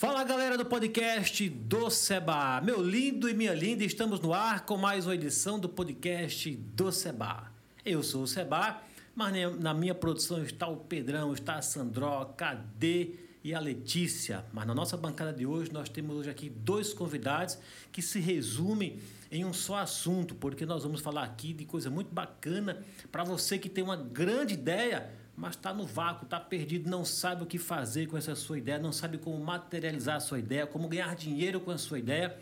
[0.00, 4.76] Fala galera do podcast do Seba, meu lindo e minha linda, estamos no ar com
[4.76, 7.50] mais uma edição do podcast do Seba.
[7.84, 8.80] Eu sou o Seba,
[9.12, 14.44] mas na minha produção está o Pedrão, está a Sandró, Cadê e a Letícia.
[14.52, 17.58] Mas na nossa bancada de hoje nós temos hoje aqui dois convidados
[17.90, 19.00] que se resumem
[19.32, 23.58] em um só assunto, porque nós vamos falar aqui de coisa muito bacana para você
[23.58, 27.58] que tem uma grande ideia mas está no vácuo, está perdido, não sabe o que
[27.58, 31.60] fazer com essa sua ideia, não sabe como materializar a sua ideia, como ganhar dinheiro
[31.60, 32.36] com a sua ideia.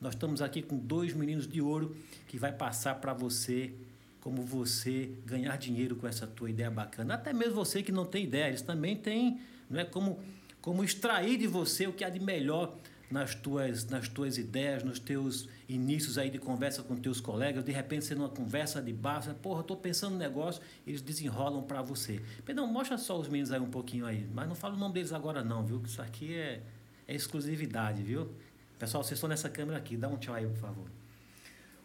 [0.00, 1.94] Nós estamos aqui com dois meninos de ouro
[2.26, 3.72] que vai passar para você
[4.20, 7.14] como você ganhar dinheiro com essa tua ideia bacana.
[7.14, 10.18] Até mesmo você que não tem ideia, eles também têm, não é como
[10.60, 12.76] como extrair de você o que há de melhor
[13.10, 17.72] nas tuas, nas tuas ideias, nos teus inícios aí de conversa com teus colegas, de
[17.72, 21.82] repente você numa conversa de bar, você, porra, estou pensando no negócio, eles desenrolam para
[21.82, 22.22] você.
[22.44, 25.12] Pedro, mostra só os meninos aí um pouquinho aí, mas não fala o nome deles
[25.12, 25.80] agora não, viu?
[25.80, 26.62] Que isso aqui é,
[27.08, 28.30] é exclusividade, viu?
[28.78, 30.86] Pessoal, vocês estão nessa câmera aqui, dá um tchau aí, por favor.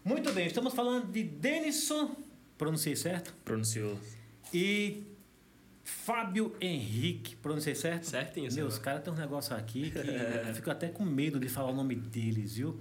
[0.03, 2.15] Muito bem, estamos falando de Denison,
[2.55, 3.33] pronunciei certo?
[3.43, 3.97] Pronunciou.
[4.53, 5.14] E
[5.85, 8.05] Fábio Henrique, pronunciei certo?
[8.05, 9.99] Certinho, Meu, os caras têm um negócio aqui que
[10.49, 12.79] eu fico até com medo de falar o nome deles, viu?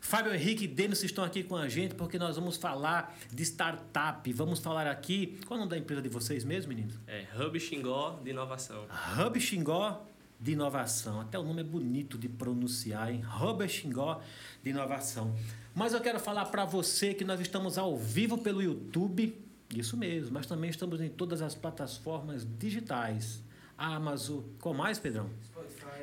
[0.00, 4.32] Fábio Henrique e Denis estão aqui com a gente porque nós vamos falar de startup.
[4.32, 5.40] Vamos falar aqui.
[5.44, 6.94] Qual é o nome da empresa de vocês mesmo, meninos?
[7.08, 8.86] É Hub Xingó de Inovação.
[9.18, 10.06] Hub Xingó
[10.38, 11.20] de Inovação.
[11.20, 13.24] Até o nome é bonito de pronunciar, hein?
[13.42, 14.20] Hub Xingó
[14.62, 15.34] de Inovação.
[15.74, 19.36] Mas eu quero falar para você que nós estamos ao vivo pelo YouTube
[19.74, 23.42] isso mesmo, mas também estamos em todas as plataformas digitais.
[23.76, 25.28] Amazon, qual mais, Pedrão?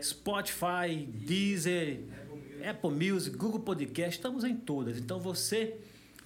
[0.02, 2.68] Spotify, Spotify Deezer, Apple Music.
[2.68, 4.98] Apple Music, Google Podcast, estamos em todas.
[4.98, 5.78] Então você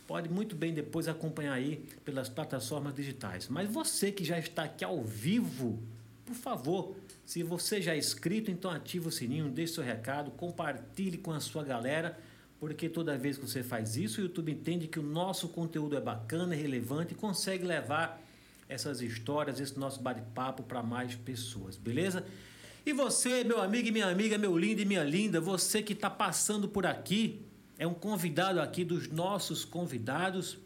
[0.05, 3.47] pode muito bem depois acompanhar aí pelas plataformas digitais.
[3.49, 5.79] Mas você que já está aqui ao vivo,
[6.25, 11.17] por favor, se você já é inscrito, então ative o sininho, deixe seu recado, compartilhe
[11.17, 12.17] com a sua galera
[12.59, 16.01] porque toda vez que você faz isso, o YouTube entende que o nosso conteúdo é
[16.01, 18.21] bacana, é relevante e consegue levar
[18.67, 22.25] essas histórias, esse nosso bate-papo para mais pessoas, beleza?
[22.85, 26.09] E você, meu amigo e minha amiga, meu lindo e minha linda, você que está
[26.09, 27.45] passando por aqui,
[27.77, 30.57] é um convidado aqui dos nossos convidados,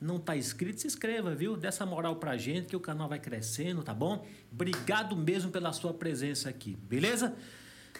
[0.00, 1.56] não está inscrito, se inscreva, viu?
[1.56, 4.26] Dessa moral pra gente que o canal vai crescendo, tá bom?
[4.52, 7.34] Obrigado mesmo pela sua presença aqui, beleza?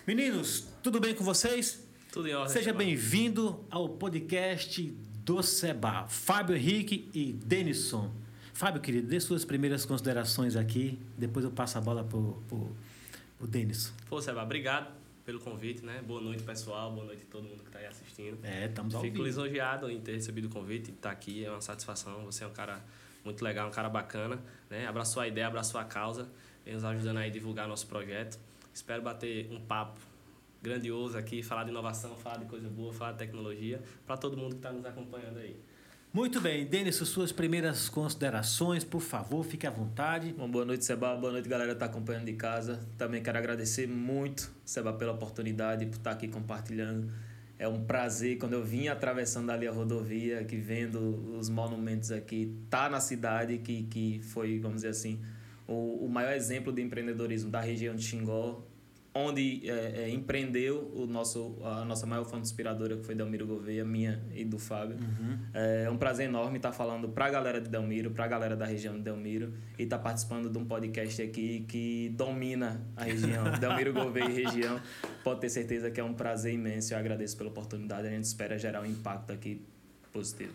[0.07, 1.88] Meninos, tudo bem com vocês?
[2.19, 2.53] Tudo em ordem.
[2.53, 4.83] Seja bem-vindo ao podcast
[5.25, 6.09] do Seba.
[6.09, 8.11] Fábio Henrique e Denison.
[8.53, 12.75] Fábio, querido, dê suas primeiras considerações aqui, depois eu passo a bola pro, pro,
[13.39, 13.93] pro Denison.
[14.09, 14.93] Pô, Seba, obrigado
[15.25, 16.03] pelo convite, né?
[16.05, 16.91] Boa noite, pessoal.
[16.91, 18.37] Boa noite a todo mundo que está aí assistindo.
[18.43, 21.45] É, estamos ao Fico lisonjeado em ter recebido o convite e estar aqui.
[21.45, 22.25] É uma satisfação.
[22.25, 22.85] Você é um cara
[23.25, 24.89] muito legal, um cara bacana, né?
[24.89, 26.29] Abraçou a ideia, abraçou a causa,
[26.65, 28.41] vem nos ajudando aí a divulgar nosso projeto.
[28.75, 30.01] Espero bater um papo
[30.63, 34.51] grandioso aqui, falar de inovação, falar de coisa boa, falar de tecnologia, para todo mundo
[34.51, 35.57] que está nos acompanhando aí.
[36.13, 40.33] Muito bem, Denison, suas primeiras considerações, por favor, fique à vontade.
[40.33, 41.15] Bom, boa noite, Seba.
[41.15, 42.81] Boa noite, galera que está acompanhando de casa.
[42.97, 47.13] Também quero agradecer muito, Seba, pela oportunidade, por estar aqui compartilhando.
[47.59, 52.57] É um prazer quando eu vim atravessando ali a rodovia, que vendo os monumentos aqui,
[52.71, 55.21] tá na cidade, que, que foi, vamos dizer assim,
[55.67, 58.65] o, o maior exemplo de empreendedorismo da região de Xingó,
[59.15, 63.85] onde é, é, empreendeu o nosso, a nossa maior fonte inspiradora, que foi Delmiro Gouveia,
[63.85, 64.97] minha e do Fábio.
[64.97, 65.39] Uhum.
[65.53, 68.67] É um prazer enorme estar falando para a galera de Delmiro, para a galera da
[68.67, 73.93] região de Delmiro, e estar participando de um podcast aqui que domina a região, Delmiro
[73.93, 74.81] Gouveia e região.
[75.25, 76.95] Pode ter certeza que é um prazer imenso.
[76.95, 78.07] Eu agradeço pela oportunidade.
[78.07, 79.63] A gente espera gerar um impacto aqui
[80.13, 80.53] positivo.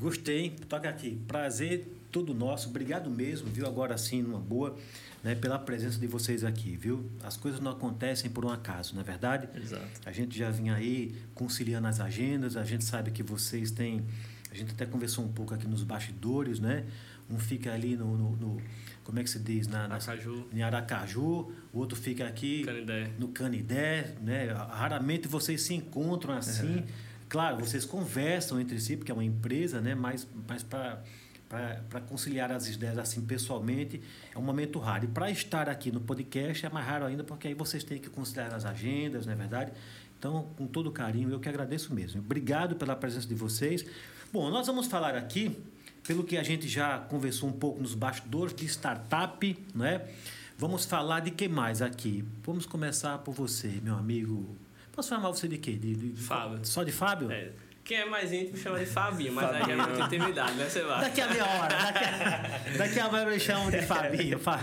[0.00, 1.20] Gostei, toca aqui.
[1.28, 2.68] Prazer todo nosso.
[2.68, 3.66] Obrigado mesmo, viu?
[3.66, 4.76] Agora sim, numa boa,
[5.22, 5.34] né?
[5.34, 7.10] Pela presença de vocês aqui, viu?
[7.22, 9.48] As coisas não acontecem por um acaso, não é verdade?
[9.54, 9.86] Exato.
[10.04, 14.04] A gente já vinha aí conciliando as agendas, a gente sabe que vocês têm.
[14.50, 16.84] A gente até conversou um pouco aqui nos bastidores, né?
[17.30, 18.16] Um fica ali no.
[18.16, 18.62] no, no
[19.04, 19.66] como é que se diz?
[19.66, 20.46] Na, na, Aracaju.
[20.52, 23.10] Em Aracaju, o outro fica aqui Canidé.
[23.18, 24.52] no Canidé, né?
[24.52, 26.84] Raramente vocês se encontram assim.
[27.28, 29.94] Claro, vocês conversam entre si, porque é uma empresa, né?
[29.94, 31.02] Mas, mas para
[31.88, 34.00] para conciliar as ideias assim pessoalmente
[34.34, 35.04] é um momento raro.
[35.04, 38.08] E para estar aqui no podcast é mais raro ainda, porque aí vocês têm que
[38.08, 39.72] considerar as agendas, não é verdade?
[40.18, 42.20] Então, com todo carinho, eu que agradeço mesmo.
[42.20, 43.84] Obrigado pela presença de vocês.
[44.32, 45.54] Bom, nós vamos falar aqui,
[46.06, 50.08] pelo que a gente já conversou um pouco nos bastidores de startup, não é?
[50.56, 52.24] Vamos falar de que mais aqui?
[52.44, 54.56] Vamos começar por você, meu amigo.
[54.92, 55.72] Posso chamar você de quê?
[55.72, 56.60] De, de- de- Fábio.
[56.64, 57.30] Só de Fábio?
[57.32, 57.50] É,
[57.84, 60.98] Quem é mais íntimo chama de Fabinho, mas aí é muita intimidade, né, Seba?
[61.00, 64.38] Daqui a meia hora, daqui a, daqui a meia hora eu chamo de Fabinho.
[64.38, 64.58] Fa-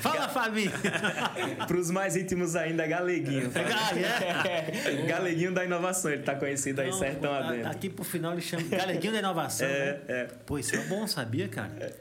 [0.00, 0.72] Fala, Fabinho.
[1.68, 3.50] Para os mais íntimos ainda, Galeguinho.
[3.52, 5.06] Gale, é?
[5.06, 7.70] Galeguinho da inovação, ele tá conhecido aí, Não, sertão pô, tá- adentro.
[7.70, 9.68] Aqui pro final ele chama Galeguinho da Inovação.
[9.68, 10.00] É, né?
[10.08, 10.24] é.
[10.44, 11.94] Pô, isso é bom, sabia, cara?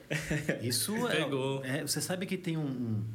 [0.64, 1.64] Isso é- Pegou.
[1.64, 1.82] é.
[1.84, 2.62] Você sabe que tem um.
[2.62, 3.06] um-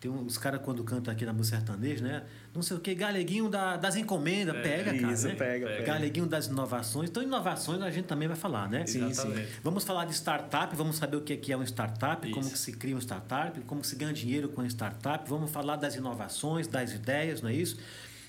[0.00, 2.24] tem uns caras quando cantam aqui na música sertaneja, né?
[2.54, 4.54] Não sei o que, Galeguinho da- das encomendas.
[4.62, 5.12] pega, cara.
[5.14, 5.34] isso, né?
[5.34, 5.84] pega, pega.
[5.84, 7.08] Galeguinho das inovações.
[7.08, 8.84] Então, inovações a gente também vai falar, né?
[8.86, 9.48] Sim, Exatamente.
[9.62, 12.52] Vamos falar de startup, vamos saber o que é é um startup, como Isso.
[12.52, 15.26] que se cria um startup, como se ganha dinheiro com a startup.
[15.30, 17.78] Vamos falar das inovações, das ideias, não é isso?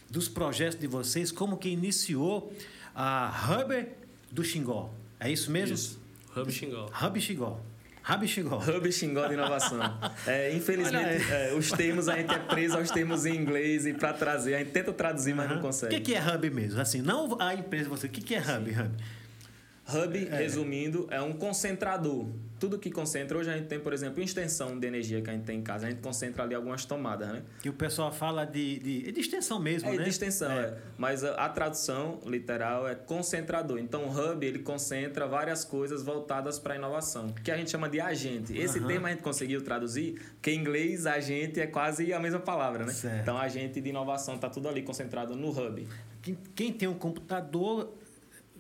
[0.09, 2.53] Dos projetos de vocês, como que iniciou
[2.95, 3.29] a
[3.59, 3.87] Hub
[4.31, 4.93] do Xingó.
[5.19, 5.75] É isso mesmo?
[5.75, 5.99] Isso.
[6.35, 6.89] Hub Xingó.
[7.01, 7.59] Hub Xingó.
[8.09, 8.57] Hub Xingó.
[8.57, 9.79] Hub Xingó de inovação.
[10.27, 14.13] É, infelizmente, é, os termos a gente é preso aos termos em inglês e para
[14.13, 15.95] trazer, a gente tenta traduzir, mas não O consegue.
[15.95, 16.79] que, que é Hub mesmo?
[16.79, 18.07] Assim, não a empresa, você.
[18.07, 18.69] O que, que é Hub?
[18.71, 18.91] Hub?
[19.85, 22.27] Hub, resumindo, é um concentrador.
[22.63, 25.44] Tudo que concentra, hoje a gente tem, por exemplo, extensão de energia que a gente
[25.44, 27.42] tem em casa, a gente concentra ali algumas tomadas, né?
[27.62, 30.04] Que o pessoal fala de, de, de extensão mesmo, É né?
[30.04, 30.77] de extensão, é.
[30.98, 33.80] Mas a, a tradução literal é concentrador.
[33.80, 37.89] Então, o hub, ele concentra várias coisas voltadas para a inovação, que a gente chama
[37.89, 38.57] de agente.
[38.57, 38.88] Esse Aham.
[38.88, 42.94] termo a gente conseguiu traduzir, porque em inglês agente é quase a mesma palavra, né?
[42.94, 43.24] Certo.
[43.24, 45.86] Então, agente de inovação tá tudo ali concentrado no hub.
[46.21, 47.94] Quem, quem tem um computador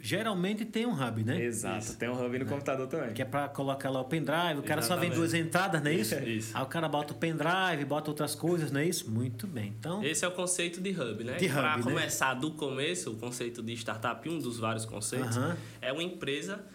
[0.03, 1.41] geralmente tem um hub, né?
[1.41, 1.79] Exato.
[1.79, 1.97] Isso.
[1.97, 3.13] Tem um hub no computador também.
[3.13, 5.15] Que é para colocar lá o pendrive, o cara só vem Exatamente.
[5.15, 6.15] duas entradas, não é isso?
[6.27, 6.57] Isso.
[6.57, 9.09] Aí o cara bota o pendrive, bota outras coisas, não é isso?
[9.09, 9.73] Muito bem.
[9.79, 11.37] Então, Esse é o conceito de hub, né?
[11.37, 11.83] De hub, Para né?
[11.83, 15.37] começar do começo, o conceito de startup, um dos vários conceitos,
[15.81, 16.65] é uma empresa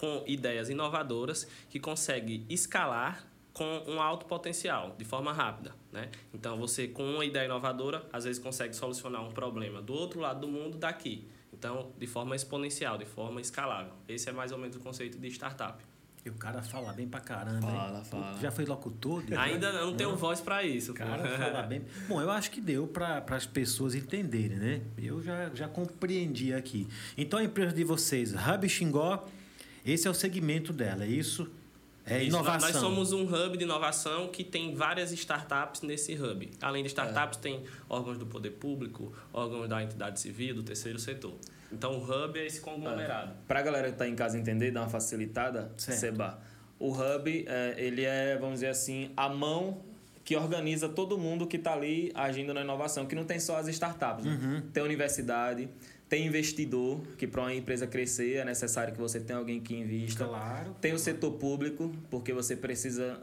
[0.00, 6.08] com ideias inovadoras que consegue escalar com um alto potencial, de forma rápida, né?
[6.34, 10.40] Então, você com uma ideia inovadora, às vezes consegue solucionar um problema do outro lado
[10.40, 11.28] do mundo daqui.
[11.52, 13.92] Então, de forma exponencial, de forma escalável.
[14.08, 15.82] Esse é mais ou menos o conceito de startup.
[16.24, 17.66] e o cara fala bem pra caramba.
[17.66, 17.74] hein?
[17.76, 18.38] Fala, fala.
[18.40, 19.22] Já foi locutor?
[19.24, 20.92] de- Ainda não tenho voz para isso.
[20.92, 21.00] O pô.
[21.04, 21.82] cara fala bem.
[22.08, 24.80] Bom, eu acho que deu para as pessoas entenderem, né?
[24.96, 26.86] Eu já, já compreendi aqui.
[27.18, 29.26] Então, a empresa de vocês, Hub Xingó,
[29.84, 31.50] esse é o segmento dela, é isso?
[32.04, 32.68] É Isso, inovação.
[32.68, 36.50] Nós somos um hub de inovação que tem várias startups nesse hub.
[36.60, 41.34] Além de startups, tem órgãos do poder público, órgãos da entidade civil, do terceiro setor.
[41.72, 43.32] Então, o hub é esse conglomerado.
[43.46, 45.98] Pra galera que tá em casa entender, dar uma facilitada, Certo.
[45.98, 46.38] Seba.
[46.78, 49.82] O Hub, é, ele é, vamos dizer assim, a mão
[50.24, 53.68] que organiza todo mundo que tá ali agindo na inovação, que não tem só as
[53.68, 54.24] startups.
[54.24, 54.32] né?
[54.32, 54.60] Uhum.
[54.72, 55.68] Tem universidade,
[56.12, 60.26] tem investidor, que para uma empresa crescer é necessário que você tenha alguém que invista.
[60.26, 60.76] Claro.
[60.78, 63.18] Tem o setor público, porque você precisa,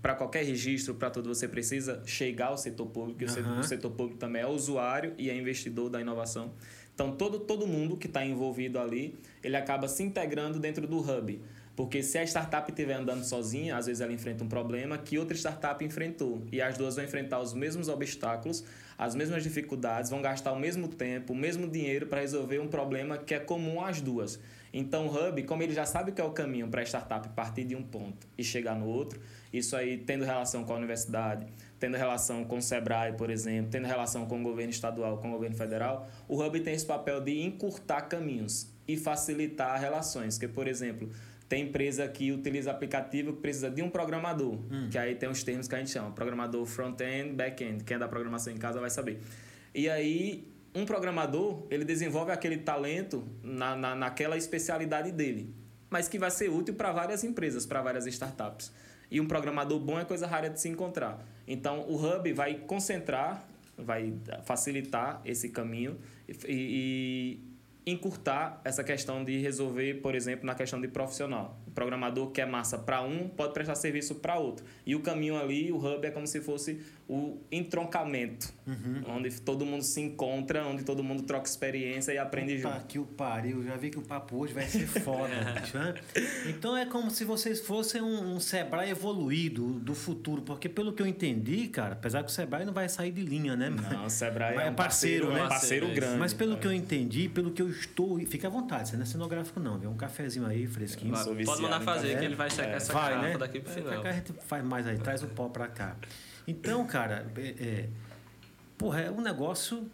[0.00, 3.20] para qualquer registro, para tudo, você precisa chegar ao setor público.
[3.22, 3.58] e o setor-.
[3.58, 6.52] O setor público também é usuário e é investidor da inovação.
[6.94, 11.42] Então, todo, todo mundo que está envolvido ali, ele acaba se integrando dentro do hub.
[11.74, 15.36] Porque se a startup estiver andando sozinha, às vezes ela enfrenta um problema que outra
[15.36, 16.42] startup enfrentou.
[16.52, 18.64] E as duas vão enfrentar os mesmos obstáculos,
[18.98, 23.16] as mesmas dificuldades, vão gastar o mesmo tempo, o mesmo dinheiro para resolver um problema
[23.16, 24.40] que é comum às duas.
[24.72, 27.64] Então, o Hub, como ele já sabe que é o caminho para a startup partir
[27.64, 29.20] de um ponto e chegar no outro,
[29.52, 31.46] isso aí tendo relação com a universidade,
[31.78, 35.32] tendo relação com o Sebrae, por exemplo, tendo relação com o governo estadual, com o
[35.32, 40.36] governo federal, o Hub tem esse papel de encurtar caminhos e facilitar relações.
[40.38, 41.08] Que, por exemplo,
[41.48, 44.58] tem empresa que utiliza aplicativo que precisa de um programador,
[44.90, 47.84] que aí tem os termos que a gente chama, programador front-end, back-end.
[47.84, 49.20] Quem é da programação em casa vai saber.
[49.74, 55.54] E aí, um programador, ele desenvolve aquele talento na, na, naquela especialidade dele,
[55.88, 58.70] mas que vai ser útil para várias empresas, para várias startups.
[59.10, 61.24] E um programador bom é coisa rara de se encontrar.
[61.46, 63.42] Então, o Hub vai concentrar,
[63.76, 64.12] vai
[64.44, 67.47] facilitar esse caminho e, e
[67.90, 71.58] encurtar essa questão de resolver, por exemplo, na questão de profissional.
[71.68, 74.64] O programador que é massa para um pode prestar serviço para outro.
[74.84, 78.52] E o caminho ali, o hub é como se fosse o entroncamento,
[79.06, 82.86] onde todo mundo se encontra, onde todo mundo troca experiência e aprende Puta junto.
[82.86, 85.94] que o pariu, já vi que o papo hoje vai ser foda, bicho, né?
[86.46, 91.00] Então é como se vocês fossem um, um Sebrae evoluído do futuro, porque pelo que
[91.02, 93.70] eu entendi, cara, apesar que o Sebrae não vai sair de linha, né?
[93.70, 95.34] Não, o Sebrae Mas é é um parceiro, parceiro, né?
[95.34, 96.18] é parceiro Parceiro, grande.
[96.18, 98.18] Mas pelo que eu entendi, pelo que eu estou.
[98.26, 99.90] Fica à vontade, você não é cenográfico, não, viu?
[99.90, 101.12] Um cafezinho aí, fresquinho.
[101.12, 102.74] Pode mandar em fazer, que ele vai secar É.
[102.76, 103.38] essa Vai, garrafa né?
[103.38, 104.02] daqui pro É, final.
[104.02, 105.96] que a gente faz mais aí, traz o pó pra cá.
[106.46, 107.88] Então, cara, é, é,
[108.76, 109.88] porra, é um negócio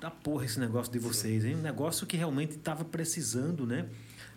[0.00, 1.56] da porra esse negócio de vocês, hein?
[1.56, 3.86] Um negócio que realmente estava precisando, né?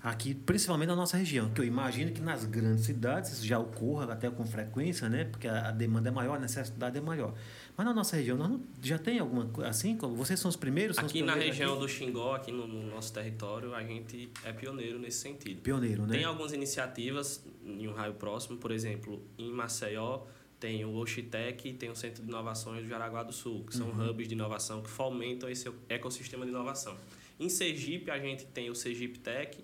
[0.04, 4.12] aqui, principalmente na nossa região, que eu imagino que nas grandes cidades isso já ocorra
[4.12, 5.24] até com frequência, né?
[5.24, 7.34] Porque a, a demanda é maior, a necessidade é maior.
[7.76, 9.98] Mas na nossa região, nós não- já tem alguma coisa assim?
[9.98, 10.96] Vocês são os primeiros?
[10.96, 11.82] São os Aqui na pioneiros região aqui?
[11.82, 15.62] do Xingó, aqui no, no nosso território, a gente é pioneiro nesse sentido.
[15.62, 16.18] Pioneiro, né?
[16.18, 20.22] Tem algumas iniciativas em um raio próximo, por exemplo, em Maceió
[20.60, 23.90] tem o Oxitec e tem o Centro de Inovações do Jaraguá do Sul, que são
[23.90, 24.10] Uhum.
[24.12, 26.96] hubs de inovação que fomentam esse ecossistema de inovação.
[27.38, 29.58] Em Sergipe, a gente tem o Sergipe Tech,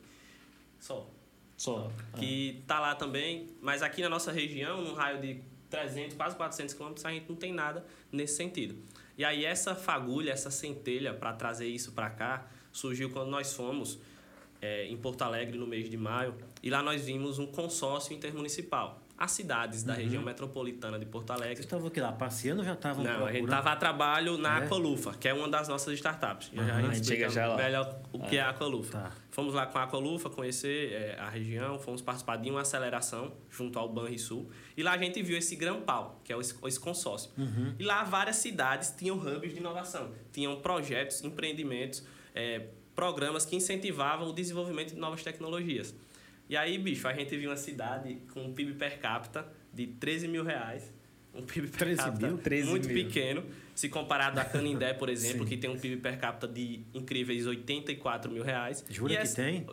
[0.77, 1.09] só,
[1.55, 1.89] Só.
[2.17, 5.39] que tá lá também, mas aqui na nossa região, num raio de
[5.69, 8.75] 300, quase 400 quilômetros, a gente não tem nada nesse sentido.
[9.17, 13.99] E aí essa fagulha, essa centelha para trazer isso para cá, surgiu quando nós fomos
[14.61, 19.01] é, em Porto Alegre no mês de maio, e lá nós vimos um consórcio intermunicipal.
[19.19, 22.71] As cidades da região metropolitana de Porto Vocês Alegre estavam aqui lá passeando ou já
[22.71, 23.45] estavam não, a gente procurando?
[23.49, 24.63] estava a trabalho na É?
[24.63, 26.49] Aqualufa, que é uma das nossas startups.
[26.57, 26.65] Aham.
[26.65, 27.57] já A a gente chega já lá.
[27.57, 28.97] melhor o que é a Aqualufa.
[28.97, 29.11] Tá.
[29.29, 33.77] Fomos lá com a Aqualufa conhecer é, a região, fomos participar de uma aceleração junto
[33.77, 34.49] ao Banrisul.
[34.77, 37.29] E lá a gente viu esse Grampal, que é esse, esse consórcio.
[37.37, 37.75] Uhum.
[37.77, 44.29] E lá várias cidades tinham hubs de inovação, tinham projetos, empreendimentos, é, programas que incentivavam
[44.29, 45.93] o desenvolvimento de novas tecnologias.
[46.49, 50.27] E aí, bicho, a gente viu uma cidade com um PIB per capita de 13
[50.27, 50.91] mil reais.
[51.33, 52.37] Um PIB per 13 capita mil?
[52.39, 53.05] 13 muito mil.
[53.05, 53.43] pequeno,
[53.75, 58.31] se comparado a Canindé, por exemplo, que tem um PIB per capita de incríveis 84
[58.31, 58.83] mil reais.
[58.89, 59.65] Jura E que essa- tem?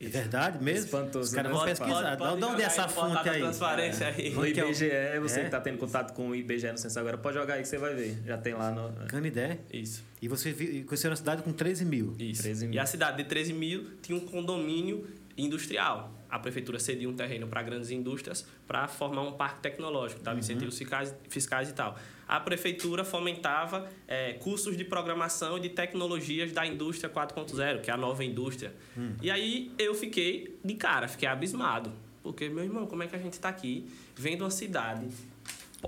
[0.00, 0.86] É verdade mesmo?
[0.86, 2.16] Espantoso, Os caras vão pesquisar.
[2.16, 3.40] pode- pode de onde é essa fonte aí?
[3.40, 4.30] transparência aí.
[4.30, 4.90] No que é o- IBGE,
[5.20, 5.40] você É?
[5.42, 7.78] que está tendo contato com o IBGE no Censo agora, pode jogar aí que você
[7.78, 8.18] vai ver.
[8.26, 9.06] Já tem lá no.
[9.06, 9.58] Canidé.
[9.72, 10.52] Isso, E você
[10.86, 12.14] conheceu uma cidade com 13 mil.
[12.18, 12.42] isso.
[12.42, 12.74] 13 mil.
[12.74, 16.12] E a cidade de 13 mil tinha um condomínio industrial.
[16.28, 20.76] A prefeitura cedia um terreno para grandes indústrias para formar um parque tecnológico, dava incentivos
[20.76, 21.96] fiscais, fiscais e tal.
[22.26, 27.94] A prefeitura fomentava eh, cursos de programação e de tecnologias da indústria 4.0, que é
[27.94, 28.74] a nova indústria.
[29.22, 31.92] E aí eu fiquei de cara, fiquei abismado.
[32.22, 33.86] Porque, meu irmão, como é que a gente está aqui
[34.16, 35.06] vendo uma cidade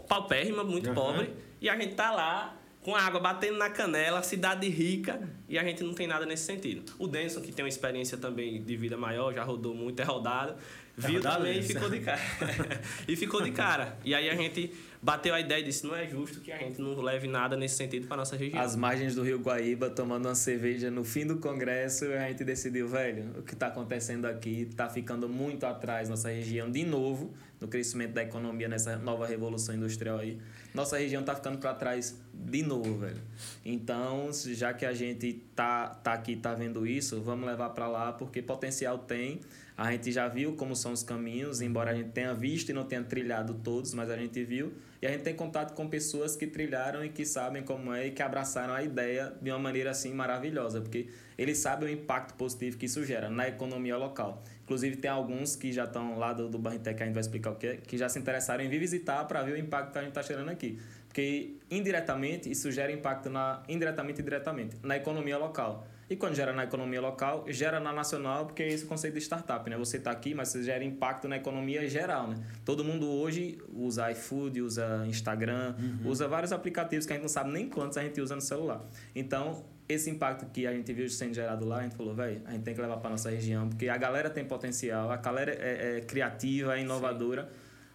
[0.06, 0.94] paupérrima, muito Aham.
[0.94, 2.54] pobre, e a gente tá lá
[2.86, 6.44] com a água batendo na canela, cidade rica, e a gente não tem nada nesse
[6.44, 6.92] sentido.
[7.00, 10.54] O Denson, que tem uma experiência também de vida maior, já rodou muito, é rodado,
[10.96, 12.20] viu rodado, também e ficou de cara.
[13.08, 13.98] e ficou de cara.
[14.04, 16.80] E aí a gente bateu a ideia e disse, não é justo que a gente
[16.80, 18.62] não leve nada nesse sentido para nossa região.
[18.62, 22.86] As margens do Rio Guaíba, tomando uma cerveja no fim do congresso, a gente decidiu,
[22.86, 27.66] velho, o que está acontecendo aqui está ficando muito atrás nossa região, de novo, no
[27.66, 30.38] crescimento da economia, nessa nova revolução industrial aí.
[30.76, 33.22] Nossa região está ficando para trás de novo, velho.
[33.64, 38.12] Então, já que a gente tá, tá aqui, tá vendo isso, vamos levar para lá,
[38.12, 39.40] porque potencial tem.
[39.74, 42.84] A gente já viu como são os caminhos, embora a gente tenha visto e não
[42.84, 44.74] tenha trilhado todos, mas a gente viu.
[45.00, 48.10] E a gente tem contato com pessoas que trilharam e que sabem como é e
[48.10, 52.76] que abraçaram a ideia de uma maneira assim maravilhosa, porque eles sabem o impacto positivo
[52.76, 54.44] que isso gera na economia local.
[54.66, 57.52] Inclusive, tem alguns que já estão lá do, do Barrintec, que a gente vai explicar
[57.52, 59.98] o que é, que já se interessaram em vir visitar para ver o impacto que
[59.98, 60.76] a gente está gerando aqui.
[61.06, 65.86] Porque indiretamente isso gera impacto na indiretamente e diretamente na economia local.
[66.10, 69.20] E quando gera na economia local, gera na nacional, porque é esse o conceito de
[69.20, 69.76] startup, né?
[69.76, 72.36] Você está aqui, mas você gera impacto na economia geral, né?
[72.64, 77.50] Todo mundo hoje usa iFood, usa Instagram, usa vários aplicativos que a gente não sabe
[77.52, 78.84] nem quantos a gente usa no celular.
[79.14, 82.52] Então, esse impacto que a gente viu sendo gerado lá, a gente falou, velho, a
[82.52, 85.98] gente tem que levar para nossa região, porque a galera tem potencial, a galera é,
[85.98, 87.50] é criativa, é inovadora,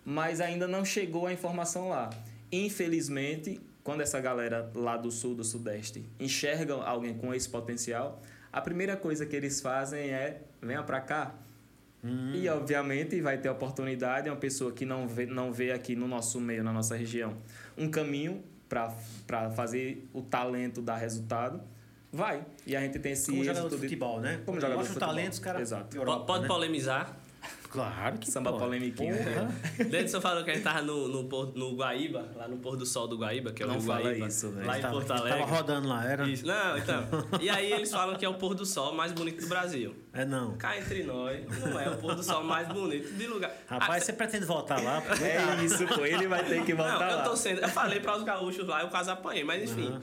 [0.05, 2.09] mas ainda não chegou a informação lá.
[2.51, 8.21] Infelizmente, quando essa galera lá do sul, do sudeste, enxerga alguém com esse potencial,
[8.51, 11.35] a primeira coisa que eles fazem é venha para cá.
[12.33, 16.41] E obviamente vai ter oportunidade, uma pessoa que não vê, não vê aqui no nosso
[16.41, 17.37] meio, na nossa região,
[17.77, 21.61] um caminho para fazer o talento dar resultado,
[22.11, 22.43] vai.
[22.65, 24.41] E a gente tem esse Como jogador de futebol, né?
[24.45, 25.15] Como jogador de Mostra o futebol.
[25.15, 25.61] talento, os caras.
[25.61, 25.95] Exato.
[25.97, 26.47] Europa, Po- Pode né?
[26.47, 27.17] polemizar.
[27.71, 28.63] Claro que Samba pode.
[28.65, 29.15] polemiquinho.
[29.15, 29.49] Porra.
[29.89, 33.07] Denison falou que a gente tava no, no, no Guaíba, lá no pôr do sol
[33.07, 35.39] do Guaíba, que é o Não Rio fala Guaíba, isso, lá em tava- Porto Alegre.
[35.39, 36.27] Tava rodando lá, era?
[36.27, 36.45] Isso.
[36.45, 37.07] Não, então.
[37.39, 39.95] E aí eles falam que é o pôr do sol mais bonito do Brasil.
[40.11, 40.57] É não.
[40.57, 43.49] Cá entre nós, não é o pôr do sol mais bonito de lugar.
[43.67, 45.01] Rapaz, Ah, você pretende voltar lá?
[45.21, 46.05] É isso, pô.
[46.05, 47.23] Ele vai ter que voltar Não, eu lá.
[47.23, 47.61] tô sendo.
[47.61, 49.97] Eu falei para os gaúchos lá, eu quase apanhei, mas enfim.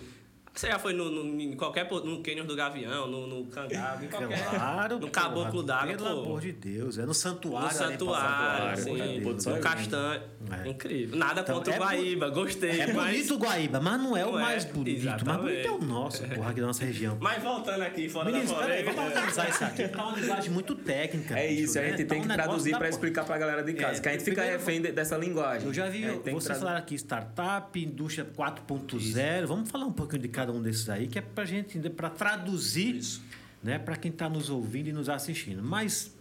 [0.55, 1.89] Você já foi no, no, em qualquer.
[1.89, 4.45] No Cânion do Gavião, no, no Cangado, em qualquer.
[4.51, 4.99] Claro.
[4.99, 6.23] No Caboclo d'Água, Pelo pô.
[6.23, 6.99] amor de Deus.
[6.99, 7.69] É no santuário.
[7.79, 9.45] No ali, santuário, Deus.
[9.45, 10.23] Pô, no castanho.
[10.65, 10.69] É.
[10.69, 11.17] Incrível.
[11.19, 12.81] Nada Então, contra é o Guaíba, gostei.
[12.81, 15.03] É mas- bonito o Guaíba, mas não é o é, mais bonito.
[15.03, 15.43] O mais exatamente.
[15.43, 17.19] bonito é o nosso, porra, aqui da nossa região.
[17.21, 18.93] Mas voltando aqui, fora Meninos, da polêmica.
[18.93, 19.89] vamos organizar isso aqui.
[19.89, 21.39] Tá uma linguagem muito técnica.
[21.39, 21.91] É isso, a né?
[21.91, 24.09] gente Tá tem um que traduzir para explicar para a galera de casa, É, que
[24.09, 25.69] a gente fica refém de- dessa linguagem.
[25.69, 29.47] Eu já vi vocês falaram aqui startup, indústria 4.0.
[29.47, 32.95] Vamos falar um pouquinho de cada um desses aí, que é pra gente para traduzir,
[32.97, 33.23] Isso.
[33.63, 35.63] né, para quem está nos ouvindo e nos assistindo.
[35.63, 36.13] Mas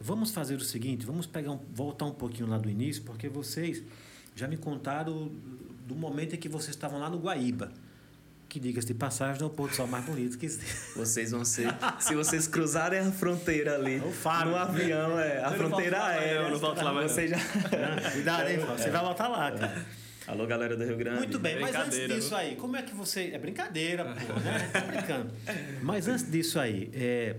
[0.00, 3.82] Vamos fazer o seguinte, vamos pegar um, voltar um pouquinho lá do início, porque vocês
[4.36, 5.28] já me contaram
[5.88, 7.72] do momento em que vocês estavam lá no Guaíba.
[8.48, 10.94] Que diga-se de passagem, é o pôr do sol mais bonito que existe.
[10.96, 11.74] Vocês vão ser.
[11.98, 14.52] se vocês cruzarem a fronteira ali O Fábio.
[14.52, 15.42] no avião, é.
[15.44, 16.40] A Eu não fronteira aérea.
[16.42, 17.36] eu não volto lá mais, Você já.
[18.12, 18.58] Cuidado, hein?
[18.78, 19.84] Você vai voltar lá, cara.
[20.28, 21.20] Alô, galera do Rio Grande.
[21.20, 23.30] Muito bem, mas antes disso aí, como é que você.
[23.32, 24.70] É brincadeira, pô, né?
[24.70, 25.32] Tá brincando.
[25.80, 27.34] Mas antes disso aí, é,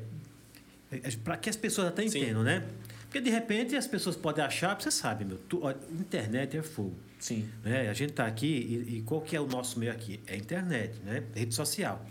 [1.24, 2.18] para que as pessoas até Sim.
[2.18, 2.66] entendam, né?
[3.02, 6.98] Porque de repente as pessoas podem achar, você sabe, meu, tu, ó, internet é fogo.
[7.20, 7.48] Sim.
[7.64, 7.90] Né?
[7.90, 10.20] A gente está aqui e, e qual que é o nosso meio aqui?
[10.26, 11.24] É internet, né?
[11.36, 12.04] Rede social.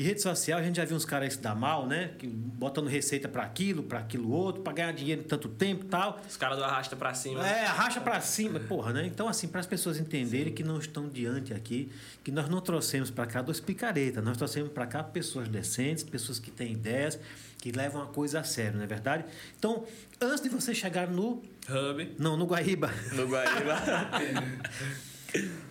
[0.00, 2.12] E rede social, a gente já viu uns caras se dar mal, né?
[2.18, 5.88] Que botando receita para aquilo, para aquilo outro, para ganhar dinheiro em tanto tempo e
[5.88, 6.18] tal.
[6.26, 7.46] Os caras do arrasta pra cima.
[7.46, 9.04] É, arracha para cima, porra, né?
[9.04, 11.92] Então, assim, para as pessoas entenderem que não estão diante aqui,
[12.24, 16.38] que nós não trouxemos para cá dois picaretas, nós trouxemos para cá pessoas decentes, pessoas
[16.38, 17.18] que têm ideias,
[17.58, 19.26] que levam a coisa a sério, não é verdade?
[19.58, 19.84] Então,
[20.18, 21.42] antes de você chegar no.
[21.68, 22.16] Hub.
[22.18, 22.90] Não, no Guaíba.
[23.12, 23.76] No Guaíba.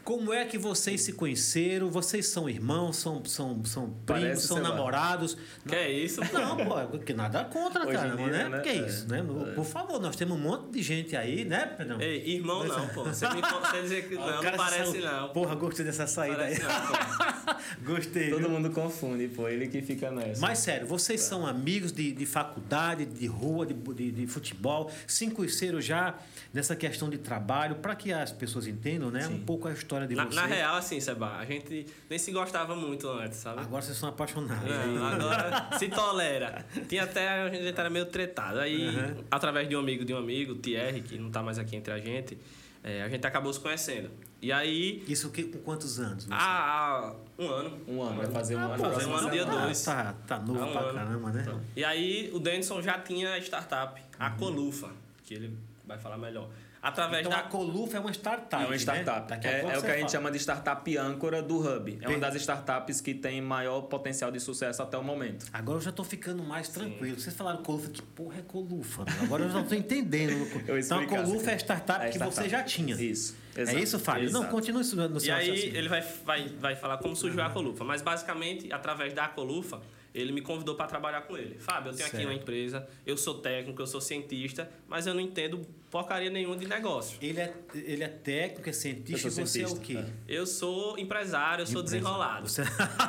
[0.04, 1.90] Como é que vocês se conheceram?
[1.92, 5.38] Vocês são irmãos, são, são, são primos, são namorados?
[5.68, 6.22] Que é isso?
[6.34, 8.50] Não, pô, que nada contra, Hoje cara, dia, né?
[8.50, 8.60] né?
[8.62, 9.24] Que é É, isso, né?
[9.56, 12.02] Por favor, nós temos um monte de gente aí, né, Pedrão?
[12.02, 13.04] Ei, irmão não, pô.
[13.04, 15.30] Você me você dizer que não, não parece saiu- não.
[15.30, 16.68] Porra, gostei dessa saída Parece aí.
[16.68, 17.50] não.
[17.96, 18.30] Gostei.
[18.30, 18.50] Todo viu?
[18.50, 19.48] mundo confunde, pô.
[19.48, 20.42] Ele que fica nessa.
[20.42, 25.30] Mas sério, vocês são amigos de, de faculdade, de rua, de, de, de futebol, se
[25.30, 26.16] conheceram já
[26.54, 29.24] nessa questão de trabalho, para que as pessoas entendam, né?
[29.24, 29.44] Sim.
[29.50, 30.36] Pouco a história de Na, vocês.
[30.36, 33.60] na real, assim, Seba, a gente nem se gostava muito antes, sabe?
[33.62, 34.64] Agora vocês são apaixonados.
[34.70, 36.64] Não, agora se tolera.
[36.88, 38.60] Tinha até, a gente era meio tretado.
[38.60, 39.24] Aí, Uhum.
[39.32, 41.98] através de um amigo de um amigo, Thierry, que não tá mais aqui entre a
[41.98, 42.38] gente,
[42.84, 44.12] é, a gente acabou se conhecendo.
[44.40, 46.28] E aí, Isso que, com quantos anos?
[46.30, 47.82] há um ano.
[47.88, 48.78] Um ano, vai fazer um Ah, ano.
[48.84, 49.62] fazer um ano dia semana.
[49.64, 49.84] dois.
[49.84, 50.94] Tá, tá novo um pra ano.
[50.94, 51.60] caramba, né?
[51.76, 54.92] E aí, o Denison já tinha a startup, a Colufa,
[55.24, 56.48] que ele vai falar melhor.
[56.82, 58.56] Através Então da a Colufa é uma startup.
[58.64, 58.78] É uma né?
[58.78, 59.34] startup.
[59.34, 60.10] A É, é o que a gente fala.
[60.10, 61.98] chama de startup âncora do Hub.
[62.02, 65.46] É uma das startups que tem maior potencial de sucesso até o momento.
[65.52, 67.20] Agora eu já tô ficando mais tranquilo.
[67.20, 69.04] Vocês falaram Colufa, que porra é Colufa?
[69.04, 69.24] meu?
[69.24, 70.30] Agora eu já tô entendendo.
[70.70, 71.66] Eu então a Colufa é a assim.
[71.66, 72.36] startup É que startup.
[72.44, 72.96] você já tinha.
[72.96, 73.36] Isso.
[73.56, 74.32] É exato, isso, Fábio?
[74.32, 74.54] Não, exato.
[74.56, 75.78] continue isso no E seu aí raciocínio.
[75.78, 77.84] ele vai, vai, vai falar como surgiu a Colufa.
[77.84, 79.82] Mas basicamente, através da Colufa,
[80.14, 81.58] ele me convidou para trabalhar com ele.
[81.60, 82.30] Fábio, eu tenho aqui Certo.
[82.30, 86.68] uma empresa, eu sou técnico, eu sou cientista, mas eu não entendo porcaria nenhuma de
[86.68, 87.18] negócio.
[87.22, 90.12] Ele é, ele é técnico, é cientista Eu e sou você é o cientista, quê?
[90.28, 92.48] Eu sou empresário, eu sou desenrolado.
[92.48, 92.62] Você...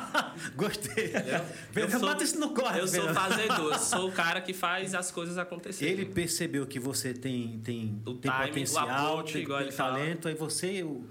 [0.55, 1.05] Gostei.
[1.15, 2.79] Eu Pedro, sou- isso no corte.
[2.79, 5.93] Eu sou fazedor, eu sou o cara que faz as coisas acontecerem.
[5.93, 9.75] Ele percebeu que você tem, tem, O tem o potencial, approach, tem, igual tem ele
[9.75, 9.97] fala.
[9.97, 11.05] talento, aí você o,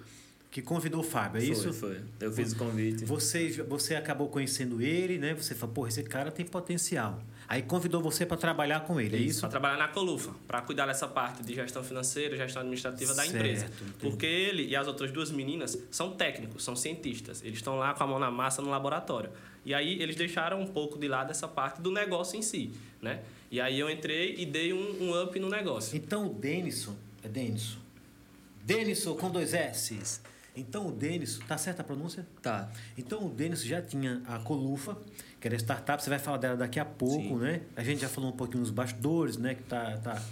[0.50, 1.72] que convidou o Fábio, é Foi, isso?
[1.72, 2.00] Foi.
[2.18, 3.04] Eu fiz o convite.
[3.04, 5.32] Você, você acabou conhecendo ele, né?
[5.34, 7.22] Você falou, porra, esse cara tem potencial.
[7.48, 9.40] Aí convidou você para trabalhar com ele, é isso?
[9.40, 13.36] Para trabalhar na Colufa, para cuidar dessa parte de gestão financeira, gestão administrativa da Certo,
[13.36, 13.66] empresa.
[13.66, 13.92] entendi.
[14.00, 17.42] Porque ele e as outras duas meninas são técnicos, são cientistas.
[17.42, 19.30] Eles estão lá com a mão na massa no laboratório.
[19.64, 23.20] E aí eles deixaram um pouco de lado essa parte do negócio em si, né?
[23.50, 25.96] E aí eu entrei e dei um, um up no negócio.
[25.96, 27.78] Então o Denison, é Denison.
[28.64, 30.20] Denison com dois S's.
[30.56, 32.26] Então o Denison, tá certa a pronúncia?
[32.42, 32.70] Tá.
[32.98, 34.96] Então o Denison já tinha a Colufa,
[35.40, 37.36] que era startup, você vai falar dela daqui a pouco, Sim.
[37.36, 37.62] né?
[37.76, 39.54] A gente já falou um pouquinho nos bastidores, né?
[39.54, 40.22] Que tá, tá,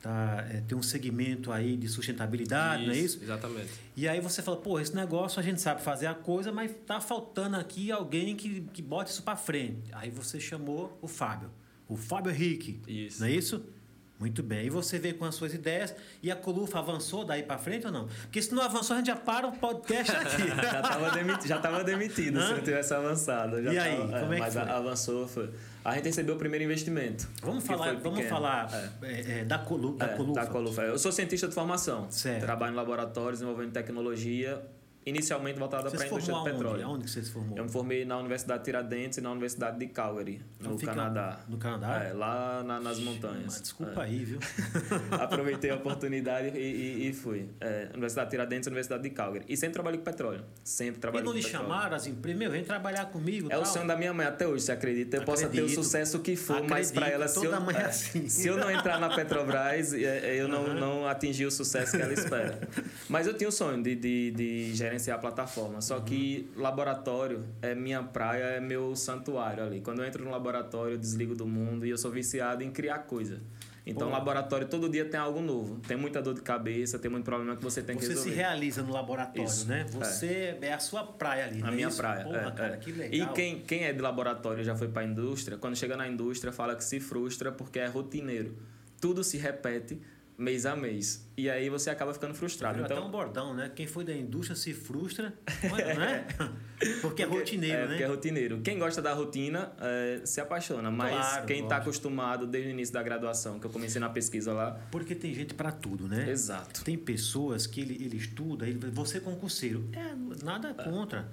[0.00, 3.18] tá, é, tem um segmento aí de sustentabilidade, não é isso?
[3.22, 3.70] Exatamente.
[3.96, 7.00] E aí você fala, pô, esse negócio a gente sabe fazer a coisa, mas tá
[7.00, 9.88] faltando aqui alguém que, que bote isso para frente.
[9.92, 11.50] Aí você chamou o Fábio,
[11.88, 13.20] o Fábio Henrique, Isso.
[13.20, 13.64] não é isso?
[14.18, 14.64] Muito bem.
[14.66, 17.92] E você veio com as suas ideias e a Colufa avançou daí para frente ou
[17.92, 18.06] não?
[18.22, 20.46] Porque se não avançou, a gente já para o podcast aqui.
[20.48, 23.62] Já estava demitido, já tava demitido se não tivesse avançado.
[23.62, 24.62] Já E aí, tava- como é que mas foi?
[24.62, 25.50] a- avançou, foi.
[25.84, 27.28] A gente recebeu o primeiro investimento.
[27.42, 28.68] Vamos falar, vamos falar
[29.02, 30.40] é, é, da, colu, da É, Colufa.
[30.40, 30.82] da Colufa.
[30.82, 32.10] Eu sou cientista de formação.
[32.10, 32.40] Certo.
[32.40, 34.60] Trabalho em laboratórios desenvolvendo tecnologia,
[35.16, 36.50] inicialmente voltada para a indústria aonde?
[36.50, 36.84] petróleo.
[36.84, 37.56] Aonde que você se formou?
[37.56, 41.38] Eu me formei na Universidade de Tiradentes e na Universidade de Calgary, Então no Canadá.
[41.48, 42.04] No Canadá?
[42.04, 43.44] É, lá na- nas montanhas.
[43.46, 44.04] Mas desculpa É.
[44.06, 44.38] aí, viu?
[45.12, 47.48] Aproveitei a oportunidade e, e- e fui.
[47.60, 49.44] É, Universidade de Tiradentes e Universidade de Calgary.
[49.48, 50.44] E sempre trabalhei com petróleo.
[50.64, 51.66] Sempre E trabalhei não com lhe petróleo.
[51.68, 52.38] chamaram as empresas?
[52.40, 53.48] Meu, vem trabalhar comigo.
[53.50, 53.72] É o tal.
[53.72, 55.16] sonho da minha mãe até hoje, você acredita?
[55.18, 55.74] Eu posso ter o Acredito.
[55.84, 58.28] sucesso que for, mas para Acredito, ela, se eu, é é, assim.
[58.28, 62.12] se eu não entrar na Petrobras, é, eu não, não atingi o sucesso que ela
[62.12, 62.58] espera.
[63.08, 65.80] Mas eu tinha o sonho de, de, de gerenciar a plataforma.
[65.80, 69.80] Só que laboratório é minha praia, é meu santuário ali.
[69.80, 73.00] Quando eu entro no laboratório, eu desligo do mundo e eu sou viciado em criar
[73.00, 73.40] coisa.
[73.86, 75.78] Então, o laboratório todo dia tem algo novo.
[75.86, 78.30] Tem muita dor de cabeça, tem muito problema que você tem você que resolver.
[78.30, 79.86] Você se realiza no laboratório, Isso, né?
[79.88, 80.66] Você é.
[80.66, 80.72] é.
[80.72, 81.62] a sua praia ali.
[81.62, 81.96] A é minha isso?
[81.96, 82.24] praia.
[82.24, 82.76] Porra, é, cara, é.
[82.78, 83.28] que legal.
[83.28, 86.52] E quem, quem é de laboratório já foi para a indústria, quando chega na indústria,
[86.52, 88.56] fala que se frustra porque é rotineiro.
[89.00, 90.00] Tudo se repete
[90.38, 91.26] mês a mês.
[91.36, 92.80] E aí você acaba ficando frustrado.
[92.80, 93.70] Então, até um bordão, né?
[93.74, 95.34] Quem foi da indústria se frustra,
[95.98, 96.26] né?
[97.00, 97.88] Porque é rotineiro, é, né?
[97.88, 98.60] Porque é rotineiro.
[98.60, 102.92] Quem gosta da rotina é, se apaixona, mas Claro, quem está acostumado desde o início
[102.92, 104.78] da graduação, que eu comecei na pesquisa lá.
[104.90, 106.30] Porque tem gente para tudo, né?
[106.30, 106.84] Exato.
[106.84, 109.88] Tem pessoas que ele, ele estuda, ele, você é concurseiro.
[109.92, 111.28] É, nada contra.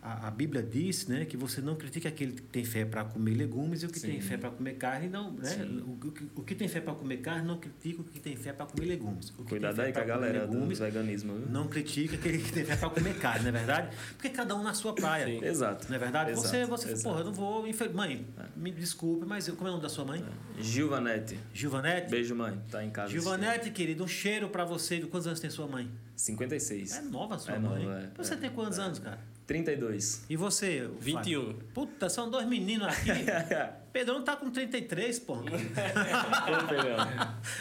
[0.00, 3.34] A, a, Bíblia diz né, que você não critica aquele que tem fé para comer
[3.34, 4.12] legumes e o que Sim.
[4.12, 5.32] tem fé para comer carne não.
[5.32, 5.66] Né?
[5.84, 8.52] O, o, o, que tem fé para comer carne não critica o que tem fé
[8.52, 9.30] para comer legumes.
[9.30, 11.34] O que Cuidado aí com a galera legumes, do veganismo.
[11.36, 11.48] Viu?
[11.48, 13.96] Não critica aquele que tem fé para comer carne, não é verdade?
[14.16, 15.26] Porque cada um na sua praia.
[15.26, 15.44] Sim.
[15.44, 15.88] Exato.
[15.88, 16.30] Não é verdade?
[16.30, 17.02] Exato, você, você exato.
[17.02, 17.66] porra, eu não vou.
[17.66, 20.24] infel- Mãe, me desculpe, mas eu, como é o nome da sua mãe?
[20.60, 21.38] Gilvanete.
[21.52, 22.10] Gilvanete?
[22.10, 22.60] Beijo, mãe.
[22.70, 23.10] Tá em casa.
[23.10, 25.00] Gilvanete, querido, um cheiro para você.
[25.00, 25.90] Quantos anos tem sua mãe?
[26.14, 26.96] 56.
[26.96, 27.84] É nova a sua É mãe.
[27.84, 29.18] nova, é, Você é, tem quantos anos, cara?
[29.48, 30.26] 32.
[30.28, 30.88] E você?
[31.00, 31.40] 21.
[31.40, 31.58] Fábio?
[31.72, 33.10] Puta, são dois meninos aqui.
[33.92, 35.36] Pedrão tá com 33, pô.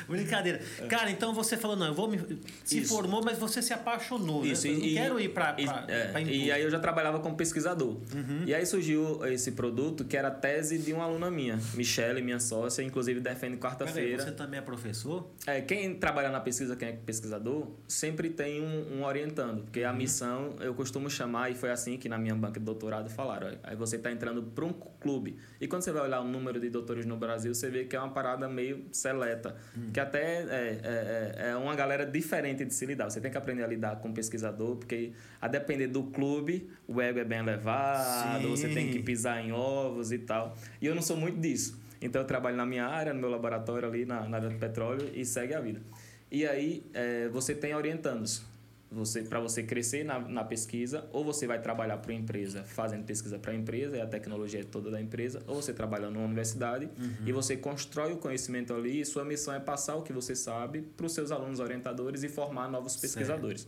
[0.08, 0.60] Brincadeira.
[0.90, 2.18] Cara, então você falou, não, eu vou me.
[2.64, 2.94] Se Isso.
[2.94, 4.46] formou, mas você se apaixonou.
[4.46, 4.74] Isso, né?
[4.74, 7.36] Eu não e, quero ir pra, e, pra, é, e aí eu já trabalhava como
[7.36, 7.98] pesquisador.
[8.14, 8.44] Uhum.
[8.46, 12.40] E aí surgiu esse produto que era a tese de uma aluna minha, Michelle, minha
[12.40, 14.24] sócia, inclusive defende quarta-feira.
[14.24, 15.30] você também é professor?
[15.46, 19.90] É, quem trabalha na pesquisa, quem é pesquisador, sempre tem um, um orientando, porque Uhum.
[19.90, 23.58] a missão eu costumo chamar, e foi assim que na minha banca de doutorado falaram:
[23.64, 25.38] aí você está entrando para um clube.
[25.60, 28.00] E quando você vai olhar o número de doutores no Brasil, você vê que é
[28.00, 29.92] uma parada meio seleta, Hum.
[29.94, 33.10] que até é, é, é- é uma galera diferente de se lidar.
[33.10, 37.02] Você tem que aprender a lidar com o pesquisador, porque a depender do clube, o
[37.02, 38.50] ego é bem elevado, Sim.
[38.50, 40.56] você tem que pisar em ovos e tal.
[40.82, 41.80] E eu não sou muito disso.
[42.02, 45.10] Então eu trabalho na minha área, no meu laboratório ali na, na área de petróleo
[45.14, 45.82] e segue a vida.
[46.32, 48.46] E aí é, você tem orientandos.
[48.90, 53.04] Você, para você crescer na, na pesquisa, ou você vai trabalhar para uma empresa fazendo
[53.04, 56.26] pesquisa para a empresa, e a tecnologia é toda da empresa, ou você trabalha numa
[56.26, 56.90] universidade
[57.26, 60.82] e você constrói o conhecimento ali, e sua missão é passar o que você sabe
[60.82, 63.66] para os seus alunos orientadores e formar novos pesquisadores.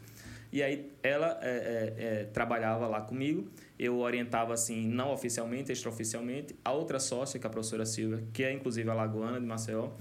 [0.51, 6.55] E aí ela é, é, é, trabalhava lá comigo, eu orientava assim, não oficialmente, extraoficialmente,
[6.65, 9.91] a outra sócia, que é a professora Silvia, que é inclusive alagoana de Maceió.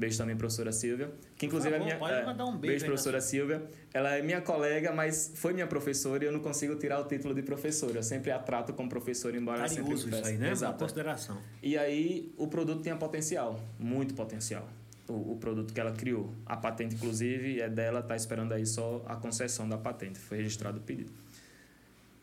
[0.00, 1.12] Beijo também, professora Silvia.
[1.36, 1.98] Que inclusive favor, é minha.
[1.98, 3.62] pode é, mandar um beijo na professora Silvia.
[3.92, 7.34] Ela é minha colega, mas foi minha professora e eu não consigo tirar o título
[7.34, 7.98] de professora.
[7.98, 10.46] Eu sempre a trato como professora, embora ela sempre Carinhoso isso aí, né?
[10.46, 10.78] Uma Exato.
[10.78, 11.38] consideração.
[11.62, 14.66] E aí o produto tinha potencial, muito potencial.
[15.06, 16.32] O, o produto que ela criou.
[16.46, 20.18] A patente, inclusive, é dela, está esperando aí só a concessão da patente.
[20.18, 21.12] Foi registrado o pedido.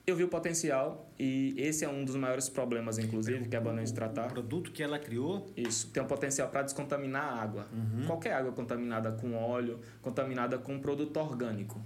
[0.10, 3.76] Eu vi o potencial e esse é um dos maiores problemas, inclusive, que é bom
[3.76, 4.30] de O tratar.
[4.30, 7.68] produto que ela criou, Isso, tem um potencial para descontaminar a água.
[8.06, 11.82] Qualquer água contaminada com óleo, contaminada com um produto orgânico,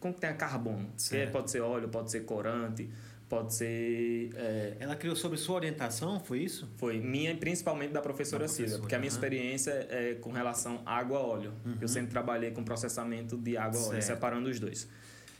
[0.00, 0.88] com que tenha carbono.
[1.08, 2.90] Que pode ser óleo, pode ser corante,
[3.28, 6.68] pode ser é, ela criou sobre sua orientação, foi isso?
[6.76, 9.16] foi minha e principalmente da professora, Da professora, Silvia, porque a minha aham.
[9.16, 11.52] experiência é com relação água-óleo.
[11.80, 14.88] Eu sempre trabalhei com processamento de água-óleo, separando os dois.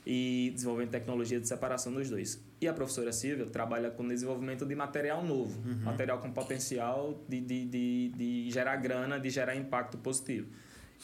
[0.05, 2.43] E desenvolvendo tecnologia de separação dos dois.
[2.59, 7.65] E a professora Silvia trabalha com desenvolvimento de material novo, material com potencial de, de,
[7.65, 10.47] de, de gerar grana, de gerar impacto positivo.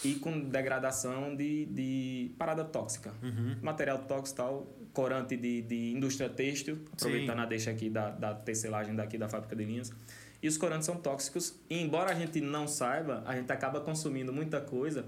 [0.04, 3.14] E com degradação de, de parada tóxica.
[3.62, 7.44] Material tóxico tal, corante de, de indústria têxtil, aproveitando Sim.
[7.44, 9.92] a deixa aqui da, da tecelagem daqui da fábrica de linhas.
[10.42, 11.56] E os corantes são tóxicos.
[11.70, 15.06] E embora a gente não saiba, a gente acaba consumindo muita coisa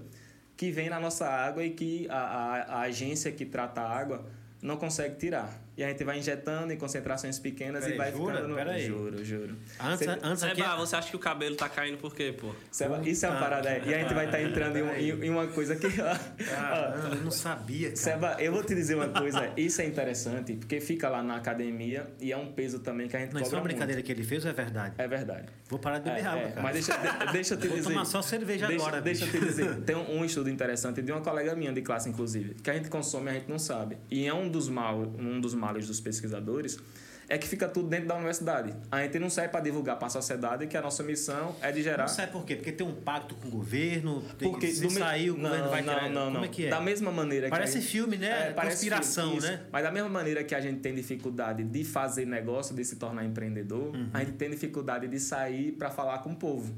[0.60, 4.26] que vem na nossa água e que a, a, a agência que trata a água
[4.60, 5.50] não consegue tirar.
[5.80, 8.34] E a gente vai injetando em concentrações pequenas Peraí, e vai jura?
[8.34, 8.48] ficando...
[8.50, 8.54] No...
[8.54, 8.86] Peraí.
[8.86, 9.56] Juro, juro.
[9.82, 10.60] Antes, Você- antes aqui.
[10.60, 12.50] Seba, você acha que o cabelo tá caindo por quê, pô?
[12.70, 13.66] Seba, Isso é uma parada.
[13.70, 13.82] é.
[13.86, 15.88] E a gente vai estar entrando em, um- em- em uma coisa que...
[15.90, 17.96] Caramba, eu não sabia, cara.
[17.96, 22.10] Seba, eu vou te dizer uma coisa, isso é interessante, porque fica lá na academia
[22.20, 24.12] e é um peso também que a gente Não, isso é cobra uma brincadeira que
[24.12, 24.88] ele fez ou é verdade?
[24.88, 25.00] muito.
[25.00, 25.46] É verdade.
[25.68, 26.62] Vou parar de beber É, água, é, cara.
[26.62, 27.88] mas deixa, de- deixa eu te Vou dizer.
[27.88, 29.40] tomar só cerveja deixa, agora, Deixa eu bicho.
[29.42, 29.76] te dizer.
[29.82, 32.90] Tem um, um estudo interessante de uma colega minha de classe, inclusive, que a gente
[32.90, 33.96] consome e a gente não sabe.
[34.10, 36.78] E é um dos, mal, um dos males dos pesquisadores
[37.28, 38.74] é que fica tudo dentro da universidade.
[38.90, 41.80] A gente não sai para divulgar para a sociedade que a nossa missão é de
[41.80, 42.02] gerar.
[42.02, 42.56] Não sabe por quê?
[42.56, 45.70] Porque tem um pacto com o governo, tem, Porque se me- sair o não, governo
[45.70, 46.10] vai não, tirar.
[46.10, 46.44] não, Como não.
[46.44, 46.70] é que é?
[46.70, 48.48] Da mesma maneira que Parece a gente- filme, né?
[48.48, 49.46] É, parece Conspiração, filme, isso.
[49.46, 49.60] né?
[49.70, 53.24] Mas da mesma maneira que a gente tem dificuldade de fazer negócio, de se tornar
[53.24, 54.10] empreendedor, Uhum.
[54.12, 56.74] a gente tem dificuldade de sair para falar com o povo.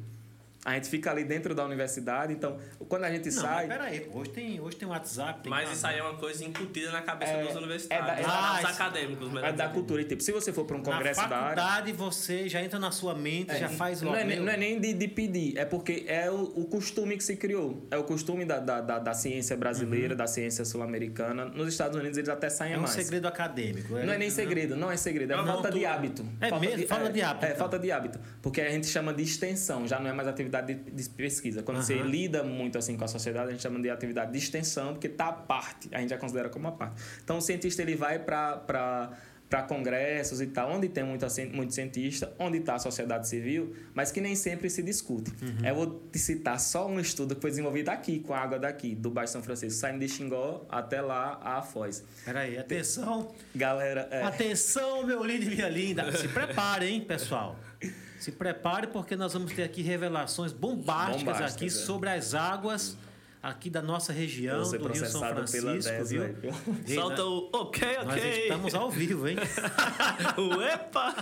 [0.65, 2.57] A gente fica ali dentro da universidade, então
[2.89, 3.67] quando a gente Não, sai.
[3.67, 5.43] mas peraí, hoje tem, hoje tem WhatsApp.
[5.43, 8.15] Tem Mas isso aí é uma coisa incutida na cabeça É- dos universitários, é da-
[8.23, 10.03] dos Ah, isso- acadêmicos, É da cultura.
[10.03, 11.57] E, tipo, se você for para um congresso na da área.
[11.63, 14.21] faculdade você já entra na sua mente, já faz não, logo.
[14.21, 17.25] é, nem- não é nem de, de pedir, é porque é o, o costume que
[17.25, 17.85] se criou.
[17.91, 21.45] É o costume da, da, da, da ciência brasileira, da ciência sul-americana.
[21.47, 22.93] Nos Estados Unidos eles até saem é um mais.
[22.93, 23.95] segredo acadêmico.
[23.95, 26.25] Não é nem segredo, não é segredo, é, É falta de hábito.
[26.41, 26.87] É falta mesmo?
[26.87, 27.59] Falta de hábito, É, então.
[27.59, 28.21] falta de hábito.
[28.41, 31.63] Porque a gente chama de extensão, já não é mais atividade de, de pesquisa.
[31.63, 32.05] Quando você Aham.
[32.05, 35.29] lida muito assim com a sociedade, a gente chama de atividade de extensão, porque está
[35.29, 37.03] à parte, a gente já considera como uma parte.
[37.25, 39.11] Então o cientista ele vai para
[39.49, 43.77] para congressos e tal, onde tem muita, cien- muito cientista, onde está a sociedade civil,
[43.93, 45.31] mas que nem sempre se discute.
[45.43, 45.67] Uhum.
[45.69, 48.95] Eu vou te citar só um estudo que foi desenvolvido aqui, com a água daqui,
[48.95, 52.03] do Baixo São Francisco, saindo de Xingó até lá a Foz.
[52.25, 53.31] Peraí, atenção.
[53.55, 56.11] Galera, é, Atenção, meu lindo e minha linda.
[56.17, 57.59] Se prepare, hein, pessoal.
[58.23, 61.71] Se prepare porque nós vamos ter aqui revelações bombásticas, Bombásticas, aqui é.
[61.71, 62.97] sobre as águas
[63.43, 66.21] aqui da nossa região, do Rio São processado pela Francisco, 10, viu?
[66.23, 66.39] velho.
[66.87, 68.43] Ei, Solta nós- o ok, Nós ok.
[68.43, 69.37] estamos ao vivo, hein?
[70.39, 71.15] Uepa!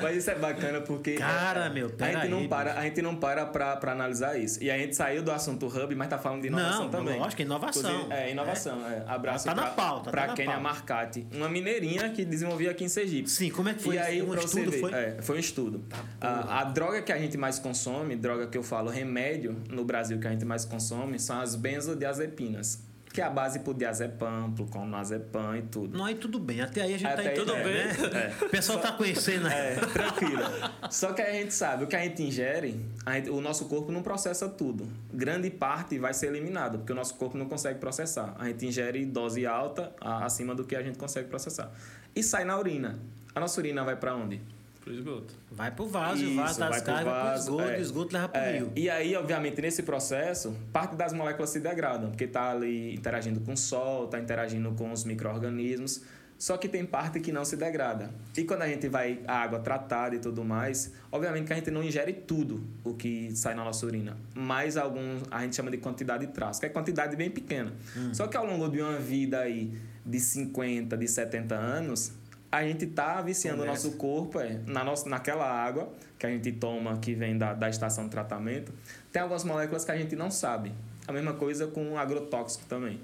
[0.00, 2.82] Mas isso é bacana porque Cara, é, meu, a pera gente não aí, para, a
[2.82, 4.62] gente não para pra, pra analisar isso.
[4.62, 7.18] E a gente saiu do assunto hub, mas tá falando de inovação Não, também.
[7.18, 7.90] lógico, é inovação.
[7.90, 8.86] Inclusive, É, inovação.
[8.86, 9.04] É.
[9.06, 10.62] Abraço Tá na pra, pauta, tá pra na Kenia pauta.
[10.62, 13.28] Marcati, uma mineirinha que desenvolvia aqui em Sergipe.
[13.28, 14.90] Sim, como é que foi E aí, Um pra você estudo, ver, foi?
[14.90, 15.84] Tá É, foi um estudo.
[16.20, 20.18] a, a droga que a gente mais consome, droga que eu falo remédio no Brasil
[20.18, 22.80] que a gente mais consome, são as benzodiazepinas.
[23.12, 25.98] Que é a base pro diazepam, pro clonazepam e tudo.
[25.98, 26.62] Não, aí tudo bem.
[26.62, 28.34] Até aí a gente Até tá aí, tudo é, bem, né?
[28.40, 29.74] O pessoal tá conhecendo, né?
[29.74, 30.42] É, tranquilo.
[30.90, 33.92] Só que a gente sabe, o que a gente ingere, a gente- o nosso corpo
[33.92, 34.88] não processa tudo.
[35.12, 38.34] Grande parte vai ser eliminado, porque o nosso corpo não consegue processar.
[38.38, 41.70] A gente ingere dose alta a- acima do que a gente consegue processar.
[42.16, 42.98] E sai na urina.
[43.34, 44.40] A nossa urina vai para onde?
[44.82, 45.34] Pro esgoto.
[45.50, 47.62] Vai pro vaso, e o Isso, vaso das vai pro casas vai pro vaso, esgoto,
[47.62, 47.76] é.
[47.76, 48.72] o esgoto leva pro É, rio.
[48.74, 53.52] E aí, obviamente, nesse processo, parte das moléculas se degradam, porque está ali interagindo com
[53.52, 56.02] o sol, está interagindo com os micro-organismos.
[56.36, 58.10] Só que tem parte que não se degrada.
[58.36, 61.70] E quando a gente vai a água tratada e tudo mais, obviamente que a gente
[61.70, 64.16] não ingere tudo o que sai na nossa urina.
[64.34, 67.72] Mas alguns a gente chama de quantidade de traço, que é quantidade bem pequena.
[68.12, 69.72] Só que ao longo de uma vida aí
[70.04, 72.12] de 50, de 70 anos,
[72.52, 76.52] a gente tá viciando o nosso corpo é, na nossa, naquela água que a gente
[76.52, 78.72] toma, que vem da, da estação de tratamento.
[79.10, 80.72] Tem algumas moléculas que a gente não sabe.
[81.08, 83.00] A mesma coisa com o agrotóxico também.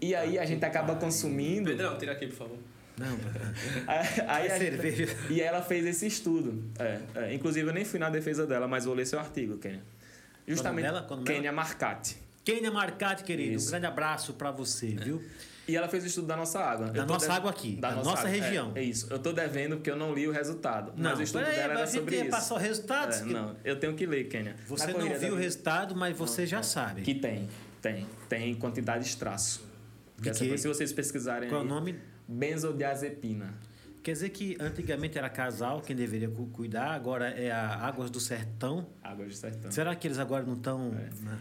[0.00, 1.68] e aí a gente acaba consumindo.
[1.70, 2.58] Pedrão, tira aqui, por favor.
[2.96, 3.08] Não,
[3.88, 5.16] Aí Faz a gente- cerveja.
[5.30, 6.62] e ela fez esse estudo.
[6.78, 7.34] É, é.
[7.34, 9.82] Inclusive, eu nem fui na defesa dela, mas vou ler seu artigo, Kenia.
[10.46, 10.84] Justamente.
[10.84, 11.06] dela?
[11.24, 12.16] Kenia Marcati.
[12.44, 13.68] Kenia Marcati, querido, Isso.
[13.68, 15.22] um grande abraço pra você, viu?
[15.68, 16.88] E ela fez o estudo da nossa água.
[16.88, 18.28] Da nossa água aqui, da nossa água.
[18.30, 18.72] região.
[18.74, 19.06] É, é isso.
[19.10, 20.92] Eu tô devendo porque eu não li o resultado.
[20.96, 22.30] Não, mas o estudo peraí, dela era sobre isso.
[22.30, 23.14] passar o resultado.
[23.14, 24.56] É, que não, eu tenho que ler, Kenia.
[24.66, 27.02] Você não viu da o resultado, mas você já sabe.
[27.02, 27.48] Que tem,
[27.80, 28.06] tem.
[28.28, 29.64] Tem quantidade de traço.
[30.18, 31.96] De coisa, se vocês pesquisarem Qual é o aí, nome?
[32.28, 33.54] benzodiazepina.
[34.02, 38.18] Quer dizer que antigamente era casal quem deveria cu- cuidar, agora é a Águas do
[38.18, 38.86] Sertão.
[39.02, 39.70] Água de sertão.
[39.70, 40.92] Será que eles agora não estão.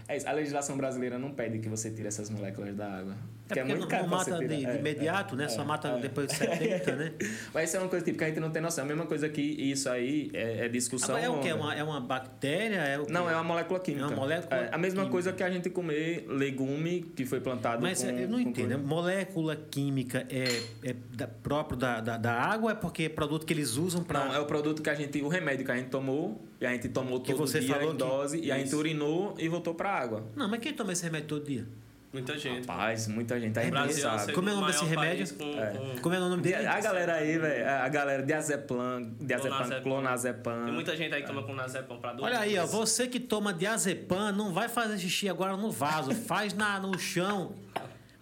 [0.07, 3.15] É isso, a legislação brasileira não pede que você tire essas moléculas da água.
[3.59, 5.43] É porque não, caro não pra mata de, de É, imediato, é, né?
[5.45, 5.99] é, Só mata é.
[5.99, 7.11] depois de 70, né?
[7.53, 8.83] Mas isso é uma coisa tipo que a gente não tem noção.
[8.83, 11.15] É a mesma coisa que isso aí é, é discussão.
[11.15, 11.49] Agora é o quê?
[11.49, 12.77] É uma, é uma bactéria?
[12.77, 13.11] É o quê?
[13.11, 14.05] Não, é uma molécula química.
[14.05, 15.11] É uma molécula É a mesma química.
[15.11, 18.09] coisa que a gente comer legume que foi plantado Mas com...
[18.09, 18.77] eu não entendo.
[18.79, 22.71] Molécula química é, é da- próprio da, da, da água?
[22.71, 24.25] É porque é produto que eles usam para.
[24.25, 25.21] Não, é o produto que a gente...
[25.21, 27.89] O remédio que a gente tomou, e a gente tomou Que todo você dia falou
[27.89, 30.23] em que- dose, e a gente urinou e voltou pra água.
[30.35, 31.65] Não, mas quem toma esse remédio todo dia?
[32.13, 32.67] Muita gente.
[32.67, 33.57] Rapaz, muita gente.
[33.57, 34.33] A O gente Brasil sabe.
[34.33, 35.33] Como é o nome desse remédio?
[35.33, 35.65] com- É.
[35.71, 36.65] com- Como é o nome dele?
[36.67, 39.83] A galera aí, velho, a galera diazepam, diazepam, Clonazepam.
[39.83, 40.65] clonazepam.
[40.65, 42.25] Tem muita gente aí que toma com nazepam pra dor.
[42.25, 46.53] Olha aí, ó, você que toma diazepam, não vai fazer xixi agora no vaso, faz
[46.53, 47.53] na, no chão.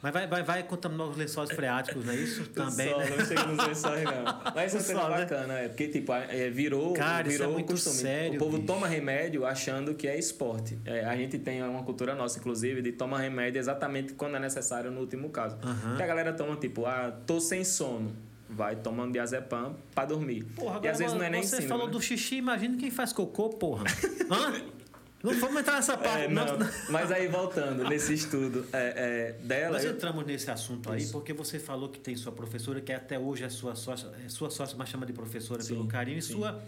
[0.01, 2.45] Mas vai, vai, vai contaminar os lençóis freáticos, não é isso?
[2.55, 3.09] Também, Só, né?
[3.17, 4.53] Não chega nos lençóis, não.
[4.55, 5.21] Mas isso é Só, coisa né?
[5.25, 5.67] bacana, é.
[5.67, 7.95] Porque, tipo, é, virou, Cara, isso virou é muito costume.
[7.95, 8.67] sério, o povo bicho.
[8.67, 10.79] toma remédio achando que é esporte.
[10.85, 14.89] É, a gente tem uma cultura nossa, inclusive, de tomar remédio exatamente quando é necessário
[14.89, 15.57] no último caso.
[15.97, 18.15] Que a galera toma, tipo, ah, tô sem sono.
[18.49, 20.43] Vai tomando diazepam pra dormir.
[20.55, 21.91] Porra, e agora às vezes não é nem você falou né?
[21.91, 23.83] do xixi, imagina quem faz cocô, porra.
[24.31, 24.78] Hã?
[25.23, 26.23] Não vamos entrar nessa parte.
[26.23, 26.57] É, não.
[26.57, 26.67] não.
[26.89, 29.73] Mas aí, voltando nesse estudo é, é, dela...
[29.73, 31.11] Nós eu- entramos nesse assunto aí Isso.
[31.11, 34.49] porque você falou que tem sua professora, que até hoje é sua sócia, é sua
[34.49, 36.33] sócia, mas chama de professora Sim, pelo carinho, e sim.
[36.33, 36.61] sua,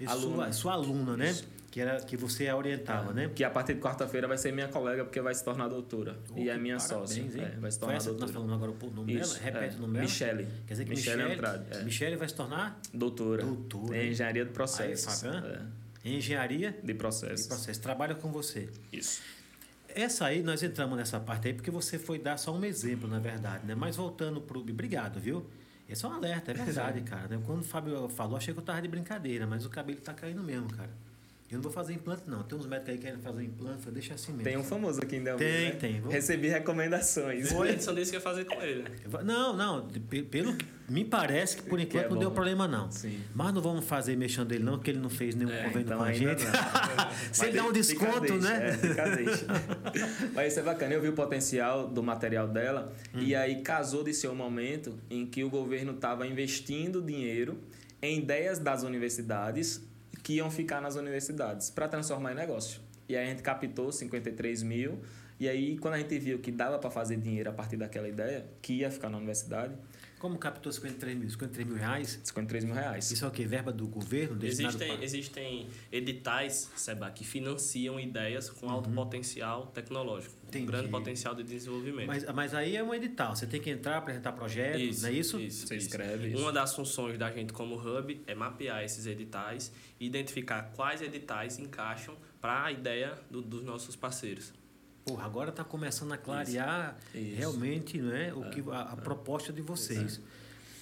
[0.00, 0.36] e Aluna.
[0.46, 1.30] sua, sua aluna, né?
[1.30, 1.46] Isso.
[1.70, 3.28] Que, era, que você a orientava, né?
[3.34, 6.16] Que a partir de quarta-feira vai ser minha colega, porque vai se tornar doutora.
[6.32, 7.20] Oh, e é minha parabéns, sócia.
[7.20, 7.30] hein?
[7.34, 8.32] É, vai se Foi tornar essa que nós doutora.
[8.32, 9.44] falamos agora o nome Isso, dela?
[9.44, 9.78] Repete é.
[9.78, 10.04] o nome dela.
[10.04, 10.48] Michele.
[10.68, 11.82] Quer dizer que Michele Michele, Andrade, é.
[11.82, 13.42] Michele vai se tornar Doutora.
[13.44, 13.96] Doutora.
[13.96, 15.24] Em engenharia de processos.
[15.24, 15.36] Aí?
[15.36, 15.83] É.
[16.04, 17.42] engenharia de processos.
[17.42, 17.80] de processo.
[17.80, 18.68] Trabalha com você.
[18.92, 19.22] Isso.
[19.88, 23.18] Essa aí, nós entramos nessa parte aí porque você foi dar só um exemplo, na
[23.18, 23.74] verdade, né?
[23.74, 24.60] Mas voltando pro...
[24.60, 25.46] Obrigado, viu?
[25.88, 27.28] Esse é um alerta, é verdade, cara.
[27.28, 27.42] né?
[27.44, 30.42] Quando o Fábio falou, achei que eu tava de brincadeira, mas o cabelo tá caindo
[30.42, 30.90] mesmo, cara.
[31.54, 32.42] Eu não vou fazer implante, não.
[32.42, 34.44] Tem uns médicos aí que querem fazer implante, eu deixa assim mesmo.
[34.44, 35.70] Tem um famoso aqui em Delmiro, Tem, né?
[35.76, 36.00] tem.
[36.00, 37.50] Vamos- Recebi recomendações.
[37.52, 37.70] Foi.
[37.70, 38.82] Edson disse que ia fazer com ele.
[38.82, 38.88] né?
[39.06, 39.88] Vou- Não, não.
[40.30, 42.90] Pelo que me parece que por Que enquanto é não deu problema, não.
[42.90, 43.20] Sim.
[43.34, 45.98] Mas não vamos fazer mexendo dele, não, porque ele não fez nenhum É, convênio então
[45.98, 46.42] com a gente.
[47.32, 48.68] Se ele dá um desconto, deixa, né?
[48.68, 49.46] É, fica deixa.
[50.34, 50.92] Mas isso é bacana.
[50.94, 53.20] Eu vi o potencial do material dela Hum.
[53.20, 57.58] e aí casou de ser um momento em que o governo estava investindo dinheiro
[58.02, 59.80] em ideias das universidades
[60.24, 62.80] que iam ficar nas universidades para transformar em negócio.
[63.06, 64.98] E aí a gente captou 53 mil
[65.38, 68.46] e aí quando a gente viu que dava para fazer dinheiro a partir daquela ideia,
[68.62, 69.74] que ia ficar na universidade,
[70.24, 71.28] Como captou 53 mil?
[71.28, 72.18] 53 mil reais?
[72.24, 73.10] 53 mil reais.
[73.10, 73.44] Isso é o quê?
[73.44, 74.42] Verba do governo?
[74.42, 80.48] Existem, para- existem editais, Seba, que financiam ideias com alto potencial tecnológico, Uhum.
[80.48, 80.64] Entendi.
[80.64, 82.06] um grande potencial de desenvolvimento.
[82.06, 83.36] Mas, mas aí é um edital.
[83.36, 85.38] Você tem que entrar, apresentar projetos, não é isso?
[85.38, 85.88] Isso, Você isso.
[85.88, 86.40] escreve isso.
[86.40, 91.58] Uma das funções da gente como hub é mapear esses editais e identificar quais editais
[91.58, 94.54] encaixam para a ideia do- dos nossos parceiros.
[95.04, 97.36] Porra, agora está começando a clarear Isso.
[97.36, 100.20] realmente né, o que, a, a proposta de vocês.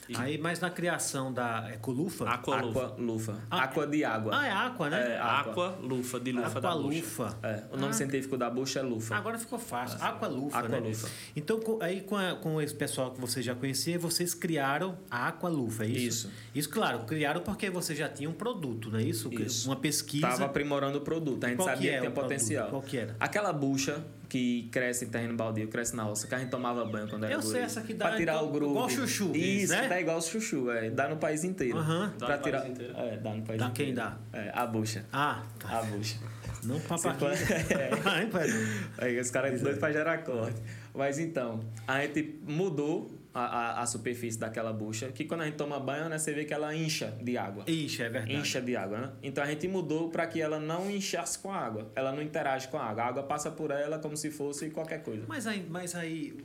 [0.08, 2.28] E- Aí, mas na criação da Ecolufa...
[2.28, 2.86] Aqualufa.
[2.86, 3.36] Aqua Lufa.
[3.50, 4.32] Ah, Aqua de água.
[4.34, 5.12] Ah, é Aqua, né?
[5.14, 5.40] É, Aqua.
[5.68, 6.98] Aqua Lufa, de lufa da bucha.
[6.98, 7.38] Aqualufa.
[7.42, 7.92] É, o nome Ah.
[7.92, 9.14] científico da bucha é lufa.
[9.16, 9.98] Agora ficou fácil.
[10.02, 10.76] Aqualufa, né?
[10.78, 11.08] Aqualufa.
[11.36, 15.84] Então, aí com, a- com esse pessoal que você já conhecia, vocês criaram a Aqualufa,
[15.84, 16.02] é isso?
[16.26, 16.30] Isso.
[16.54, 19.32] Isso, claro, criaram porque você já tinha um produto, não é isso?
[19.32, 19.68] Isso.
[19.68, 20.26] Uma pesquisa.
[20.26, 21.44] Estava aprimorando o produto.
[21.44, 22.30] A gente Qual que sabia que, é tinha o produto?
[22.30, 22.68] potencial.
[22.70, 23.16] Qual que era?
[23.20, 27.06] Aquela bucha que cresce em terreno baldio, cresce na roça, que a gente tomava banho
[27.06, 27.62] quando era Eu sei, guri.
[27.64, 28.70] essa que dá Pra tirar igual- o grupo.
[28.72, 29.88] igual chuchu, Isso, né?
[29.88, 30.88] dá igual chuchu, é.
[30.88, 31.76] Dá no país inteiro.
[31.76, 32.14] Aham.
[32.18, 32.60] Dá Pra no tirar...
[32.62, 32.94] país inteiro?
[32.96, 33.74] É, dá no país Dá inteiro.
[33.74, 34.16] quem dá?
[34.32, 35.04] É, a bucha.
[35.12, 35.80] Ah, tá.
[35.80, 36.16] A bucha.
[36.64, 37.30] Não papaquinha.
[37.68, 38.46] pera.
[38.98, 40.62] Aí os caras doidos pra gerar corte.
[40.94, 45.56] Mas então, a gente mudou a, a, a superfície daquela bucha, que quando a gente
[45.56, 47.64] toma banho, né, você vê que ela incha de água.
[47.66, 48.34] Ixi, é verdade.
[48.34, 49.12] Incha de água, né?
[49.22, 51.90] Então a gente mudou para que ela não inchasse com a água.
[51.94, 53.04] Ela não interage com a água.
[53.04, 55.24] A água passa por ela como se fosse qualquer coisa.
[55.26, 56.36] Mas aí, mas aí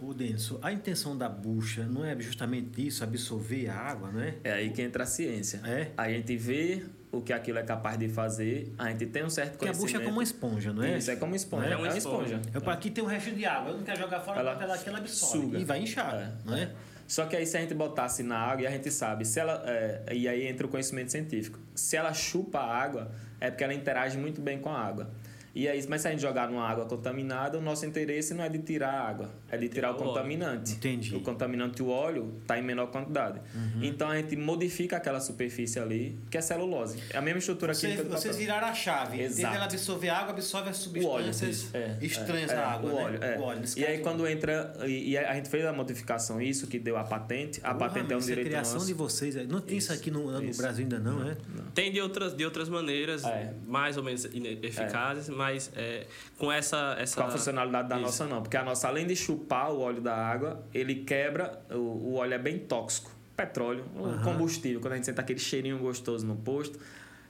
[0.00, 4.34] o Denso, a intenção da bucha não é justamente isso, absorver a água, não é?
[4.42, 5.60] É aí que entra a ciência.
[5.64, 5.92] É?
[5.96, 9.52] A gente vê o que aquilo é capaz de fazer, a gente tem um certo
[9.52, 10.02] Porque a bucha conhecimento.
[10.02, 10.96] é como uma esponja, não é?
[10.96, 11.66] Isso, é como esponja.
[11.66, 11.76] É é?
[11.76, 12.40] uma esponja.
[12.54, 14.78] Eu, aqui tem um resto de água, eu não quero jogar fora, Ela ela, ela,
[14.86, 15.58] ela absorve suga.
[15.58, 16.70] e vai inchar, É, não é?
[17.06, 19.62] Só que aí se a gente botasse na água e a gente sabe, se ela
[19.66, 21.58] é, e aí entra o conhecimento científico.
[21.74, 25.10] Se ela chupa a água, é porque ela interage muito bem com a água.
[25.54, 28.48] E aí, mas se a gente jogar numa água contaminada, o nosso interesse não é
[28.48, 30.06] de tirar a água, é de tirar o o óleo.
[30.08, 30.72] contaminante.
[30.72, 31.14] Entendi.
[31.14, 33.38] O contaminante, o óleo, está em menor quantidade.
[33.54, 33.80] Uhum.
[33.84, 36.98] Então a gente modifica aquela superfície ali, que é celulose.
[37.10, 39.20] É a mesma estrutura Vocês, química do vocês viraram a chave.
[39.20, 39.52] Exato.
[39.52, 41.24] dela absorver a água, absorve as O óleo.
[41.34, 43.02] substâncias É, estranhas é, da é, água, o né?
[43.02, 43.38] óleo, é.
[43.38, 43.62] O óleo.
[43.76, 47.04] E aí quando entra e, e a gente fez a modificação isso que deu a
[47.04, 48.86] patente, a Porra, patente é um direito criação nosso.
[48.86, 49.36] de vocês.
[49.36, 49.44] é.
[49.44, 50.60] Não tem isso, Isso, aqui no, no isso.
[50.62, 51.36] Brasil ainda não, é?
[51.74, 53.52] Tem de outras, de outras maneiras, É.
[53.66, 55.41] mais ou menos eficazes, mas
[55.76, 56.06] é,
[56.38, 57.20] com essa, essa.
[57.20, 58.04] Com a funcionalidade da Isso.
[58.04, 61.76] nossa não, porque a nossa além de chupar o óleo da água, ele quebra, o,
[61.76, 63.10] o óleo é bem tóxico.
[63.36, 64.22] Petróleo, Aham.
[64.22, 66.78] combustível, quando a gente sente aquele cheirinho gostoso no posto,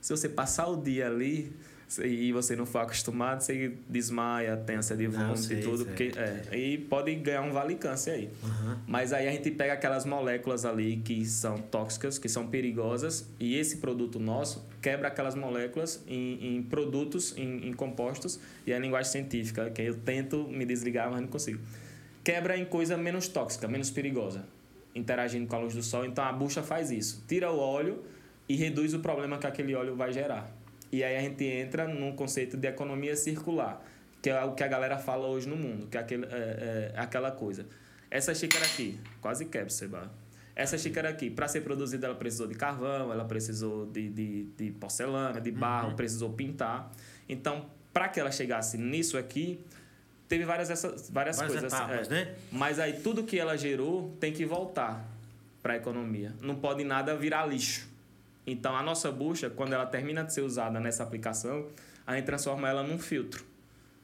[0.00, 1.52] se você passar o dia ali
[1.98, 5.86] e você não for acostumado, você desmaia, tem ânsia de vômito e tudo, sei.
[5.86, 8.30] porque é, e pode ganhar um vale câncer aí.
[8.42, 8.78] Aham.
[8.86, 13.56] Mas aí a gente pega aquelas moléculas ali que são tóxicas, que são perigosas, e
[13.56, 18.78] esse produto nosso quebra aquelas moléculas em, em produtos, em, em compostos, e é a
[18.78, 21.60] linguagem científica, que eu tento me desligar, mas não consigo.
[22.24, 24.44] Quebra em coisa menos tóxica, menos perigosa,
[24.94, 26.04] interagindo com a luz do sol.
[26.04, 28.02] Então a bucha faz isso, tira o óleo
[28.48, 30.61] e reduz o problema que aquele óleo vai gerar.
[30.92, 33.82] E aí a gente entra num conceito de economia circular,
[34.20, 37.00] que é o que a galera fala hoje no mundo, que é, aquele, é, é
[37.00, 37.66] aquela coisa.
[38.10, 40.12] Essa xícara aqui, quase quebra, Seba.
[40.54, 44.70] Essa xícara aqui, para ser produzida, ela precisou de carvão, ela precisou de, de, de
[44.72, 46.92] porcelana, de barro, precisou pintar.
[47.26, 49.64] Então, para que ela chegasse nisso aqui,
[50.28, 51.72] teve várias, essas, várias, Várias coisas.
[51.72, 52.10] etapas, é.
[52.10, 52.34] né?
[52.50, 55.08] Mas aí tudo que ela gerou tem que voltar
[55.62, 56.34] para a economia.
[56.42, 57.88] Não pode nada virar lixo.
[58.46, 61.66] Então a nossa bucha, quando ela termina de ser usada nessa aplicação,
[62.06, 63.44] a gente transforma ela num filtro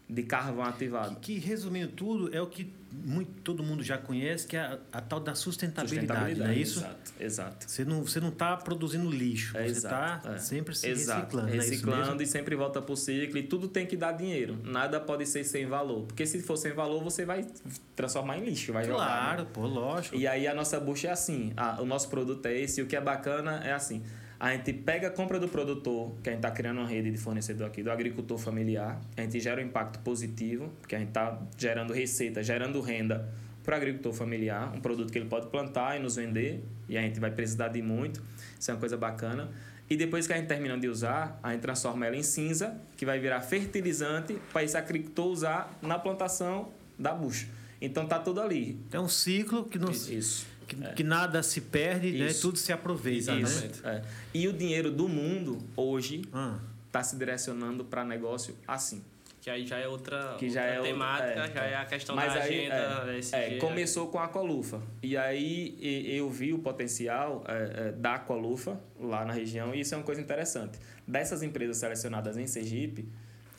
[0.09, 1.16] de carvão ativado.
[1.20, 5.01] Que, resumindo tudo, é o que muito, todo mundo já conhece, que é a, a
[5.03, 6.79] tal da sustentabilidade, não é isso?
[6.79, 7.70] Exato, exato.
[7.70, 10.38] Você não você não está produzindo lixo, É, você está é.
[10.38, 11.20] sempre se Exato.
[11.37, 12.22] reciclando, é Reciclando mesmo?
[12.22, 13.37] e sempre volta pro ciclo.
[13.37, 14.59] E tudo tem que dar dinheiro.
[14.64, 16.07] Nada pode ser sem valor.
[16.07, 17.46] Porque se for sem valor, você vai
[17.94, 18.72] transformar em lixo.
[18.72, 19.07] Vai jogar, né?
[19.07, 20.16] Claro, pô, lógico.
[20.16, 22.96] E aí a nossa bucha é assim, o nosso produto é esse, e o que
[22.96, 24.03] é bacana é assim.
[24.40, 27.18] A gente pega a compra do produtor, que a gente está criando uma rede de
[27.18, 29.01] fornecedor aqui, do agricultor familiar.
[29.16, 33.29] A gente gera um impacto positivo, porque a gente está gerando receita, gerando renda
[33.65, 37.02] para o agricultor familiar, um produto que ele pode plantar e nos vender, e a
[37.02, 38.23] gente vai precisar de muito.
[38.58, 39.50] Isso é uma coisa bacana.
[39.90, 43.04] E depois que a gente termina de usar, a gente transforma ela em cinza, que
[43.04, 47.48] vai virar fertilizante para esse agricultor usar na plantação da bucha.
[47.81, 48.79] Então tá tudo ali.
[48.92, 50.46] É um ciclo que não Isso.
[50.69, 50.92] Que, é.
[50.92, 52.33] que nada se perde, né?
[52.33, 53.66] Tudo se aproveita, Isso.
[53.66, 53.71] né?
[53.85, 54.02] É.
[54.35, 56.58] E o dinheiro do mundo hoje Ah.
[56.87, 59.02] está se direcionando para negócio assim.
[59.40, 61.73] Que aí já é outra, Que já outra é outra- temática, é, já é.
[61.73, 64.83] é a questão Mas da aí, agenda, é, é, começou com a Aqualufa.
[65.02, 65.77] E aí
[66.16, 70.04] eu vi o potencial é, é, da Aqualufa lá na região e isso é uma
[70.04, 70.79] coisa interessante.
[71.06, 73.08] Dessas empresas selecionadas em Sergipe,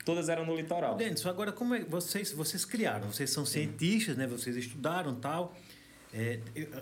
[0.06, 0.96] todas eram no litoral.
[0.96, 3.12] Denison, agora como é vocês vocês criaram?
[3.12, 4.28] Vocês são cientistas, né?
[4.28, 5.56] Vocês estudaram tal,
[6.14, 6.40] é,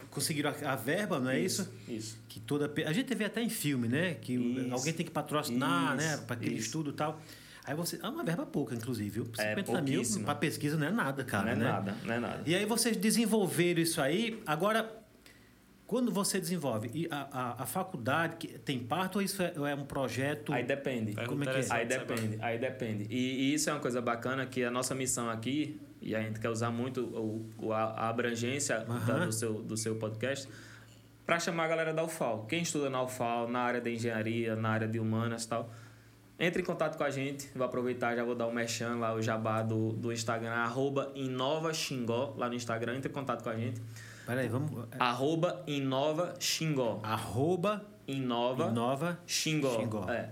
[0.09, 1.69] conseguiram a, a verba, não é isso?
[1.87, 2.17] Isso.
[2.29, 4.13] Que toda a gente vê até em filme, né?
[4.15, 4.73] Que Isso.
[4.73, 6.13] alguém tem que patrocinar, né?
[6.13, 6.23] Isso.
[6.23, 6.67] Para aquele Isso.
[6.67, 7.21] estudo e tal.
[7.65, 9.27] Aí você é uma verba pouca, inclusive, viu?
[9.37, 11.65] É 50 mil para pesquisa não é nada, cara, não é né?
[11.65, 12.43] nada, não é nada.
[12.45, 14.41] E aí vocês desenvolveram isso aí.
[14.45, 14.89] Agora,
[15.85, 19.67] quando você desenvolve, e a, a, a faculdade que tem parte ou isso é, ou
[19.67, 20.53] é um projeto?
[20.53, 21.13] Aí depende.
[21.25, 21.73] Como é que é?
[21.73, 23.07] Aí depende, aí depende.
[23.09, 25.77] E, e isso é uma coisa bacana que a nossa missão aqui,
[26.07, 27.01] e a gente quer usar muito
[27.59, 29.25] o, a, abrangência da- Aham.
[29.25, 30.47] do, seu, do seu podcast,
[31.25, 32.45] para chamar a galera da UFAL.
[32.47, 35.69] Quem estuda na UFAL, na área da engenharia, na área de humanas e tal,
[36.39, 37.49] entre em contato com a gente.
[37.53, 41.11] Vou aproveitar, já vou dar o um merchan lá, o jabá do, do Instagram, arroba
[41.13, 42.95] Inova Xingó, lá no Instagram.
[42.95, 43.81] Entre em contato com a gente.
[44.25, 44.71] Peraí, vamos.
[44.91, 46.99] é, Arroba Inova Xingó.
[47.03, 49.79] Arroba Inova, Inova Xingó.
[49.79, 50.09] Xingó.
[50.09, 50.29] É.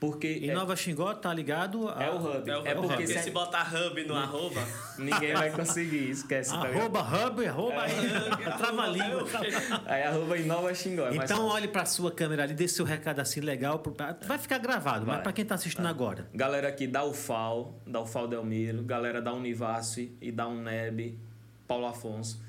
[0.00, 2.48] Porque é- Inova Xingó tá ligado a, é, o hub.
[2.48, 4.60] É, o- É porque porque se, se- botar hub no arroba,
[4.96, 6.50] Ninguém vai conseguir, esquece.
[6.52, 6.60] Tá?
[6.68, 7.92] Arroba hub, arroba aí.
[8.56, 9.24] Trava a língua.
[9.86, 11.08] Aí arroba Inova Xingó.
[11.08, 11.44] É Então fácil.
[11.46, 13.80] olhe para sua câmera ali, dê seu recado assim legal.
[13.80, 15.22] pro- pra- Vai ficar gravado, mas Vai.
[15.24, 16.28] para quem tá assistindo agora.
[16.32, 21.18] Galera aqui da UFAL, da UFAL Delmiro, galera da Univasf e da UNEB,
[21.66, 22.40] Paulo Afonso.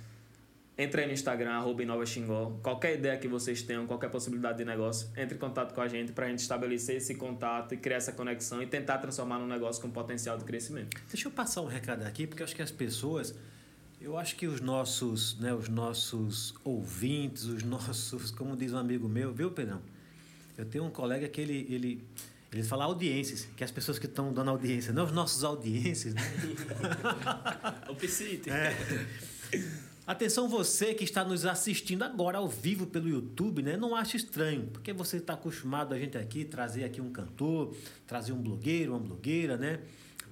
[0.79, 2.57] Entre aí no Instagram, arroba Inova Xingó.
[2.63, 6.13] Qualquer ideia que vocês tenham, qualquer possibilidade de negócio, entre em contato com a gente
[6.13, 9.81] para a gente estabelecer esse contato e criar essa conexão e tentar transformar num negócio
[9.81, 10.97] com potencial de crescimento.
[11.09, 13.35] Deixa eu passar um recado aqui, porque eu acho que as pessoas,
[13.99, 19.09] eu acho que os nossos, né, os nossos ouvintes, os nossos, como diz um amigo
[19.09, 19.81] meu, viu, Pedrão?
[20.57, 22.07] Eu tenho um colega que ele, ele,
[22.53, 26.13] ele fala audiências, que é as pessoas que estão dando audiência, não os nossos audiências,
[26.13, 26.21] né?
[27.89, 28.49] o Psite.
[28.49, 28.73] É.
[30.09, 33.77] Atenção você que está nos assistindo agora ao vivo pelo YouTube, né?
[33.77, 37.75] Não ache estranho, porque você está acostumado a gente aqui trazer aqui um cantor,
[38.07, 39.81] trazer um blogueiro, uma blogueira, né?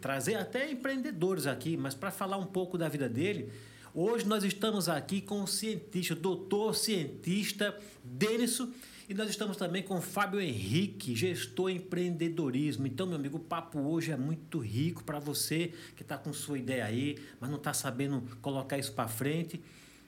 [0.01, 3.51] Trazer até empreendedores aqui, mas para falar um pouco da vida dele,
[3.93, 8.71] hoje nós estamos aqui com o cientista, o doutor cientista Denison,
[9.09, 12.85] e nós estamos também com Fábio Henrique, gestor em empreendedorismo.
[12.85, 16.59] Então, meu amigo, o papo hoje é muito rico para você que está com sua
[16.59, 19.61] ideia aí, mas não está sabendo colocar isso para frente.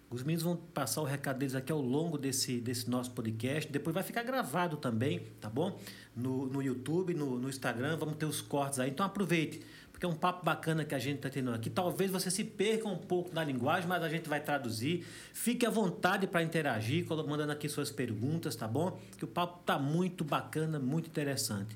[0.09, 3.71] Os meninos vão passar o recado deles aqui ao longo desse, desse nosso podcast.
[3.71, 5.79] Depois vai ficar gravado também, tá bom?
[6.13, 8.89] No, no YouTube, no, no Instagram, vamos ter os cortes aí.
[8.89, 9.61] Então aproveite,
[9.99, 11.69] porque é um papo bacana que a gente está tendo aqui.
[11.69, 15.05] Talvez você se perca um pouco na linguagem, mas a gente vai traduzir.
[15.33, 18.97] Fique à vontade para interagir, mandando aqui suas perguntas, tá bom?
[19.17, 21.75] Que o papo tá muito bacana, muito interessante.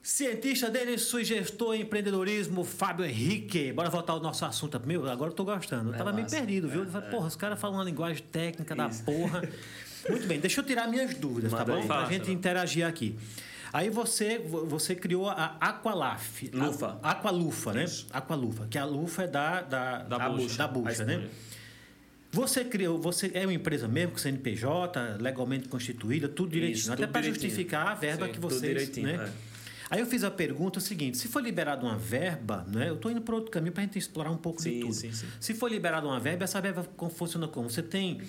[0.00, 3.72] Cientista dele, sua gestor em empreendedorismo, Fábio Henrique.
[3.72, 4.80] Bora voltar ao nosso assunto.
[4.86, 5.90] Meu, agora eu tô gostando.
[5.90, 6.84] Eu É tava meio perdido, viu?
[6.84, 7.00] É, é.
[7.10, 9.02] Porra, os caras falam uma linguagem técnica da Isso.
[9.02, 9.42] porra.
[10.08, 11.80] Muito bem, deixa eu tirar minhas dúvidas, tá Manda bom?
[11.80, 11.86] aí.
[11.88, 12.34] Pra Fala, gente Sérgio.
[12.34, 13.18] interagir aqui.
[13.72, 16.48] Aí você, você criou a Aqualaf.
[16.52, 16.98] Lufa.
[17.02, 17.84] A, Aqualufa, né?
[17.84, 18.06] Isso.
[18.12, 20.56] Aqualufa, que a lufa é da, da, Da da bucha.
[20.58, 21.28] Da bucha, A né?
[22.30, 26.78] Você criou, você é uma empresa mesmo com CNPJ, legalmente constituída, tudo direitinho.
[26.78, 28.62] Isso, até para justificar a verba Sim, que tudo vocês.
[28.62, 29.14] direitinho, né?
[29.44, 29.48] é.
[29.90, 32.90] Aí eu fiz a pergunta seguinte: se for liberada uma verba, né?
[32.90, 34.92] Eu estou indo para outro caminho para a gente explorar um pouco de Sim, tudo.
[34.92, 35.26] sim, sim.
[35.40, 37.70] Se for liberada uma verba, essa verba funciona como?
[37.70, 38.20] Você tem.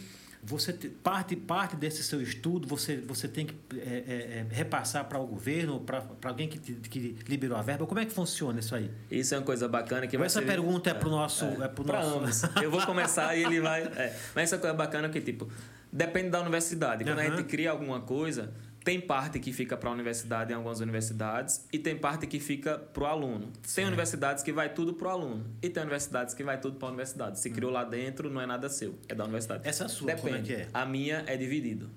[0.41, 5.03] Você te- parte, parte desse seu estudo, você, você tem que é, é, é, repassar
[5.05, 7.85] para o governo, para alguém que, que liberou a verba.
[7.85, 8.89] Como é que funciona isso aí?
[9.11, 11.43] Isso é uma coisa bacana que Essa ser- pergunta é para o nosso.
[11.45, 12.45] É, pro Pra nosso...
[12.63, 13.83] Eu vou começar e ele vai.
[13.83, 14.15] é.
[14.33, 15.49] Mas essa coisa bacana que, tipo,
[15.91, 17.03] depende da universidade.
[17.03, 17.35] Quando a Aham.
[17.37, 18.53] gente cria alguma coisa,
[18.89, 22.75] tem parte que fica para a universidade em algumas universidades e tem parte que fica
[22.75, 23.51] para o aluno.
[23.75, 26.87] Tem universidades que vai tudo para o aluno e tem universidades que vai tudo para
[26.87, 27.39] a universidade.
[27.39, 29.61] Se criou lá dentro, não é nada seu, é da universidade.
[29.67, 30.27] Essa é a sua, Depende.
[30.27, 30.67] como é que é?
[30.73, 31.87] A minha é dividido.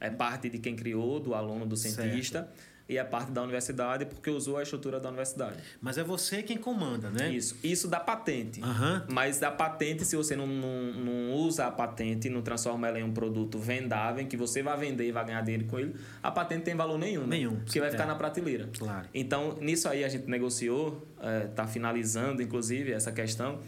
[0.00, 2.50] É parte de quem criou, do aluno, do cientista.
[2.90, 5.56] E é parte da universidade porque usou a estrutura da universidade.
[5.80, 7.30] Mas é você quem comanda, né?
[7.32, 7.56] Isso.
[7.62, 8.60] Isso dá patente.
[8.62, 9.06] Aham.
[9.08, 13.04] Mas da patente, se você não, não, não usa a patente, não transforma ela em
[13.04, 16.30] um produto vendável, em que você vai vender e vai ganhar dinheiro com ele, a
[16.30, 17.20] patente tem valor nenhum.
[17.22, 17.36] né?
[17.36, 17.56] Nenhum.
[17.60, 17.92] Porque vai É.
[17.92, 18.68] ficar na prateleira.
[18.76, 19.08] Claro.
[19.14, 21.06] Então, nisso aí a gente negociou,
[21.48, 23.60] está finalizando, inclusive, essa questão,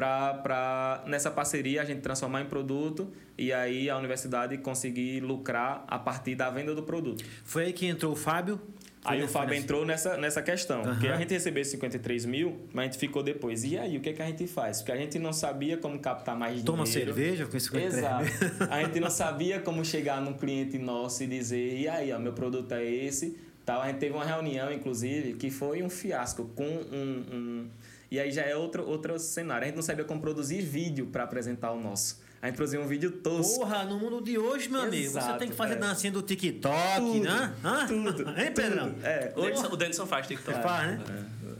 [0.00, 5.98] para nessa parceria a gente transformar em produto e aí a universidade conseguir lucrar a
[5.98, 7.24] partir da venda do produto.
[7.44, 8.60] Foi aí que entrou o Fábio.
[9.02, 10.82] Foi Aí o Fábio nessa- entrou nessa, nessa questão.
[10.82, 10.90] Aham.
[10.92, 13.64] Porque a gente recebeu 53 mil, mas a gente ficou depois.
[13.64, 14.78] E aí, o que, é que a gente faz?
[14.82, 17.14] Porque a gente não sabia como captar mais Toma dinheiro.
[17.14, 18.26] cerveja com esse Exato.
[18.70, 22.34] A gente não sabia como chegar num cliente nosso e dizer, e aí, ó, meu
[22.34, 23.38] produto é esse.
[23.64, 23.80] Tal.
[23.80, 27.24] A gente teve uma reunião, inclusive, que foi um fiasco com um.
[27.32, 27.66] um-
[28.10, 29.64] E aí já é outro, outro cenário.
[29.64, 32.20] A gente não sabia como produzir vídeo para apresentar o nosso.
[32.42, 33.60] A gente produziu um vídeo tosco.
[33.60, 35.76] Porra, no mundo de hoje, meu amigo, você tem que fazer é.
[35.76, 37.54] dancinha do TikTok, Tudo, né?
[37.62, 37.86] Hã?
[37.86, 38.94] tudo, Hein, Pedrão?
[39.02, 40.62] É, O Denison, o Denison faz TikTok.
[40.62, 41.04] Faz, né?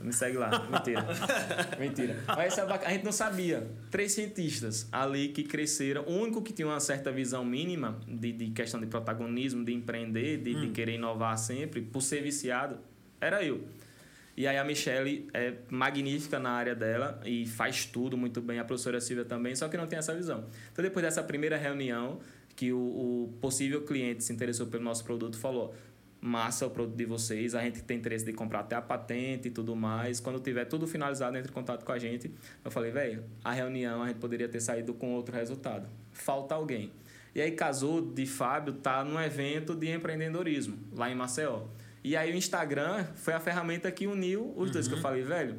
[0.00, 0.66] É, me segue lá.
[0.70, 1.06] Mentira.
[1.78, 2.24] Mentira.
[2.26, 2.90] Mas isso é bacana.
[2.90, 3.70] a gente não sabia.
[3.90, 6.02] Três cientistas ali que cresceram.
[6.04, 10.38] O único que tinha uma certa visão mínima de, de questão de protagonismo, de empreender,
[10.38, 10.60] de, Hum.
[10.62, 12.78] de querer inovar sempre, por ser viciado,
[13.20, 13.64] era eu.
[14.40, 18.64] E aí a Michelle é magnífica na área dela e faz tudo muito bem, a
[18.64, 20.46] professora Silvia também, só que não tem essa visão.
[20.72, 22.20] Então depois dessa primeira reunião,
[22.56, 25.74] que o, o possível cliente se interessou pelo nosso produto, falou:
[26.22, 29.50] massa o produto de vocês, a gente tem interesse de comprar até a patente e
[29.50, 30.20] tudo mais.
[30.20, 32.30] Quando tiver tudo finalizado, entre em contato com a gente.
[32.64, 35.86] Eu falei, velho, a reunião a gente poderia ter saído com outro resultado.
[36.12, 36.90] Falta alguém.
[37.34, 41.64] E aí casou de Fábio tá num evento de empreendedorismo lá em Maceió.
[42.02, 45.58] E aí o Instagram foi a ferramenta que uniu os dois que eu falei, velho.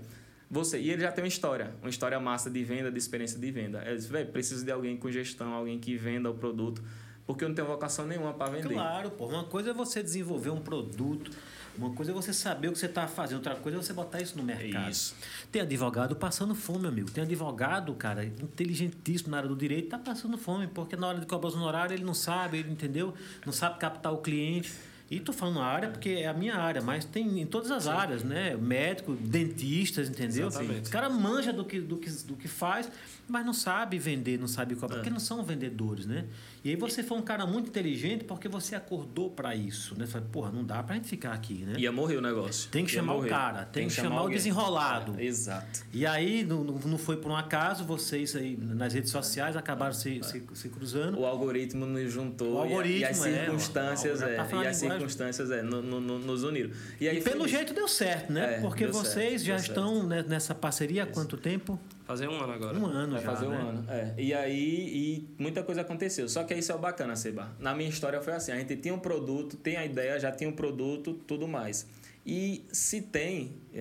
[0.50, 3.52] Você, e ele já tem uma história, uma história massa de venda, de experiência de
[3.52, 3.82] venda.
[3.86, 6.84] Ele disse, velho, preciso de alguém com gestão, alguém que venda o produto,
[7.26, 8.74] porque eu não tenho vocação nenhuma para vender.
[8.74, 9.28] Claro, pô.
[9.28, 11.32] Uma coisa é você desenvolver um produto,
[11.78, 14.20] uma coisa é você saber o que você está fazendo, outra coisa é você botar
[14.20, 14.92] isso no mercado.
[14.92, 15.16] Isso.
[15.50, 17.10] Tem advogado passando fome, amigo.
[17.10, 21.26] Tem advogado, cara, inteligentíssimo na área do direito, tá passando fome, porque na hora de
[21.26, 23.14] cobrar os honorários ele não sabe, ele entendeu?
[23.46, 24.70] Não sabe captar o cliente.
[25.12, 28.24] E tô falando área porque é a minha área, mas tem em todas as áreas,
[28.24, 28.55] né?
[28.55, 30.47] Médico, dentistas, entendeu?
[30.47, 30.84] Exatamente.
[30.84, 32.89] Os caras manjam do que, do, que, do que faz,
[33.32, 36.25] mas não sabe vender, não sabe cobrar, porque não são vendedores, né?
[36.63, 40.05] E aí você foi um cara muito inteligente porque você acordou para isso, né?
[40.05, 41.73] Você falou, porra, não dá pra gente ficar aqui, né?
[41.79, 42.69] Ia morrer o negócio.
[42.69, 43.29] Tem que Ia chamar o morrer.
[43.29, 44.38] cara, tem que chamar o alguém.
[44.38, 45.15] desenrolado.
[45.17, 45.82] É, exato.
[45.93, 50.21] E aí, não, não foi por um acaso, vocês aí nas redes sociais acabaram se,
[50.23, 51.17] se, se cruzando.
[51.19, 54.63] O algoritmo nos juntou O algoritmo, e, a- e as é, circunstâncias, ó, é, tá
[54.63, 56.69] e as circunstâncias é, no- no- no- nos uniram.
[56.99, 58.57] E, E, aí foi pelo jeito deu certo, né?
[58.57, 61.79] É, Porque vocês certo, já estão né, nessa parceria há quanto tempo?
[62.12, 62.78] Fazer um ano agora.
[62.78, 63.32] Um ano Vai já.
[63.34, 63.57] fazer um né?
[63.62, 63.86] ano.
[63.89, 64.14] É.
[64.18, 66.28] E aí, e muita coisa aconteceu.
[66.28, 67.55] Só que isso é o bacana, Seba.
[67.59, 70.49] Na minha história foi assim: a gente tinha um produto, tem a ideia, já tinha
[70.49, 71.88] um produto, tudo mais.
[72.26, 73.80] E se tem, é,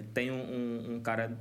[0.00, 1.36] é, tem um, um- um cara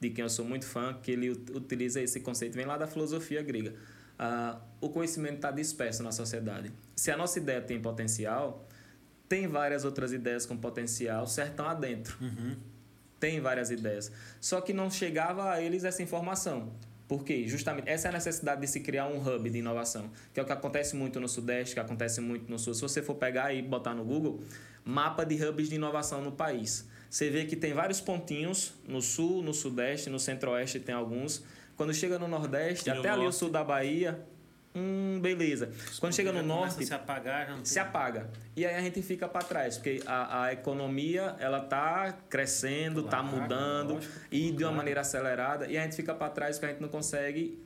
[0.00, 2.86] de quem eu sou muito fã, que ele ut- utiliza esse conceito, vem lá da
[2.86, 3.74] filosofia grega.
[4.18, 6.72] Ah, o conhecimento está disperso na sociedade.
[6.96, 8.66] Se a nossa ideia tem potencial,
[9.28, 12.16] tem várias outras ideias com potencial, sertão adentro
[13.20, 14.10] tem várias ideias.
[14.40, 16.72] Só que não chegava a eles essa informação.
[17.06, 17.44] Por quê?
[17.46, 20.46] Justamente essa é a necessidade de se criar um hub de inovação, que é o
[20.46, 22.72] que acontece muito no Sudeste, que acontece muito no Sul.
[22.72, 24.42] Se você for pegar e botar no Google,
[24.84, 26.88] mapa de hubs de inovação no país.
[27.10, 31.42] Você vê que tem vários pontinhos no Sul, no Sudeste, no Centro-Oeste tem alguns.
[31.76, 33.32] Quando chega no Nordeste, E no até ali o?
[33.32, 34.24] Sul da Bahia,
[34.74, 35.70] hum, beleza.
[35.98, 38.30] Quando chega no Norte, se apagar, se apaga.
[38.56, 43.18] E aí a gente fica para trás, porque a, a economia ela tá crescendo, tá
[43.20, 44.76] Claro, mudando lógico, e de uma claro.
[44.76, 47.58] maneira acelerada, e a gente fica para trás porque a gente não consegue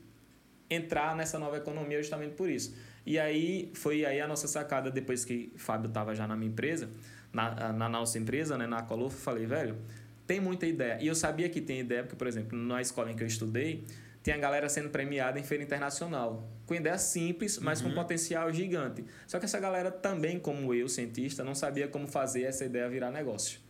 [0.68, 2.74] entrar nessa nova economia justamente por isso.
[3.06, 6.88] E aí foi aí a nossa sacada depois que Fábio estava já na minha empresa,
[7.32, 9.76] na, na nossa empresa, né, na Colofa, eu falei, velho,
[10.26, 10.98] tem muita ideia.
[11.00, 13.84] E eu sabia que tem ideia, porque, por exemplo, na escola em que eu estudei,
[14.24, 16.48] tinha galera sendo premiada em feira internacional.
[16.64, 19.04] Com ideia simples, mas com potencial gigante.
[19.26, 23.10] Só que essa galera também, como eu, cientista, não sabia como fazer essa ideia virar
[23.10, 23.60] negócio.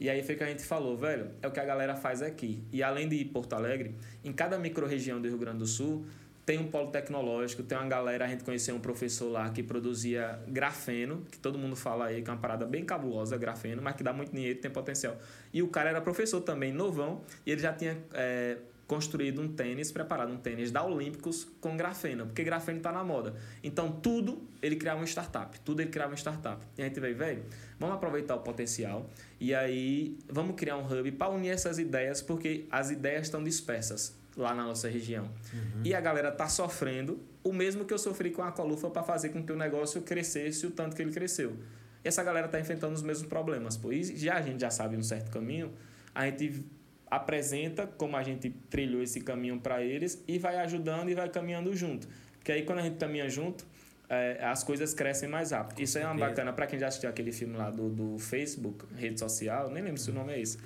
[0.00, 2.64] E aí foi que a gente falou, velho, é o que a galera faz aqui.
[2.72, 3.94] E além de Porto Alegre,
[4.24, 6.06] em cada microrregião do Rio Grande do Sul,
[6.46, 10.40] tem um polo tecnológico, tem uma galera, a gente conheceu um professor lá que produzia
[10.48, 14.02] grafeno, que todo mundo fala aí que é uma parada bem cabulosa, grafeno, mas que
[14.02, 15.18] dá muito dinheiro, tem potencial.
[15.52, 18.56] E o cara era professor também, novão, e ele já tinha é,
[18.88, 23.34] construído um tênis, preparado um tênis da Olímpicos com grafeno, porque grafeno está na moda.
[23.62, 26.66] Então, tudo ele criava uma startup, tudo ele criava uma startup.
[26.76, 27.44] E a gente veio, velho,
[27.78, 29.08] vamos aproveitar o potencial
[29.38, 34.16] e aí vamos criar um hub para unir essas ideias, porque as ideias estão dispersas
[34.34, 35.28] lá na nossa região.
[35.84, 39.28] E a galera tá sofrendo o mesmo que eu sofri com a Colufa para fazer
[39.28, 41.56] com que o negócio crescesse o tanto que ele cresceu.
[42.02, 43.78] E essa galera está enfrentando os mesmos problemas.
[43.90, 45.72] E já a gente já sabe um certo caminho,
[46.14, 46.64] a gente
[47.10, 51.74] apresenta como a gente trilhou esse caminho para eles e vai ajudando e vai caminhando
[51.74, 52.08] junto.
[52.38, 53.66] Porque aí quando a gente caminha junto,
[54.08, 55.76] é, as coisas crescem mais rápido.
[55.76, 56.12] Com Isso certeza.
[56.12, 59.70] é uma bacana para quem já assistiu aquele filme lá do, do Facebook, rede social,
[59.70, 60.58] nem lembro se o nome é esse.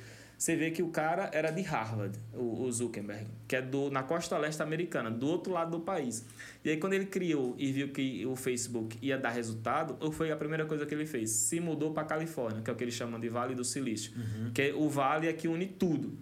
[0.42, 4.02] Você vê que o cara era de Harvard, o, o Zuckerberg, que é do, na
[4.02, 6.26] costa leste americana, do outro lado do país.
[6.64, 10.36] E aí, quando ele criou e viu que o Facebook ia dar resultado, foi a
[10.36, 11.30] primeira coisa que ele fez?
[11.30, 14.50] Se mudou para Califórnia, que é o que eles chamam de Vale do Silício, uhum.
[14.52, 16.12] que é o vale é que une tudo.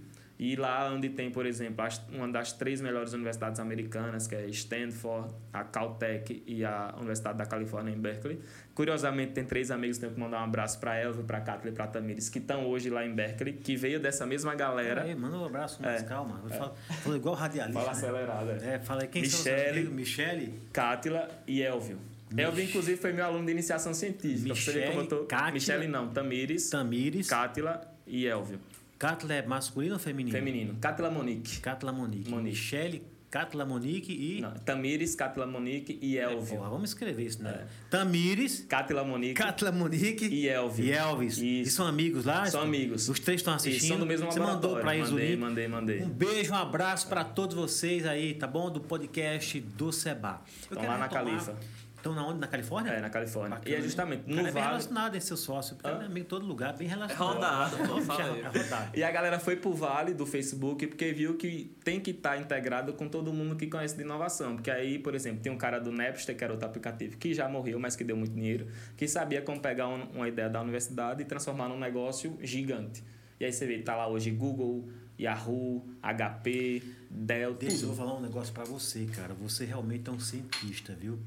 [0.42, 5.34] E lá onde tem, por exemplo, uma das três melhores universidades americanas, que é Stanford,
[5.52, 8.40] a Caltech e a Universidade da Califórnia em Berkeley.
[8.74, 11.86] Curiosamente, tem três amigos, tenho que mandar um abraço para Elvio, para Kathleen e para
[11.88, 15.02] Tamires, que estão hoje lá em Berkeley, que veio dessa mesma galera.
[15.02, 16.42] Aí, manda um abraço, mas é, calma.
[16.48, 16.54] É.
[16.54, 17.78] Falo, falo igual radialista.
[17.78, 17.98] Fala né?
[17.98, 18.50] acelerado.
[18.50, 21.98] É, fala quem Michele, são os Michele, Cátila e Elvio.
[22.30, 22.42] Mich...
[22.42, 24.48] Elvio, inclusive, foi meu aluno de iniciação científica.
[24.48, 25.24] Michele, como eu tô...
[25.24, 28.58] Cátila, Michele não, Tamires, Tamires, Cátila e Elvio.
[29.00, 30.36] Cátila é masculino ou feminino?
[30.36, 30.76] Feminino.
[30.78, 31.58] Cátila Monique.
[31.60, 32.28] Cátila Monique.
[32.28, 32.50] Monique.
[32.50, 34.42] Michele, Cátila Monique e.
[34.42, 36.54] Não, Tamires, Cátila Monique e Elvio.
[36.54, 37.62] É, porra, vamos escrever isso, né?
[37.62, 37.66] É.
[37.88, 39.32] Tamires, Cátila Monique.
[39.32, 40.84] Cátila Monique e Elvio.
[40.84, 41.38] E Elvis.
[41.38, 41.46] Isso.
[41.46, 42.44] E são amigos lá?
[42.44, 43.08] São amigos.
[43.08, 43.84] Os três estão assistindo.
[43.84, 46.02] E são do mesmo Você mandou para eles mandei, mandei, mandei.
[46.02, 48.70] Um beijo, um abraço para todos vocês aí, tá bom?
[48.70, 50.42] Do podcast do Seba.
[50.60, 51.56] Estão lá na Califa.
[52.00, 52.40] Estão na onde?
[52.40, 52.92] Na Califórnia?
[52.92, 53.56] É, na Califórnia.
[53.58, 54.48] Bacana, e é justamente no vale...
[54.48, 56.08] é bem relacionado esse seu sócio, porque ah.
[56.10, 57.20] é em todo lugar, bem relacionado.
[57.20, 58.38] É rodado, pô, fala.
[58.38, 58.98] É rodado.
[58.98, 62.38] E a galera foi pro Vale do Facebook porque viu que tem que estar tá
[62.38, 64.56] integrado com todo mundo que conhece de inovação.
[64.56, 67.46] Porque aí, por exemplo, tem um cara do Napster, que era outro aplicativo, que já
[67.48, 71.24] morreu, mas que deu muito dinheiro, que sabia como pegar uma ideia da universidade e
[71.26, 73.04] transformar num negócio gigante.
[73.38, 74.88] E aí você vê, tá lá hoje Google,
[75.20, 77.90] Yahoo, HP, Dell, Deixa tudo.
[77.90, 79.34] eu falar um negócio para você, cara.
[79.34, 81.18] Você realmente é um cientista, viu?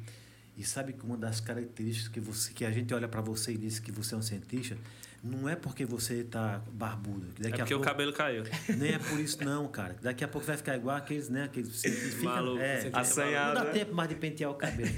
[0.58, 3.58] E sabe que uma das características que, você, que a gente olha para você e
[3.58, 4.78] diz que você é um cientista,
[5.24, 7.28] não é porque você está barbudo.
[7.40, 8.44] Daqui é porque pouco, o cabelo caiu.
[8.78, 9.96] Nem é por isso não, cara.
[10.02, 11.46] Daqui a pouco vai ficar igual aqueles, né?
[11.46, 13.60] Aqueles que fica, Maluco, é, assanhado.
[13.60, 14.94] Não dá tempo mais de pentear o cabelo.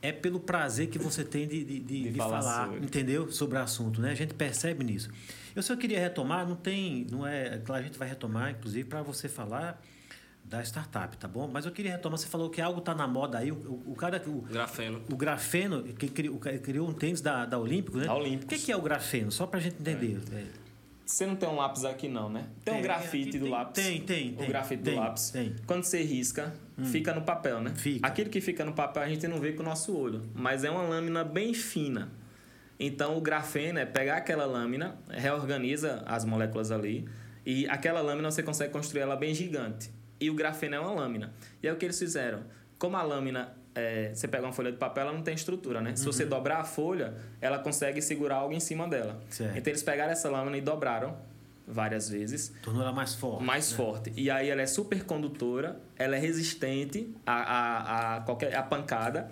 [0.00, 2.84] é pelo prazer que você tem de, de, de, de, de falar, falar sobre.
[2.84, 3.30] entendeu?
[3.30, 4.10] Sobre o assunto, né?
[4.10, 5.10] A gente percebe nisso.
[5.54, 9.02] Eu só queria retomar, não tem, não é, claro, a gente vai retomar, inclusive, para
[9.02, 9.82] você falar
[10.48, 11.48] da startup, tá bom?
[11.52, 13.94] Mas eu queria retomar, você falou que algo está na moda aí, o, o, o
[13.96, 14.22] cara...
[14.26, 15.02] O, grafeno.
[15.10, 18.06] O grafeno, que criou, criou um tênis da, da Olímpicos, né?
[18.06, 18.44] Da Olímpicos.
[18.44, 19.32] O que, que é o grafeno?
[19.32, 20.20] Só para a gente entender.
[20.32, 20.36] É.
[20.36, 20.46] É.
[21.04, 22.46] Você não tem um lápis aqui não, né?
[22.64, 23.84] Tem, tem um grafite do tem, lápis.
[23.84, 25.30] Tem, tem, O tem, grafite tem, do lápis.
[25.30, 25.56] Tem.
[25.64, 26.84] Quando você risca, hum.
[26.84, 27.72] fica no papel, né?
[27.76, 28.06] Fica.
[28.06, 30.70] Aquilo que fica no papel a gente não vê com o nosso olho, mas é
[30.70, 32.10] uma lâmina bem fina.
[32.78, 37.08] Então o grafeno é pegar aquela lâmina, reorganiza as moléculas ali
[37.44, 39.90] e aquela lâmina você consegue construir ela bem gigante
[40.20, 41.32] e o grafeno é uma lâmina.
[41.62, 42.44] E aí o que eles fizeram?
[42.78, 45.90] Como a lâmina, é, você pega uma folha de papel, ela não tem estrutura, né?
[45.90, 45.96] Uhum.
[45.96, 46.30] Se você uhum.
[46.30, 49.20] dobrar a folha, ela consegue segurar algo em cima dela.
[49.28, 49.56] Certo.
[49.56, 51.16] Então eles pegaram essa lâmina e dobraram
[51.66, 52.54] várias vezes.
[52.62, 53.44] Tornou ela mais forte.
[53.44, 53.76] Mais né?
[53.76, 54.12] forte.
[54.16, 59.30] E aí ela é super condutora, ela é resistente a, a, a qualquer a pancada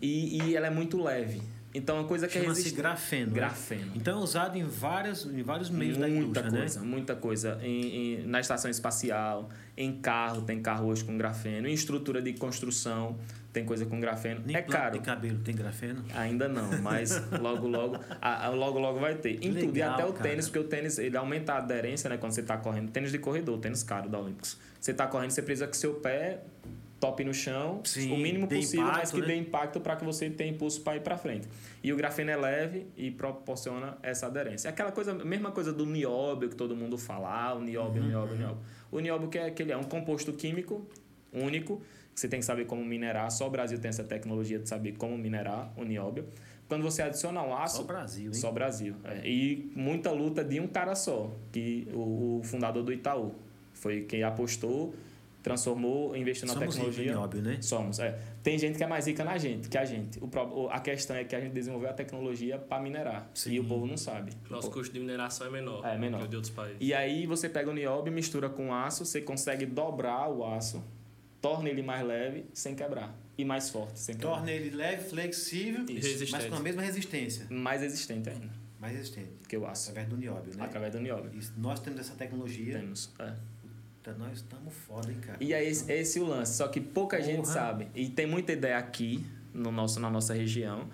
[0.00, 1.42] e, e ela é muito leve.
[1.74, 3.28] Então, uma coisa que é Chama-se grafeno.
[3.28, 3.34] Né?
[3.34, 3.86] Grafeno.
[3.86, 3.92] Né?
[3.96, 6.86] Então, é usado em, várias, em vários meios muita da indústria, coisa, né?
[6.86, 7.58] Muita coisa.
[7.62, 11.66] Em, em, na estação espacial, em carro, tem carro hoje com grafeno.
[11.66, 13.18] Em estrutura de construção,
[13.52, 14.42] tem coisa com grafeno.
[14.44, 14.98] Nem é caro.
[14.98, 16.04] de cabelo tem grafeno?
[16.14, 19.38] Ainda não, mas logo, logo, a, a, logo, logo vai ter.
[19.44, 19.76] Em Legal, tudo.
[19.76, 20.28] E até o cara.
[20.28, 22.16] tênis, porque o tênis ele aumenta a aderência, né?
[22.16, 22.90] Quando você está correndo.
[22.90, 24.58] Tênis de corredor, tênis caro da Olímpicos.
[24.80, 26.40] Você está correndo, você precisa que seu pé
[27.02, 29.26] top no chão, Sim, o mínimo possível, impacto, mas que né?
[29.26, 31.48] dê impacto para que você tenha impulso para ir para frente.
[31.82, 34.70] E o grafeno é leve e proporciona essa aderência.
[34.70, 38.08] Aquela coisa, mesma coisa do nióbio que todo mundo fala, ah, o nióbio, uhum.
[38.08, 38.58] nióbio, nióbio.
[38.92, 40.86] O nióbio que é aquele é um composto químico
[41.32, 41.82] único,
[42.14, 44.92] que você tem que saber como minerar, só o Brasil tem essa tecnologia de saber
[44.92, 46.24] como minerar o nióbio.
[46.68, 48.34] Quando você adiciona um aço, só o Brasil, hein?
[48.34, 48.94] Só Brasil.
[49.02, 49.28] É.
[49.28, 53.34] E muita luta de um cara só, que o, o fundador do Itaú
[53.74, 54.94] foi quem apostou
[55.42, 57.18] transformou, investiu na Somos tecnologia.
[57.18, 57.58] Óbvio, né?
[57.60, 58.18] Somos, é.
[58.42, 60.18] Tem gente que é mais rica na gente, que a gente.
[60.20, 63.30] O, a questão é que a gente desenvolveu a tecnologia para minerar.
[63.34, 63.52] Sim.
[63.52, 64.32] E o povo não sabe.
[64.48, 66.20] Nosso custo de mineração é menor, é menor.
[66.20, 66.78] que o de outros países.
[66.80, 70.82] E aí você pega o nióbio, mistura com aço, você consegue dobrar o aço,
[71.40, 73.18] torna ele mais leve sem quebrar.
[73.36, 74.34] E mais forte, sem quebrar.
[74.34, 76.30] Torna ele leve, flexível, Isso.
[76.30, 77.46] mas com a mesma resistência.
[77.50, 78.50] Mais resistente ainda.
[78.78, 79.30] Mais resistente.
[79.48, 79.90] Que o aço.
[79.90, 80.64] Através do nióbio, né?
[80.64, 81.30] Através do nióbio.
[81.34, 81.52] Isso.
[81.56, 82.78] Nós temos essa tecnologia.
[82.78, 83.32] Temos, é.
[84.02, 85.38] Puta, nós estamos foda, hein, cara?
[85.40, 87.28] E é esse, esse o lance, só que pouca Porra.
[87.28, 87.86] gente sabe.
[87.94, 89.24] E tem muita ideia aqui
[89.54, 90.88] no nosso, na nossa região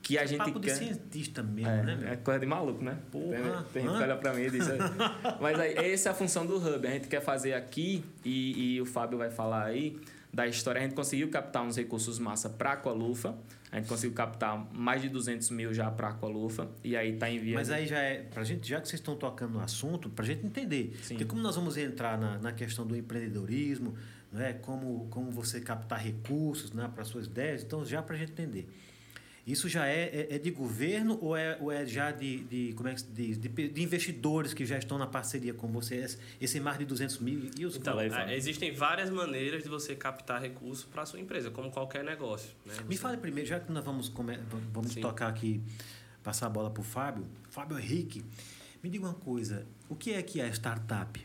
[0.00, 0.72] que a gente Papo quer.
[0.72, 2.08] de cientista mesmo, é, né, meu?
[2.08, 2.98] É coisa de maluco, né?
[3.12, 3.66] Porra.
[3.72, 4.66] Tem, tem gente que olha pra mim e diz.
[5.40, 6.86] Mas aí, essa é a função do Hub.
[6.86, 9.98] A gente quer fazer aqui, e, e o Fábio vai falar aí,
[10.34, 13.36] da história, a gente conseguiu captar uns recursos massa para a Aqualufa.
[13.70, 16.68] A gente conseguiu captar mais de 200 mil já para a Aqualufa.
[16.82, 17.54] E aí está enviando.
[17.54, 20.26] Mas aí já é, pra gente, já que vocês estão tocando no assunto, para a
[20.26, 20.98] gente entender.
[21.02, 21.14] Sim.
[21.14, 23.94] Porque como nós vamos entrar na, na questão do empreendedorismo,
[24.32, 24.54] né?
[24.54, 26.90] como, como você captar recursos né?
[26.92, 28.68] para suas ideias, então já para a gente entender.
[29.46, 32.88] Isso já é, é, é, de governo ou é, ou é já de, de como
[32.88, 33.36] é que se diz?
[33.36, 36.18] De, de, investidores que já estão na parceria com vocês?
[36.40, 40.40] Esse mais de 200 mil e os Então, é, existem várias maneiras de você captar
[40.40, 42.50] recursos para a sua empresa, como qualquer negócio.
[42.64, 42.72] Né?
[42.74, 42.84] Você...
[42.84, 44.10] Me fale primeiro, já que nós vamos,
[44.72, 45.60] vamos tocar aqui,
[46.22, 47.26] passar a bola para o Fábio.
[47.50, 48.24] Fábio Henrique,
[48.82, 49.66] me diga uma coisa.
[49.90, 51.20] O que é que é startup?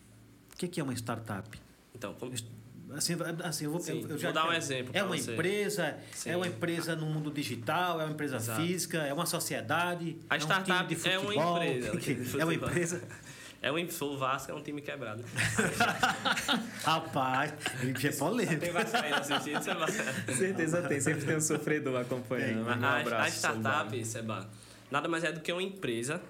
[0.53, 1.57] O que é, que é uma startup?
[1.95, 2.33] Então, como...
[2.95, 4.91] Assim, assim eu vou, Sim, eu, já vou dar um exemplo.
[4.93, 5.31] É uma você.
[5.31, 6.31] empresa, Sim.
[6.31, 8.61] é uma empresa no mundo digital, é uma empresa Exato.
[8.61, 10.17] física, é uma sociedade.
[10.29, 12.39] A é startup um time de futebol, é uma empresa.
[12.39, 13.01] É uma empresa.
[13.61, 15.21] É um, sou o Vasco, é um time quebrado.
[16.81, 18.61] Rapaz, ele é polêmico.
[18.61, 18.71] Tem
[19.11, 19.91] assistindo, vai.
[20.33, 22.65] Certeza tem, sempre tem um sofredor acompanhando.
[22.65, 24.05] Um A, abraço, a startup.
[24.05, 24.49] Seba,
[24.89, 26.21] nada mais é do que uma empresa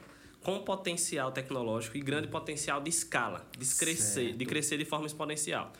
[0.41, 4.37] com potencial tecnológico e grande potencial de escala, de crescer, Certo.
[4.37, 5.71] de crescer de forma exponencial.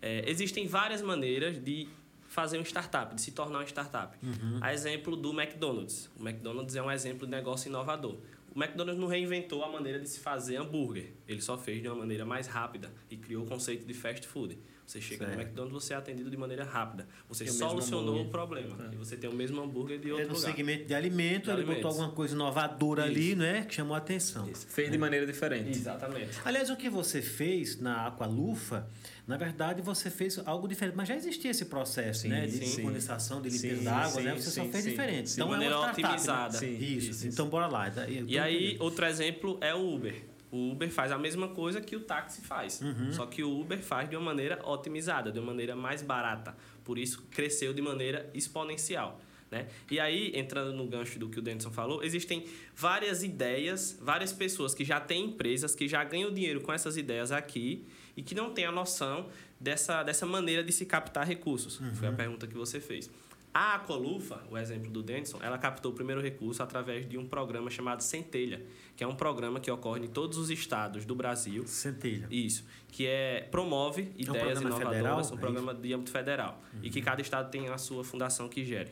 [0.00, 1.88] É, existem várias maneiras de
[2.28, 4.16] fazer uma startup, de se tornar uma startup.
[4.60, 6.10] A exemplo do McDonald's.
[6.18, 8.18] O McDonald's é um exemplo de negócio inovador.
[8.54, 11.12] O McDonald's não reinventou a maneira de se fazer hambúrguer.
[11.28, 14.58] Ele só fez de uma maneira mais rápida e criou o conceito de fast food.
[14.86, 15.40] Você chega no Certo.
[15.42, 17.08] McDonald's, você é atendido de maneira rápida.
[17.28, 18.26] Você Tem o solucionou hambúrguer.
[18.26, 18.88] o problema.
[18.90, 18.94] É.
[18.94, 20.48] E você tem o mesmo hambúrguer de É outro no lugar.
[20.48, 21.86] segmento de alimento, De ele botou alimentos.
[21.98, 23.36] alguma coisa inovadora ali, Isso.
[23.38, 23.64] né?
[23.64, 24.48] Que chamou a atenção.
[24.48, 24.64] Isso.
[24.68, 25.70] Fez de maneira diferente.
[25.70, 26.38] Exatamente.
[26.44, 28.86] Aliás, o que você fez na Aqualufa,
[29.26, 30.94] na verdade, você fez algo diferente.
[30.96, 32.46] Mas já existia esse processo, Sim, né?
[32.46, 32.82] De sim.
[32.82, 34.34] condensação, de limpeza da água, sim, né?
[34.36, 34.90] Você só sim, fez sim.
[34.90, 35.26] diferente.
[35.26, 36.52] De Então, maneira é uma startup, otimizada.
[36.52, 36.58] Né?
[36.60, 36.76] Sim.
[36.96, 37.10] Isso.
[37.10, 37.88] Isso, Então, bora lá.
[37.88, 37.92] E
[38.36, 40.14] tô aí, outro exemplo é o Uber.
[40.56, 42.80] O Uber faz a mesma coisa que o táxi faz.
[42.80, 43.12] Uhum.
[43.12, 46.56] Só que o Uber faz de uma maneira otimizada, de uma maneira mais barata.
[46.82, 49.20] Por isso, cresceu de maneira exponencial.
[49.50, 49.68] Né?
[49.90, 52.44] E aí, entrando no gancho do que o Denison falou, existem
[52.74, 57.30] várias ideias, várias pessoas que já têm empresas, que já ganham dinheiro com essas ideias
[57.30, 57.86] aqui
[58.16, 59.28] e que não têm a noção
[59.60, 61.80] dessa, dessa maneira de se captar recursos.
[61.94, 63.10] Foi a pergunta que você fez.
[63.58, 67.70] A Aqualufa, o exemplo do Denison, ela captou o primeiro recurso através de um programa
[67.70, 68.62] chamado Centelha,
[68.94, 71.66] que é um programa que ocorre em todos os estados do Brasil.
[71.66, 72.28] Centelha.
[72.30, 76.90] Isso, que é promove ideias programa inovadoras, federal, um é programa de âmbito federal, e
[76.90, 78.90] que cada estado tem a sua fundação que gere.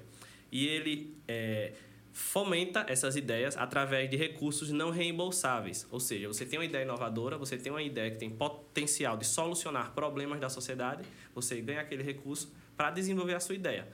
[0.50, 1.74] E ele é,
[2.10, 7.36] fomenta essas ideias através de recursos não reembolsáveis, ou seja, você tem uma ideia inovadora,
[7.36, 11.04] você tem uma ideia que tem potencial de solucionar problemas da sociedade,
[11.34, 13.86] você ganha aquele recurso para desenvolver a sua ideia.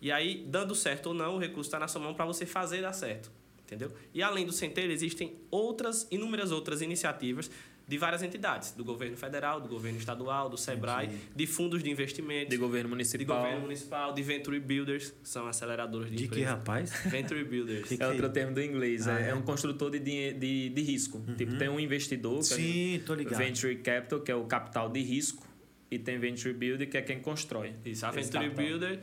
[0.00, 2.80] E aí, dando certo ou não, o recurso está na sua mão para você fazer
[2.80, 3.30] dar certo.
[3.64, 3.92] Entendeu?
[4.12, 7.50] E além do Centelha, existem outras, inúmeras outras iniciativas
[7.86, 11.22] de várias entidades, do governo federal, do governo estadual, do SEBRAE, Entendi.
[11.34, 13.38] de fundos de investimentos, De governo de municipal.
[13.38, 16.50] governo municipal, de Venture Builders, que são aceleradoras de, De que, empresas.
[16.50, 16.90] rapaz?
[17.10, 17.88] Venture Builders.
[17.88, 19.08] Que- É outro termo do inglês.
[19.08, 19.28] Ah, é, é?
[19.30, 21.20] é um construtor de, de, de risco.
[21.36, 23.38] Tipo, tem um investidor, que é Sim, tô ligado.
[23.38, 25.44] Venture Capital, que é o capital de risco,
[25.90, 27.72] e tem Venture Builder, que é quem constrói.
[27.84, 28.64] Isso, a Venture capital.
[28.64, 29.00] Builder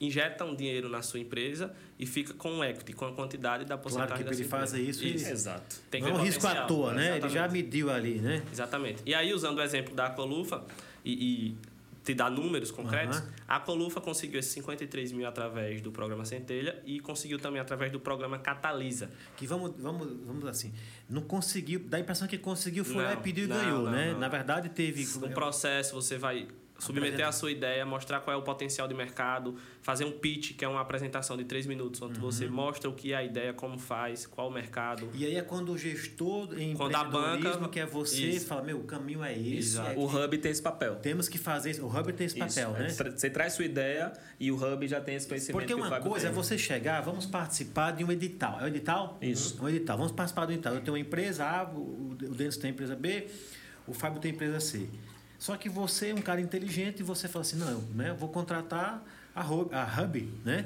[0.00, 3.76] injeta um dinheiro na sua empresa e fica com o equity, com a quantidade da
[3.76, 5.76] Claro porcentagem que da ele fazer isso, ele- Exato.
[5.90, 7.10] Tem não é um risco à toa, né?
[7.18, 7.52] Ele já Exatamente.
[7.64, 8.42] mediu ali, né?
[8.50, 9.02] Exatamente.
[9.04, 10.64] E aí, usando o exemplo da Aqualufa
[11.04, 11.12] e,
[11.50, 11.54] e
[12.02, 13.28] te dar números concretos, Aham.
[13.46, 18.00] a Aqualufa conseguiu esses 53 mil através do programa Centelha e conseguiu também através do
[18.00, 19.10] programa Catalisa.
[19.36, 20.72] Que vamos, vamos, vamos assim,
[21.10, 23.82] não conseguiu, dá a impressão que conseguiu, foi lá e Não, pediu e não, ganhou,
[23.84, 24.12] não, né?
[24.12, 24.18] não.
[24.18, 25.06] Na verdade, teve.
[25.18, 26.48] No processo, você vai
[26.80, 30.64] submeter a sua ideia, mostrar qual é o potencial de mercado, fazer um pitch, que
[30.64, 32.52] é uma apresentação de três minutos, onde você Uhum.
[32.52, 35.08] mostra o que é a ideia, como faz, qual o mercado.
[35.14, 38.46] E aí é quando o gestor em Quando a banca- que é você, Isso.
[38.46, 39.78] fala, meu, o caminho é esse.
[39.78, 40.96] É O Hub tem esse papel.
[40.96, 41.84] temos que fazer isso.
[41.84, 42.88] O Hub tem esse Isso, papel, é, né?
[42.88, 46.30] Você traz sua ideia e o Hub já tem esse conhecimento Porque uma coisa é
[46.30, 46.34] tem.
[46.42, 48.58] você chegar, vamos participar de um edital.
[48.60, 49.18] É um edital?
[49.20, 49.62] Isso.
[49.62, 49.96] Um edital.
[49.98, 50.74] Vamos participar do edital.
[50.74, 53.26] Eu tenho uma empresa A, o o Denis tem a empresa B,
[53.86, 54.88] o Fábio tem a empresa C.
[55.40, 58.28] Só que você é um cara inteligente e você fala assim, não, né, eu vou
[58.28, 59.02] contratar
[59.34, 60.62] a Hub, a Hub né?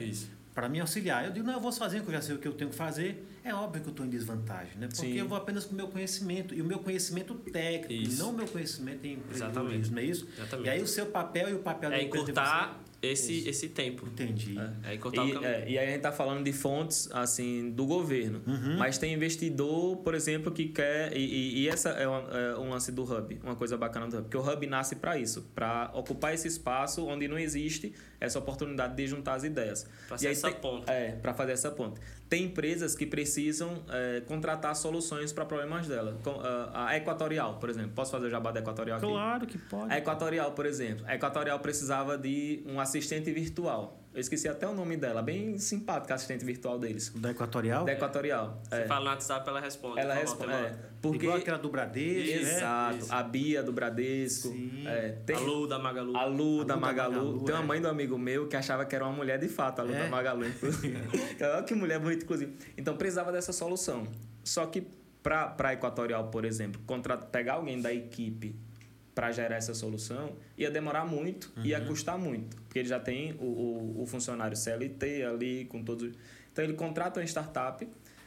[0.53, 1.25] Para me auxiliar.
[1.25, 2.77] Eu digo, não, eu vou sozinho, que eu já sei o que eu tenho que
[2.77, 3.25] fazer.
[3.45, 4.87] É óbvio que eu estou em desvantagem, né?
[4.87, 5.19] Porque Sim.
[5.19, 6.55] eu vou apenas com o meu conhecimento.
[6.55, 8.23] E o meu conhecimento técnico, Isso.
[8.23, 9.35] não o meu conhecimento em Exatamente.
[9.87, 10.29] empreendedorismo, não é isso?
[10.37, 10.67] Exatamente.
[10.67, 13.49] E aí o seu papel e o papel da É empresa de encurtar esse, Isso.
[13.51, 14.07] esse tempo.
[14.07, 14.57] Entendi.
[14.83, 15.47] É encurtar o E, caminho.
[15.51, 18.79] é, e aí a gente está falando de fontes assim do governo, Uhum.
[18.79, 22.71] mas tem investidor, por exemplo, que quer e, e- e essa é, uma, é um
[22.71, 25.91] lance do hub, uma coisa bacana do hub, porque o hub nasce para isso, para
[25.93, 29.87] ocupar esse espaço onde não existe essa oportunidade de juntar as ideias.
[30.17, 30.91] Ser aí essa tem- ponta.
[30.91, 32.01] É, para fazer essa ponte.
[32.29, 36.19] Tem empresas que precisam é, contratar soluções para problemas dela.
[36.23, 37.93] Com, a, a Equatorial, por exemplo.
[37.95, 39.07] Posso fazer o jabá da Equatorial aqui?
[39.07, 39.93] Claro que pode.
[39.93, 41.05] A Equatorial, por exemplo.
[41.07, 44.04] A Equatorial precisava de um assistente virtual.
[44.15, 47.11] Eu esqueci até o nome dela, bem simpática a assistente virtual deles.
[47.17, 47.85] Da Equatorial?
[47.85, 48.63] Da Equatorial.
[48.63, 48.87] Você é.
[48.87, 49.99] fala no WhatsApp, ela responde.
[49.99, 50.53] Ela responde.
[50.53, 52.53] "Ó, É, porque, Igual aquela do Bradesco, né?
[52.57, 52.99] Exato.
[52.99, 53.13] Isso.
[53.13, 54.49] A Bia do Bradesco.
[54.49, 54.85] Sim.
[54.87, 56.17] É, tem A Lu da Magalu.
[56.17, 57.15] a Lu A da Lu da Magalu.
[57.17, 57.67] Magalu, Tem uma é.
[57.67, 60.05] mãe do amigo meu que achava que era uma mulher de fato, a Lu É?
[60.05, 60.47] da Magalu.
[60.47, 60.97] inclusive.
[61.43, 62.55] Olha que mulher bonita, inclusive.
[62.79, 64.07] Então precisava dessa solução.
[64.45, 64.87] Só que
[65.23, 68.55] para a Equatorial, por exemplo, contra, pegar alguém da equipe
[69.15, 71.87] para gerar essa solução ia demorar muito, ia Uhum.
[71.87, 72.57] custar muito.
[72.75, 76.13] Porque ele já tem o, o, o funcionário CLT ali, com todos.
[76.53, 77.87] Então ele contrata uma startup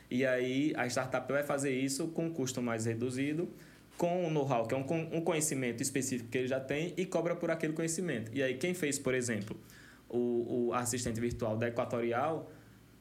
[0.10, 3.50] e aí a startup vai fazer isso com um custo mais reduzido,
[3.98, 7.36] com o know-how, que é um, um conhecimento específico que ele já tem, e cobra
[7.36, 8.32] por aquele conhecimento.
[8.34, 9.60] E aí quem fez, por exemplo,
[10.08, 12.50] o, o assistente virtual da Equatorial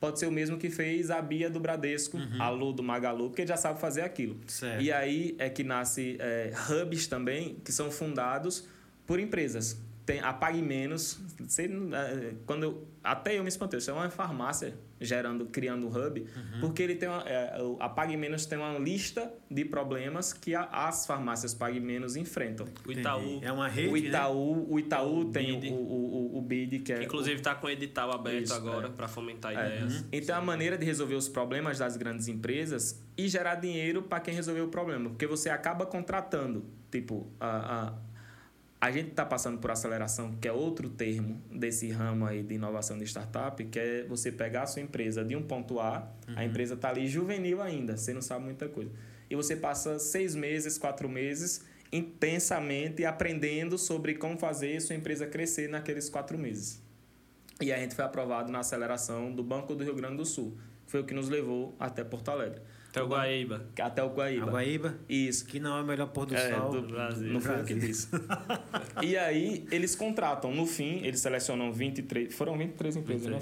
[0.01, 3.43] pode ser o mesmo que fez a Bia do Bradesco, a Lu do Magalu, porque
[3.43, 4.37] ele já sabe fazer aquilo.
[4.49, 4.83] Certo.
[4.83, 8.67] E aí é que nasce é, hubs também, que são fundados
[9.07, 9.81] por empresas.
[10.07, 14.09] Tem a Pague Menos, você, é, quando eu- até eu me espantei, isso é uma
[14.09, 16.25] farmácia gerando, criando um hub,
[16.61, 20.55] porque ele tem uma, é, o- a Pague Menos tem uma lista de problemas que
[20.55, 22.67] a- as farmácias Pague Menos enfrentam.
[22.87, 23.45] O Itaú, Entendi.
[23.47, 25.73] É uma rede, o Itaú, o Itaú O tem BID.
[25.73, 28.91] o, o, o, BID, que é inclusive está com o edital aberto Isso, agora é.
[28.91, 29.67] para fomentar É.
[29.77, 30.05] ideias.
[30.13, 34.21] Então, é a maneira de resolver os problemas das grandes empresas e gerar dinheiro para
[34.21, 35.11] quem resolveu o problema.
[35.11, 36.65] Porque você acaba contratando.
[36.93, 37.93] Tipo, a, a,
[38.81, 42.99] a gente está passando por aceleração, que é outro termo desse ramo aí de inovação
[42.99, 46.75] de startup, que é você pegar a sua empresa de um ponto A, a empresa
[46.75, 48.91] está ali juvenil ainda, você não sabe muita coisa.
[49.31, 55.69] E você passa seis meses, quatro meses intensamente aprendendo sobre como fazer sua empresa crescer
[55.69, 56.83] naqueles quatro meses.
[57.61, 60.57] E a gente foi aprovado na aceleração do Banco do Rio Grande do Sul.
[60.87, 62.61] Foi o que nos levou até Porto Alegre.
[62.97, 63.67] Até o Guaíba.
[63.79, 64.47] Até o Guaíba.
[64.47, 65.45] A Guaíba, Isso.
[65.45, 66.71] que não é o melhor pôr do É, sol.
[66.71, 67.31] do Brasil.
[67.31, 68.09] Não foi eu que disse.
[69.03, 70.55] e aí, eles contratam.
[70.55, 72.35] No fim, eles selecionam 23...
[72.35, 73.41] Foram 23 empresas, né?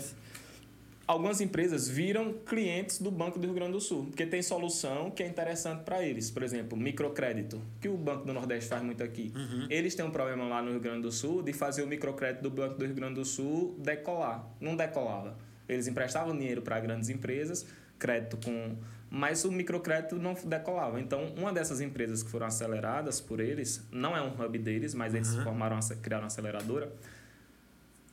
[1.06, 5.22] Algumas empresas viram clientes do Banco do Rio Grande do Sul, porque tem solução que
[5.22, 6.30] é interessante para eles.
[6.32, 9.30] Por exemplo, microcrédito, que o Banco do Nordeste faz muito aqui.
[9.70, 12.50] Eles têm um problema lá no Rio Grande do Sul de fazer o microcrédito do
[12.50, 14.48] Banco do Rio Grande do Sul decolar.
[14.58, 15.36] Não decolava.
[15.68, 17.64] Eles emprestavam dinheiro para grandes empresas,
[18.00, 18.74] crédito com.
[19.16, 20.98] Mas o microcrédito não decolava.
[21.00, 25.14] Então, uma dessas empresas que foram aceleradas por eles, não é um hub deles, mas
[25.14, 26.92] eles formaram, uma- criaram uma aceleradora,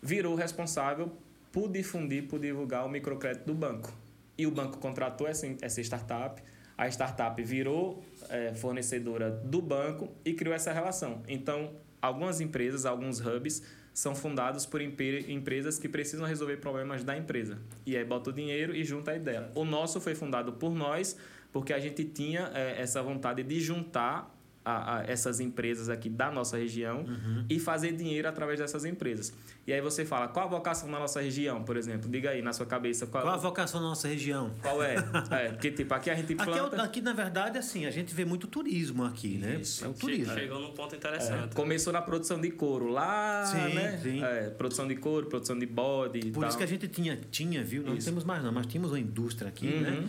[0.02, 1.12] virou responsável
[1.52, 3.92] por difundir, por divulgar o microcrédito do banco.
[4.38, 6.40] E o banco contratou essa, essa startup,
[6.78, 11.24] a startup virou eh, fornecedora do banco e criou essa relação.
[11.28, 13.64] Então, algumas empresas, alguns hubs,
[13.94, 17.60] são fundados por empre- empresas que precisam resolver problemas da empresa.
[17.86, 19.52] E aí bota o dinheiro e junta a ideia.
[19.56, 21.18] O nosso foi fundado por nós,
[21.52, 24.34] porque a gente tinha eh, essa vontade de juntar
[24.64, 27.04] a, a essas empresas aqui da nossa região
[27.50, 29.34] e fazer dinheiro através dessas empresas.
[29.66, 32.10] E aí você fala, qual a vocação na nossa região, por exemplo?
[32.10, 34.52] Diga aí na sua cabeça qual, Qual a vocação da nossa região?
[34.62, 34.96] qual é.
[35.32, 35.50] é.
[35.50, 36.78] Porque, tipo, aqui a gente Aqui, é planta...
[36.78, 39.60] o- aqui, na verdade, assim, a gente vê muito turismo aqui, né?
[39.62, 39.86] Isso.
[39.86, 40.34] É o turismo.
[40.34, 41.56] Chegou num ponto interessante.
[41.56, 44.00] Começou na produção de couro lá, Sim, né?
[44.02, 44.24] sim.
[44.24, 46.50] É, produção de couro, produção de bode e Por tal.
[46.50, 47.84] isso que a gente tinha, tinha viu?
[47.84, 48.08] Não Isso.
[48.08, 50.08] temos mais não, mas tínhamos uma indústria aqui, né?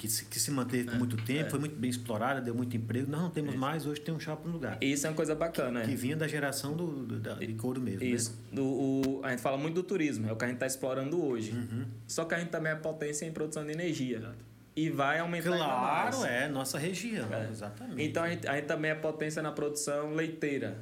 [0.00, 0.06] Uhum.
[0.06, 3.10] Que se, que se manteve por muito tempo, foi muito bem explorada, deu muito emprego.
[3.10, 4.78] Nós não temos mais, hoje tem um shopping no lugar.
[4.80, 5.94] Isso é uma coisa bacana, Que né?
[5.94, 8.02] vinha da geração do, do- da, de couro mesmo.
[8.02, 8.34] Isso.
[8.50, 8.60] Né?
[8.62, 11.22] O, o- a gente fala muito do turismo, é o que a gente está explorando
[11.22, 11.52] hoje.
[11.52, 11.84] Uhum.
[12.06, 14.32] Só que a gente também é potência em produção de energia.
[14.74, 16.24] E vai aumentar Claro, mais.
[16.24, 17.48] é, nossa região, É.
[17.50, 18.02] exatamente.
[18.02, 20.78] Então a gente, a gente também é potência na produção leiteira.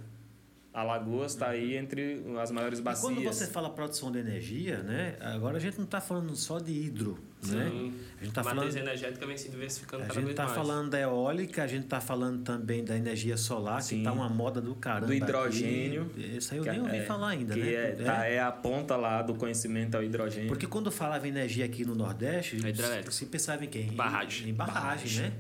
[0.73, 3.05] Alagoas está aí entre as maiores E bacias.
[3.05, 5.17] quando você fala produção de energia, né?
[5.21, 7.69] Agora a gente não está falando só de hidro, né?
[7.71, 7.95] Sim.
[8.21, 10.45] A gente está a matriz falando, energética vem se diversificando a cada gente vez tá
[10.45, 10.57] mais.
[10.57, 13.89] falando da eólica, a gente está falando também da energia solar, Sim.
[13.89, 15.07] que está uma moda do caramba.
[15.07, 16.03] Do hidrogênio.
[16.13, 16.37] Aqui.
[16.37, 17.73] Isso aí eu nem ouvi é- falar ainda, que né?
[17.73, 20.49] É, tá, é a ponta lá do conhecimento ao hidrogênio.
[20.49, 23.11] Porque quando falava em energia aqui no Nordeste, A hidrelétrica.
[23.13, 23.89] se pensava em quem?
[23.89, 24.49] Em- Barragem.
[24.49, 25.33] Em, barragem, né?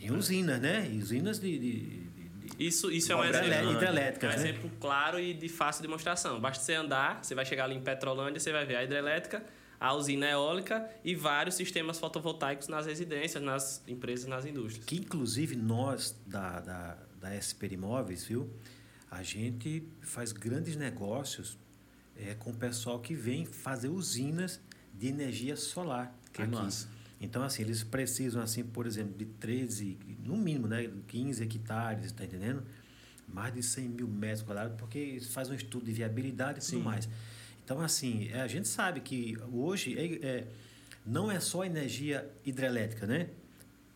[0.00, 0.88] Em usinas, né?
[0.90, 2.04] Em usinas de, de-
[2.58, 3.82] Isso, isso é um exemplo.
[3.82, 4.36] elétrica, É um né?
[4.38, 6.40] exemplo claro e de fácil demonstração.
[6.40, 9.42] Basta você andar, você vai chegar ali em Petrolândia, você vai ver a hidrelétrica,
[9.84, 14.86] a usina eólica e vários sistemas fotovoltaicos nas residências, nas empresas, nas indústrias.
[14.86, 18.48] Que inclusive nós da, da, da SPR Imóveis, viu?
[19.10, 21.58] A gente faz grandes negócios
[22.16, 24.58] é, com o pessoal que vem fazer usinas
[24.94, 26.18] de energia solar.
[26.32, 26.50] Que aqui.
[26.50, 26.88] massa.
[27.20, 30.90] Então, assim, eles precisam, assim, por exemplo, de 13, no mínimo, né?
[31.08, 32.62] 15 hectares, tá entendendo?
[33.28, 36.82] Mais de 100 mil metros quadrados, porque fazem um estudo de viabilidade e tudo Sim.
[36.82, 37.06] mais.
[37.64, 40.46] Então, assim, é, a gente sabe que hoje é, é,
[41.04, 43.30] não é só energia hidrelétrica, né?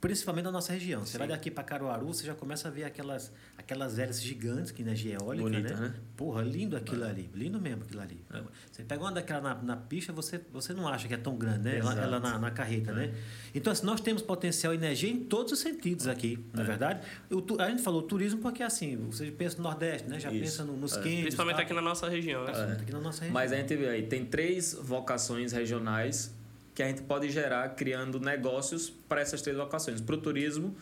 [0.01, 1.05] Principalmente na nossa região.
[1.05, 1.19] Você Sim.
[1.19, 5.17] vai daqui para Caruaru, você já começa a ver aquelas, aquelas hélices gigantes, que energia
[5.21, 5.89] eólica, Bonita, né?
[5.89, 5.95] né?
[6.17, 7.29] Porra, lindo aquilo ali.
[7.35, 8.25] Lindo mesmo aquilo ali.
[8.71, 11.65] Você pega uma daquela na, na pista, você, você não acha que é tão grande,
[11.65, 11.79] né?
[11.79, 13.13] Ela, ela na, na carreta, né?
[13.53, 17.01] Então, assim, nós temos potencial energia em todos os sentidos aqui, na é verdade.
[17.31, 20.21] O a gente falou turismo porque, assim, você pensa no Nordeste, né?
[20.21, 20.41] Já Isso.
[20.41, 21.03] pensa no- nos É.
[21.03, 21.23] quentes.
[21.23, 21.65] Principalmente tal.
[21.65, 22.53] aqui na nossa região, né?
[22.81, 23.35] Aqui na nossa região.
[23.35, 26.33] Mas a gente vê aí, tem três vocações regionais
[26.79, 30.01] que a gente pode gerar criando negócios para essas três vocações.
[30.01, 30.77] Para o turismo,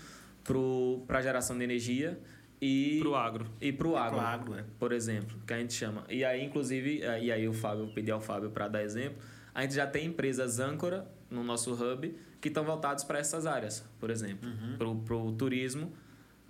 [1.07, 2.18] para a geração de energia
[2.61, 3.47] e Pro agro.
[3.62, 4.64] e para o agro, agro, é.
[4.78, 6.05] por exemplo, que a gente chama.
[6.11, 9.16] E aí, inclusive, eh, e aí o Fábio, eu pedi ao Fábio para dar exemplo,
[9.55, 13.82] a gente já tem empresas âncora no nosso hub que estão voltadas para essas áreas,
[13.99, 15.90] por exemplo, para o turismo.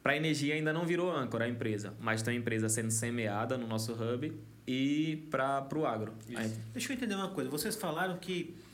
[0.03, 3.69] Para a energia ainda não virou âncora a empresa, mas tem empresa sendo semeada no
[3.69, 4.33] nosso hub
[4.67, 6.13] e para o agro.
[6.29, 7.49] Gente- Deixa eu entender uma coisa.
[7.49, 8.66] Vocês falaram que o-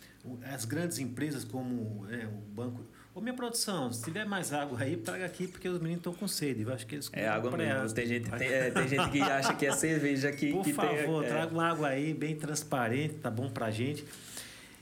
[0.52, 2.84] as grandes empresas como é, o banco...
[3.14, 6.26] Ô, minha produção, se tiver mais água aí, traga aqui, porque os meninos estão com
[6.26, 6.62] sede.
[6.62, 7.92] Eu acho que eles É água mesmo.
[7.92, 11.20] Tem gente, tem, é, tem gente que acha que é cerveja que, Por que favor,
[11.22, 11.30] tem.
[11.30, 11.34] é.
[11.34, 14.02] traga uma água aí, bem transparente, tá bom pra gente.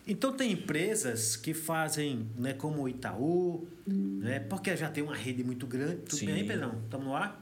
[0.07, 5.43] Então tem empresas que fazem, né, como o Itaú, né, porque já tem uma rede
[5.43, 5.97] muito grande.
[5.97, 6.27] Tudo Sim.
[6.27, 6.81] bem, Pedrão?
[6.85, 7.41] Estamos no ar?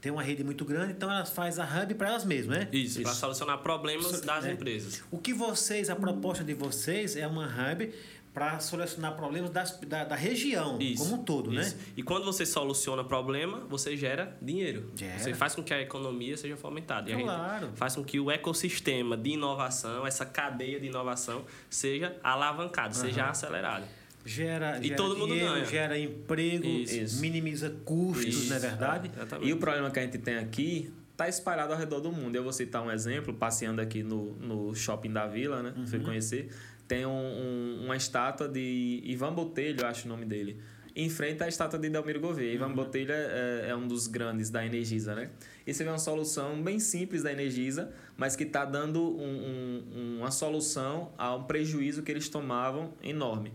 [0.00, 2.68] Tem uma rede muito grande, então elas fazem a hub para elas mesmas, né?
[2.72, 4.52] Isso, para solucionar problemas das É.
[4.52, 5.02] empresas.
[5.10, 7.92] O que vocês, a proposta de vocês é uma hub
[8.32, 11.74] para solucionar problemas das, da, da região Isso, como um todo, isso.
[11.76, 11.82] né?
[11.96, 14.92] E quando você soluciona problema, você gera dinheiro.
[14.94, 15.18] Gera.
[15.18, 17.10] Você faz com que a economia seja fomentada.
[17.10, 17.66] E a Claro.
[17.66, 23.28] gente faz com que o ecossistema de inovação, essa cadeia de inovação, seja alavancado, seja
[23.28, 23.84] acelerado.
[24.28, 25.64] Gera, E gera todo mundo dinheiro, ganha.
[25.64, 27.20] gera emprego, Isso.
[27.20, 28.48] minimiza custos, Isso.
[28.50, 29.10] não é verdade?
[29.14, 29.48] Exatamente.
[29.48, 32.36] E o problema que a gente tem aqui está espalhado ao redor do mundo.
[32.36, 35.72] Eu vou citar um exemplo, passeando aqui no, no shopping da Vila, né?
[35.86, 36.50] Fui conhecer.
[36.86, 40.60] Tem um- um- uma estátua de Ivan Botelho, acho o nome dele.
[40.94, 42.52] Em frente à estátua de Delmiro Gouveia.
[42.52, 45.30] Ivan Botelho é, é um dos grandes da Energisa, né?
[45.66, 50.18] E você vê uma solução bem simples da Energisa, mas que está dando um- um-
[50.18, 53.52] uma solução a um prejuízo que eles tomavam enorme.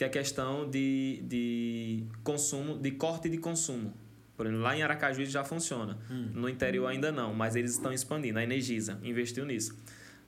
[0.00, 3.92] Que é a questão de, de consumo, de corte de consumo.
[4.34, 5.98] Por exemplo, lá em Aracaju já funciona.
[6.32, 8.38] No interior ainda não, mas eles estão expandindo.
[8.38, 9.78] A Energisa investiu nisso.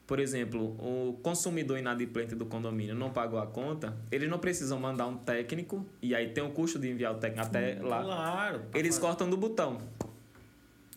[0.06, 5.06] Por exemplo, o consumidor inadimplente do condomínio não pagou a conta, eles não precisam mandar
[5.06, 8.02] um técnico, e aí tem o custo de enviar o técnico até lá.
[8.02, 8.62] Claro.
[8.74, 9.78] Eles cortam do botão.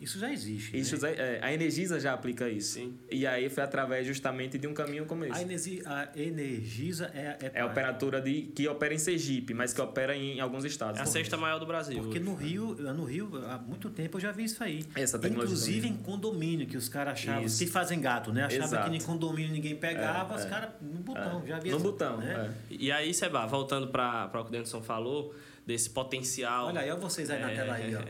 [0.01, 0.77] Isso já existe.
[0.77, 1.13] Isso, né?
[1.17, 2.73] é, a Energisa já aplica isso.
[2.73, 2.97] Sim.
[3.09, 5.41] E aí foi através justamente de um caminho como A, esse.
[5.41, 10.15] Energi, a Energisa é, É a operadora de, que opera em Sergipe, mas que opera
[10.15, 10.99] em alguns estados.
[10.99, 12.03] É a sexta maior do Brasil.
[12.03, 14.85] Porque no Rio, no Rio, há muito tempo eu já vi isso aí.
[14.95, 15.93] Essa tecnologia Inclusive também.
[15.93, 17.59] em condomínio, que os caras achavam, Isso.
[17.63, 18.43] que fazem gato, né?
[18.43, 18.89] Achavam Exato.
[18.91, 20.49] que em condomínio ninguém pegava, É, os é.
[20.49, 21.47] caras no botão, É.
[21.47, 22.53] já vi No essa- botão, né?
[22.69, 22.75] é.
[22.77, 25.33] E aí, Seba, voltando para o que o Denison falou,
[25.65, 26.67] desse potencial.
[26.67, 28.01] Olha aí, olha vocês aí na É, tela aí, ó.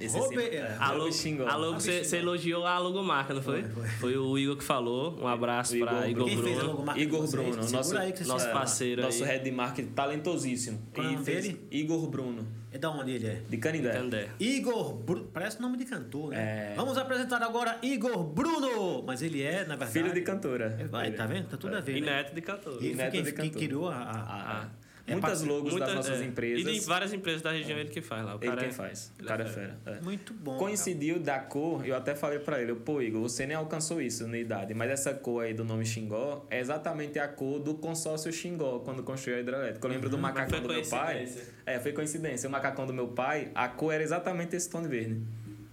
[0.00, 1.46] Esse Roube- sim- é, A logo, xingou.
[1.48, 3.62] a logo você, elogiou a logomarca, não foi?
[3.62, 4.16] Foi, Foi, foi.
[4.16, 5.18] o Igor que falou.
[5.20, 6.48] Um abraço Igor para Igor Quem Bruno.
[6.52, 7.30] fez a logomarca de Igor?
[7.30, 10.80] Bruno, nosso- que nosso parceiro Nosso head de marketing talentosíssimo.
[10.94, 11.60] Qual é E nome fez- dele?
[11.70, 13.42] Igor Bruno, É da onde ele é?
[13.48, 13.92] de Canindé.
[13.92, 14.28] Candé.
[14.38, 15.28] Igor Bruno.
[15.32, 16.70] Parece nome de cantor, né?
[16.72, 16.74] É.
[16.76, 19.02] Vamos apresentar agora Igor Bruno!
[19.06, 19.92] Mas ele é, na verdade.
[19.92, 20.76] Filho de cantora.
[20.78, 21.48] É, Vai, tá vendo?
[21.48, 21.96] Tá tudo a ver.
[21.96, 22.06] E né?
[22.16, 22.74] neto de cantor.
[22.76, 23.62] E foi neto quem, de quem cantor.
[23.62, 23.94] criou a.
[23.96, 24.68] a- Ah,
[25.06, 26.24] É muitas logos das nossas é.
[26.24, 26.60] empresas.
[26.66, 28.34] E de várias empresas da região ele que faz lá.
[28.34, 29.12] O Ele cara quem é- faz.
[29.20, 29.78] O cara é é fera.
[29.86, 30.00] é.
[30.02, 30.56] Muito bom.
[30.56, 34.38] Coincidiu da cor, eu até falei pra ele, pô, Igor, você nem alcançou isso na
[34.38, 38.80] idade, mas essa cor aí do nome Xingó é exatamente a cor do consórcio Xingó,
[38.80, 39.86] quando construiu a hidrelétrica.
[39.86, 41.16] Eu lembro do Mas macacão foi do meu pai.
[41.18, 41.54] coincidência.
[41.66, 42.48] É, foi coincidência.
[42.48, 45.20] O macacão do meu pai, a cor era exatamente esse tom de verde.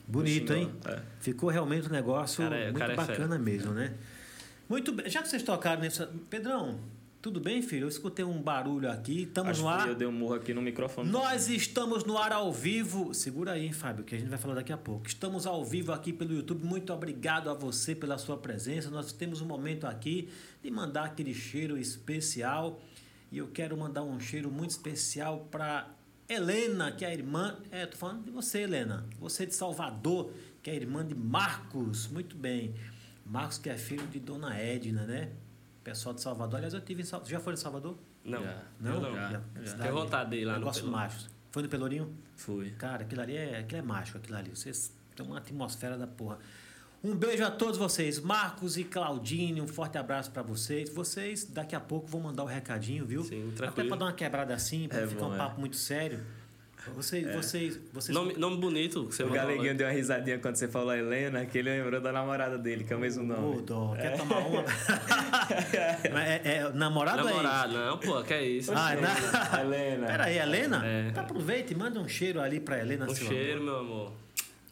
[0.08, 0.72] Bonito, Do hein?
[0.86, 1.00] É.
[1.20, 3.94] Ficou realmente um negócio Cara, é- muito cara é bacana mesmo, né?
[4.70, 5.10] Muito bem.
[5.10, 6.10] Já que vocês tocaram nessa.
[6.30, 6.80] Pedrão,
[7.28, 7.84] tudo bem, filho?
[7.84, 9.24] Eu escutei um barulho aqui.
[9.24, 9.84] Estamos Acho no ar.
[9.84, 11.10] que eu dei um murro aqui no microfone.
[11.10, 13.14] Nós estamos no ar ao vivo.
[13.14, 15.06] Segura aí, hein, Fábio, que a gente vai falar daqui a pouco.
[15.06, 16.64] Estamos ao vivo aqui pelo YouTube.
[16.64, 18.90] Muito obrigado a você pela sua presença.
[18.90, 20.30] Nós temos um momento aqui
[20.64, 22.80] de mandar aquele cheiro especial.
[23.30, 25.90] E eu quero mandar um cheiro muito especial para
[26.30, 27.58] Helena, que é a irmã.
[27.70, 29.06] É, tô falando de você, Helena.
[29.20, 30.32] Você de Salvador,
[30.64, 32.08] que é a irmã de Marcos.
[32.08, 32.74] Muito bem.
[33.26, 35.32] Marcos, que é filho de Dona Edna, né?
[35.88, 36.58] Pessoal de Salvador.
[36.58, 37.32] Aliás, eu tive em Salvador.
[37.32, 37.98] Já foi em Salvador?
[38.26, 38.58] Não, Já.
[38.82, 39.14] Não, eu não.
[39.16, 39.78] Já, Já.
[39.78, 41.10] Tenho vontade de ir lá no Negócio Pelourinho.
[41.10, 41.30] macho.
[41.50, 42.14] Foi no Pelourinho?
[42.36, 42.72] Fui.
[42.72, 44.50] Cara, aquilo ali é, aquilo é mágico, aquilo ali.
[44.50, 46.40] Vocês têm uma atmosfera da porra.
[47.02, 50.90] Um beijo a todos vocês, Marcos e Claudine, um forte abraço pra vocês.
[50.90, 53.24] Vocês daqui a pouco vão mandar o recadinho, viu?
[53.24, 53.88] Sim, Até tranquilo.
[53.88, 55.38] pra dar uma quebrada assim, pra É não ficar bom, um é.
[55.38, 56.22] papo muito sério.
[56.96, 60.90] Vocês, vocês, vocês Nome, nome bonito você O Galeguinho deu uma risadinha quando você falou
[60.90, 63.62] a Helena, que ele lembrou da namorada dele, que é o mesmo Ô, nome.
[63.62, 64.64] dó, quer tomar uma?
[66.28, 68.72] É, é namorado é Namorado, não, pô, que é isso?
[68.76, 69.62] Ah, é na...
[69.62, 70.08] Helena.
[70.08, 70.86] Pera aí, Helena?
[70.86, 71.08] É.
[71.10, 73.66] Então Aproveita e manda um cheiro ali pra Helena, Um cheiro, amor.
[73.66, 74.12] meu amor.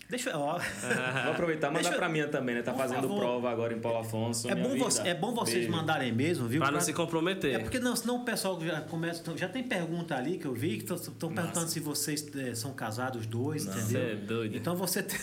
[0.08, 0.40] Deixa eu...
[0.40, 0.60] Ó.
[1.24, 2.62] Vou aproveitar e mandar Deixa eu- pra minha também, né?
[2.62, 3.18] Tá Por fazendo favor.
[3.20, 4.48] prova agora em Paulo Afonso.
[4.50, 5.72] É bom, você- é bom vocês Beijo.
[5.72, 6.62] mandarem mesmo, viu?
[6.62, 7.56] Pra não se comprometer.
[7.56, 9.22] É porque não, senão o pessoal já começa.
[9.22, 12.72] então, Já tem pergunta ali que eu vi que estão perguntando se vocês eh, são
[12.74, 13.84] casados os dois, entendeu?
[13.88, 14.56] Você é doido.
[14.56, 15.20] Então você tem.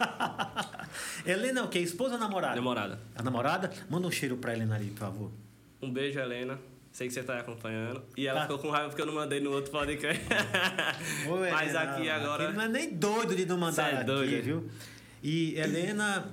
[1.26, 1.78] Helena é o quê?
[1.78, 2.56] Esposa ou namorada?
[2.56, 2.98] Namorada.
[3.14, 3.70] A namorada?
[3.88, 5.30] Manda um cheiro pra Helena ali, por favor.
[5.82, 6.58] Um beijo, Helena.
[6.92, 8.02] Sei que você tá aí acompanhando.
[8.16, 8.46] E ela Tá.
[8.46, 10.22] ficou com raiva porque eu não mandei no outro podcast.
[11.28, 12.48] Ô, Mas aqui agora.
[12.48, 14.42] aqui não é nem doido de não mandar é aqui, doido.
[14.42, 14.70] viu?
[15.22, 16.28] E Helena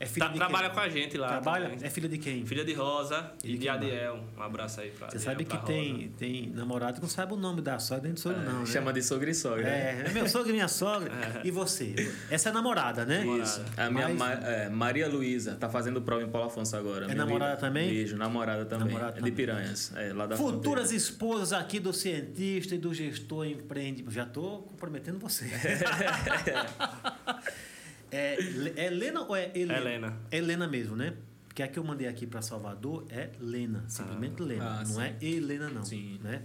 [0.00, 0.74] é filha Tá- de trabalha quem?
[0.74, 1.28] com a gente lá.
[1.28, 1.68] Trabalha?
[1.70, 1.86] também.
[1.86, 2.46] É filha de quem?
[2.46, 3.68] Filha de Rosa E e, de?
[3.68, 4.24] Adiel.
[4.36, 6.08] Um abraço aí pra Você Adiel, sabe que tem, Rosa.
[6.18, 8.66] tem namorado que não sabe o nome da sogra nem do sogro, não, né?
[8.66, 9.68] Chama de sogra e sogra.
[9.68, 11.10] É, é meu sogro e minha sogra.
[11.44, 11.94] E você?
[12.30, 13.24] Essa é namorada, né?
[13.42, 13.62] Isso.
[13.76, 17.06] A minha Mas- Ma- é, Maria Luísa tá fazendo prova em Paulo Afonso agora.
[17.06, 17.66] minha namorada amiga.
[17.66, 17.88] também?
[17.90, 18.86] Beijo, namorada também.
[18.88, 19.32] Namorada É de também.
[19.34, 20.96] Piranhas, é, lá da Futuras fronteira.
[20.96, 24.04] esposas aqui do cientista e do gestor empreende.
[24.08, 25.50] Já estou comprometendo você.
[28.10, 28.36] é
[28.76, 29.78] é Helena ou é Helena?
[29.78, 30.20] Helena.
[30.30, 31.14] Helena mesmo, né?
[31.46, 34.64] Porque a que eu mandei aqui para Salvador é Lena, simplesmente Lena.
[34.64, 35.02] Ah, não sim.
[35.02, 35.84] é Helena, não.
[35.84, 36.20] Sim.
[36.22, 36.42] Né?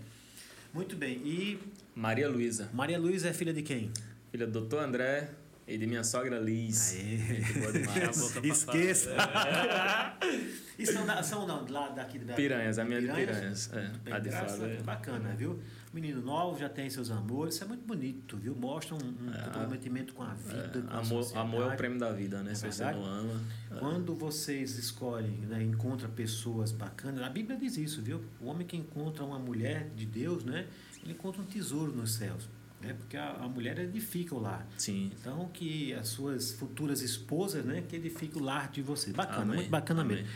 [0.74, 1.18] Muito bem.
[1.24, 1.60] E
[1.96, 3.92] Maria Luísa, Maria Luísa é filha de quem?
[4.36, 5.30] filha do doutor André
[5.66, 6.94] e de minha sogra Liz.
[6.94, 7.40] Aê.
[8.44, 9.16] Esqueça.
[10.78, 13.72] e são, da, são não, lá daqui de Piranhas, a minha de Piranhas.
[13.74, 14.84] É, a de Fábio.
[14.84, 15.60] Bacana, viu?
[15.96, 17.56] Menino novo, já tem seus amores.
[17.56, 18.54] Isso é muito bonito, viu?
[18.54, 21.48] Mostra um, um comprometimento com a vida, com a É, Amor, sociedade.
[21.48, 22.52] amor é o prêmio da vida, né?
[22.52, 23.00] É Se você verdade?
[23.00, 23.42] não ama.
[23.80, 28.22] Quando vocês escolhem, né, encontram pessoas bacanas, a Bíblia diz isso, viu?
[28.42, 30.68] O homem que encontra uma mulher de Deus, né?
[31.02, 32.50] Ele encontra um tesouro nos céus.
[32.82, 32.94] Né?
[32.94, 34.68] Porque a, a mulher edifica o lar.
[34.78, 35.12] Sim.
[35.18, 39.16] Então, que as suas futuras esposas, né, que edifiquem o lar de vocês.
[39.16, 39.56] Bacana, Amém.
[39.56, 40.18] muito bacana Amém.
[40.18, 40.30] mesmo.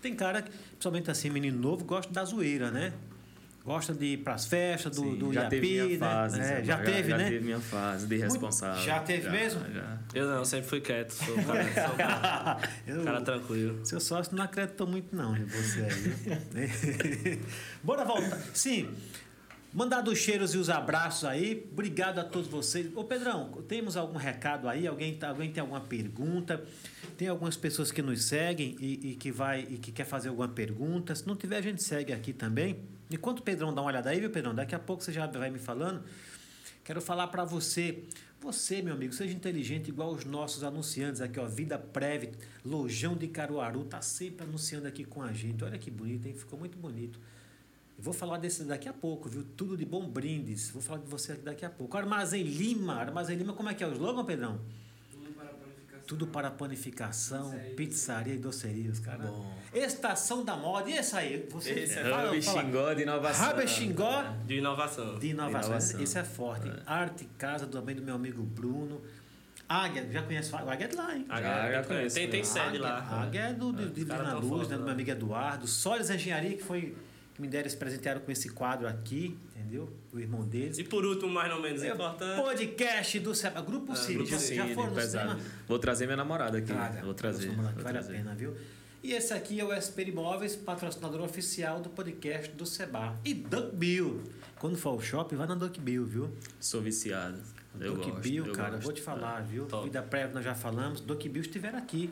[0.00, 2.92] Tem cara principalmente assim, menino novo, gosta da zoeira, né?
[3.64, 5.98] Gosta de ir pras festas, do, Sim, do já Iapi, teve minha né?
[5.98, 6.40] fase.
[6.40, 7.28] É, Zé, já teve, já né?
[7.28, 8.82] teve minha fase de Muito- responsável.
[8.82, 9.60] já teve mesmo?
[9.72, 9.98] Já.
[10.14, 11.10] Eu não, sempre fui quieto.
[11.12, 13.84] Sou um cara, sou um cara, Eu- cara tranquilo.
[13.84, 17.38] Seu sócio não acreditou muito, não, em você aí.
[17.84, 18.38] Bora voltar.
[18.54, 18.88] Sim.
[19.72, 21.68] Mandar os cheiros e os abraços aí.
[21.70, 22.90] Obrigado a todos vocês.
[22.96, 24.84] Ô, Pedrão, temos algum recado aí?
[24.86, 26.64] Alguém, tá- alguém tem alguma pergunta?
[27.16, 30.48] Tem algumas pessoas que nos seguem e, e que vai e que quer fazer alguma
[30.48, 31.14] pergunta.
[31.14, 32.80] Se não tiver, a gente segue aqui também.
[33.10, 34.54] Enquanto o Pedrão dá uma olhada aí, viu, Pedrão?
[34.54, 36.02] Daqui a pouco você já vai me falando.
[36.84, 38.04] Quero falar para você,
[38.40, 42.32] você, meu amigo, seja inteligente igual os nossos anunciantes aqui, ó, Vida Prev,
[42.64, 45.62] Lojão de Caruaru, tá sempre anunciando aqui com a gente.
[45.62, 46.34] Olha que bonito, hein?
[46.34, 47.20] Ficou muito bonito.
[47.98, 49.44] Eu vou falar desse daqui a pouco, viu?
[49.56, 50.70] Tudo de bom brindes.
[50.70, 51.98] Vou falar de você aqui daqui a pouco.
[51.98, 54.58] Armazém Lima, Armazém Lima, como é que é o slogan, Pedrão?
[56.10, 59.28] Tudo para panificação, pizzaria e docerias, cara.
[59.28, 59.48] Bom.
[59.72, 61.46] Estação da moda, e essa aí?
[61.52, 63.50] Você Esse é de inovação.
[63.50, 65.18] Hub Xingó De inovação.
[65.20, 65.78] de inovação.
[65.78, 66.68] Esse é forte.
[66.84, 69.00] Arte Casa também do meu amigo Bruno.
[69.68, 71.24] Águia, já conhece o Águia é de lá, hein?
[71.28, 73.22] Já, já conheço, Tem, tem sede Águia, lá.
[73.22, 75.68] Águia é do, do, de Divina tão Luz, né, do meu amigo Eduardo.
[75.68, 76.96] Solis Engenharia, que foi
[77.40, 79.90] me deram, se presentearam com esse quadro aqui, entendeu?
[80.12, 80.78] O irmão deles.
[80.78, 82.40] E por último, mais ou menos É o importante.
[82.42, 83.60] podcast do Seba.
[83.62, 84.14] Grupo Ah, Cine.
[84.16, 85.40] Grupo já, Cine, já foram pesado.
[85.66, 86.66] Vou trazer minha namorada aqui.
[86.68, 87.02] Traga.
[87.02, 87.48] Vou trazer.
[87.48, 88.12] Vou vale trazer.
[88.14, 88.54] a pena, viu?
[89.02, 93.16] E esse aqui é o SP Imóveis, patrocinador oficial do podcast do Seba.
[93.24, 94.22] E Duck Bill.
[94.58, 96.30] Quando for ao shopping, vai na Duck Bill, viu?
[96.60, 97.38] Sou viciado.
[97.80, 98.20] Eu Doc gosto.
[98.20, 98.82] Bill, eu cara, gosto.
[98.82, 99.64] vou te falar, viu?
[99.64, 99.84] Top.
[99.84, 101.00] Vida prévia nós já falamos.
[101.00, 102.10] Doc Bill estiver aqui.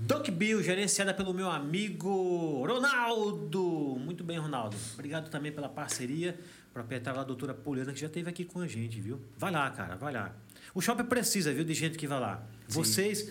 [0.00, 3.96] Doc Bill, gerenciada pelo meu amigo Ronaldo.
[4.00, 4.76] Muito bem, Ronaldo.
[4.94, 6.38] Obrigado também pela parceria.
[6.72, 9.20] Proprietário da doutora Poliana, que já esteve aqui com a gente, viu?
[9.36, 10.32] Vai lá, cara, vai lá.
[10.74, 12.42] O shopping precisa, viu, de gente que vai lá.
[12.68, 13.28] Vocês,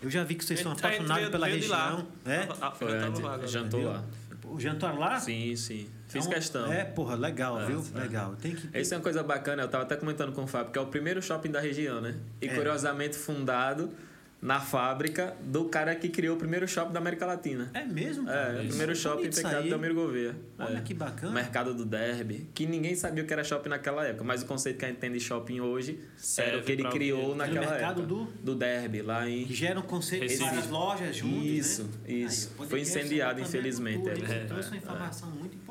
[0.00, 2.06] eu já vi que vocês são A a apaixonados pela região.
[2.24, 2.36] É?
[2.48, 3.48] Ah, ah, Foi já tava antes, lá agora.
[3.48, 3.88] jantou Viu?
[3.90, 4.04] lá.
[4.44, 5.20] O jantar lá?
[5.20, 5.88] Sim, sim.
[6.06, 6.72] Fiz Então, questão.
[6.72, 7.84] É, porra, legal, É, viu?
[7.94, 7.98] é.
[8.00, 8.34] Legal.
[8.36, 8.68] Tem que.
[8.72, 10.86] Essa é uma coisa bacana, eu tava até comentando com o Fábio, que é o
[10.86, 12.16] primeiro shopping da região, né?
[12.40, 12.54] E É.
[12.54, 13.90] curiosamente fundado
[14.40, 17.70] na fábrica do cara que criou o primeiro shopping da América Latina.
[17.74, 18.28] É mesmo?
[18.28, 18.62] É, cara?
[18.62, 20.36] o primeiro shopping Bonito isso pecado do Almir Gouveia.
[20.58, 20.80] Olha É.
[20.80, 21.32] que O bacana.
[21.32, 24.78] mercado do derby, que ninguém sabia o que era shopping naquela época, mas o conceito
[24.78, 28.02] que a gente tem de shopping hoje Serve era o que ele criou naquela mercado
[28.02, 28.06] época.
[28.06, 30.44] do- do derby, lá em Que gera um conceito de Recife.
[30.50, 31.90] várias lojas juntas, Isso, né?
[32.06, 32.52] isso.
[32.60, 34.12] Aí, Foi incendiado, é infelizmente, é.
[34.14, 35.67] Tudo, É, trouxe uma é, informação muito importante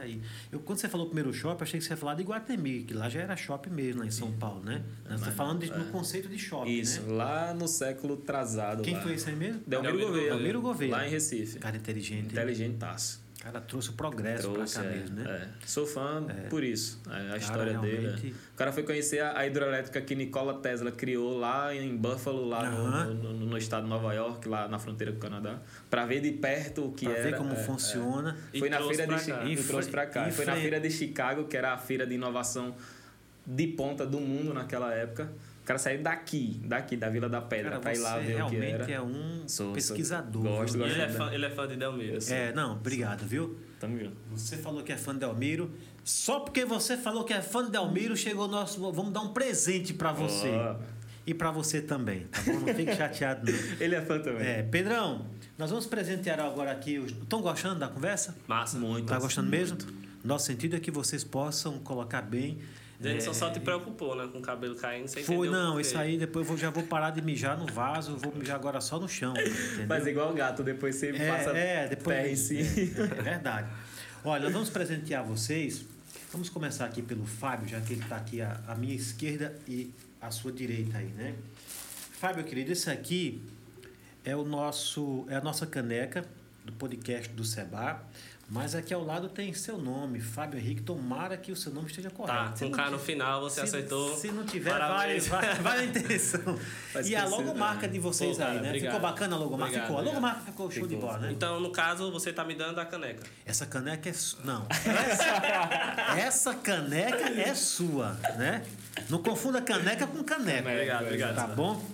[0.00, 0.20] aí.
[0.52, 3.08] Eu, quando você falou primeiro shopping, achei que você ia falar de Iguatemi, que lá
[3.08, 4.82] já era shopping mesmo, lá em São Paulo, né?
[5.04, 7.14] Nós estamos falando de, no conceito de shopping, Isso, né?
[7.14, 8.82] lá no século atrasado.
[8.82, 9.00] Quem lá.
[9.00, 9.62] foi esse aí mesmo?
[9.66, 10.30] Delmiro Gouveia.
[10.34, 10.92] Delmiro Gouveia.
[10.92, 11.58] Lá em Recife.
[11.58, 12.26] Cara inteligente.
[12.26, 13.23] Inteligentaço.
[13.44, 15.24] Cara trouxe o progresso Trouxe, pra cá é, mesmo, né?
[15.62, 15.66] é.
[15.66, 18.00] Sou fã por isso, é, a história dele.
[18.00, 18.30] realmente- é.
[18.54, 22.70] O cara foi conhecer a, a hidroelétrica que Nikola Tesla criou lá em Buffalo, lá
[22.70, 25.58] no- no, no- no estado de Nova York, lá na fronteira com o Canadá,
[25.90, 27.22] para ver de perto o que Pra era.
[27.30, 27.62] ver como é, é.
[27.64, 28.36] funciona.
[28.52, 29.18] E Foi na feira de.
[29.20, 29.48] Chicago.
[29.48, 30.28] E trouxe pra cá.
[30.28, 32.74] e Foi na feira de Chicago, que era a feira de inovação
[33.46, 35.30] de ponta do mundo naquela época.
[35.64, 38.46] O cara saiu daqui, daqui, da Vila da Pedra, Cara, pra ir lá ver o
[38.50, 38.92] que realmente era.
[38.92, 40.42] é um Sou- sou- pesquisador.
[40.42, 40.82] gosto, viu?
[40.86, 41.00] E gosto.
[41.00, 42.18] ele, é fã, ele é fã de Delmiro.
[42.30, 43.58] É, não, obrigado, viu?
[43.80, 44.14] Tamo junto.
[44.32, 45.70] Você falou que é fã de Delmiro.
[46.04, 48.78] Só porque você falou que é fã de Delmiro, chegou o nosso.
[48.92, 50.50] Vamos dar um presente pra você.
[50.50, 50.76] Ó.
[51.26, 52.60] E pra você também, tá bom?
[52.60, 53.58] Não fique chateado, não.
[53.80, 54.46] Ele é fã também.
[54.46, 55.24] É, Pedrão,
[55.56, 56.96] nós vamos presentear agora aqui.
[56.96, 58.36] Estão gostando da conversa?
[58.46, 58.78] Massa.
[58.78, 59.06] Muito.
[59.06, 59.78] Tá gostando mesmo?
[60.22, 62.58] Nosso sentido é que vocês possam colocar bem.
[63.04, 64.28] Denison é, só te preocupou, né?
[64.32, 67.10] Com o cabelo caindo, você Foi, não, isso aí depois eu vou- já vou parar
[67.10, 69.32] de mijar no vaso, eu vou mijar agora só no chão.
[69.36, 69.86] Entendeu?
[69.88, 72.16] Mas igual o gato, depois você passa É, é, depois.
[72.16, 72.58] terra em si.
[72.58, 73.68] É, é verdade.
[74.24, 75.84] Olha, nós vamos presentear vocês.
[76.32, 79.92] Vamos começar aqui pelo Fábio, já que ele está aqui à, à minha esquerda e
[80.20, 81.34] à sua direita aí, né?
[82.18, 83.42] Fábio, querido, esse aqui
[84.24, 86.24] é o nosso, é a nossa caneca
[86.64, 88.02] do podcast do Seba.
[88.54, 90.80] Mas aqui ao lado tem seu nome, Fábio Henrique.
[90.82, 92.50] Tomara que o seu nome esteja correto.
[92.50, 94.16] Tá, Se com K no final, você se- acertou.
[94.16, 96.58] Se não tiver, vale, vale, vale a intenção.
[96.92, 98.68] Vai E a logomarca de vocês Pô, aí, cara, né?
[98.68, 98.92] obrigado.
[98.94, 99.64] Ficou bacana a logomarca?
[99.66, 99.96] Obrigado, ficou.
[99.96, 100.14] A obrigado.
[100.22, 101.08] logomarca ficou show de Ficou.
[101.10, 101.32] bola, né?
[101.32, 103.24] Então, no caso, você tá me dando a caneca.
[103.44, 104.66] Essa caneca é su- não.
[104.70, 108.64] Essa, essa caneca é sua, né?
[109.10, 110.70] Não confunda caneca com caneca.
[110.70, 111.34] Obrigado, obrigado.
[111.34, 111.84] Tá bom?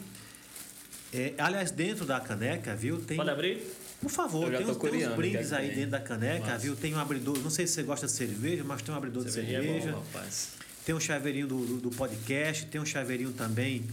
[1.13, 3.01] É, aliás, dentro da caneca, viu?
[3.01, 3.67] Tem, Pode abrir?
[4.01, 6.59] Por favor, tem uns, tem uns brindes que aí dentro da caneca, Massa.
[6.59, 6.75] viu?
[6.77, 9.31] Tem um abridor, não sei se você gosta de cerveja, mas tem um abridor de
[9.33, 10.49] Cerveja é bom, rapaz.
[10.85, 13.85] Tem um chaveirinho do, do, do podcast, tem um chaveirinho também.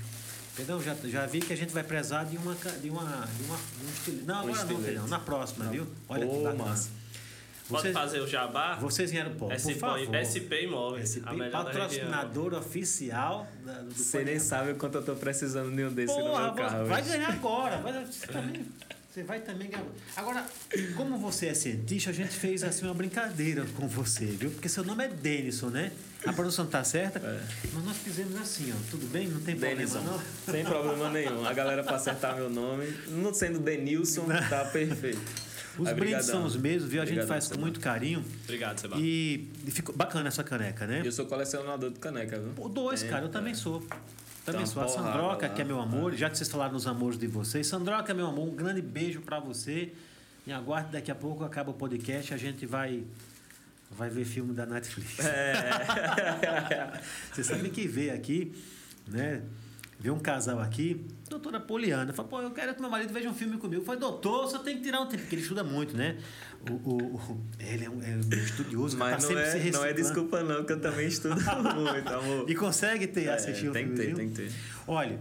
[0.53, 0.81] Entendeu?
[0.81, 2.55] Já, já vi que a gente vai prezar de uma.
[2.55, 4.25] De uma, de uma de um estilo.
[4.25, 4.85] Não, Um agora não, estilete.
[4.85, 5.85] Pedrão, na próxima, viu?
[6.09, 6.63] Olha que Pô, bacana.
[6.65, 6.89] massa.
[7.69, 8.75] Pode Vocês, fazer o jabá?
[8.75, 9.99] vocês vieram, pô, por SP, favor.
[10.23, 11.09] SP Imóveis.
[11.19, 11.19] SP,
[11.51, 16.13] patrocinador oficial da, do Você nem sabe o quanto eu tô precisando de um desse
[16.15, 16.85] Porra, no meu carro.
[16.85, 17.11] vai hoje.
[17.11, 17.77] ganhar agora.
[17.81, 18.65] Vai, você, também,
[19.17, 19.83] você vai também ganhar.
[20.15, 20.45] Agora,
[20.95, 24.51] como você é cientista, a gente fez assim uma brincadeira com você, viu?
[24.51, 25.91] Porque seu nome é Denison, né?
[26.23, 27.17] A produção tá certa?
[27.17, 27.41] É.
[27.73, 28.91] Mas nós fizemos assim, ó.
[28.91, 29.27] Tudo bem?
[29.27, 30.01] Não tem problema, Denison.
[30.01, 30.21] não?
[30.53, 31.43] Sem problema nenhum.
[31.47, 35.19] A galera pra acertar meu nome, não sendo Denilson, tá perfeito.
[35.79, 37.01] Os brindes são os mesmos, viu?
[37.01, 37.61] A gente faz com Seba.
[37.61, 38.23] muito carinho.
[38.43, 38.97] Obrigado, Seba.
[38.99, 41.01] E, e ficou bacana essa caneca, né?
[41.03, 42.51] Eu sou colecionador de caneca, viu?
[42.53, 43.55] Pô, dois, Tem, cara, eu também é.
[43.55, 43.83] sou.
[44.47, 44.87] Também uma sou.
[44.87, 45.53] Sandroca, lá.
[45.53, 47.67] que é meu amor, já que vocês falaram nos amores de vocês.
[47.67, 49.91] Sandroca, meu amor, um grande beijo pra você.
[50.45, 53.03] E aguarde, daqui a pouco acaba o podcast, a gente vai.
[53.91, 55.19] Vai ver filme da Netflix.
[55.19, 57.01] É.
[57.31, 58.53] Você sabe que vê aqui,
[59.07, 59.41] né?
[59.99, 63.33] Vê um casal aqui, doutora Poliana, fala, pô, eu quero que meu marido veja um
[63.33, 63.83] filme comigo.
[63.83, 66.17] Foi, doutor, só tem que tirar um tempo, porque ele estuda muito, né?
[66.69, 69.67] O, o, o- ele é um, é um estudioso, cara, Mas tá não sempre se
[69.69, 71.35] é, não é desculpa não, que eu também estudo
[71.75, 72.47] muito, amor.
[72.47, 74.13] E consegue ter, É, assistir o tem que filme.
[74.13, 74.51] ter, tem que ter.
[74.87, 75.19] Olha,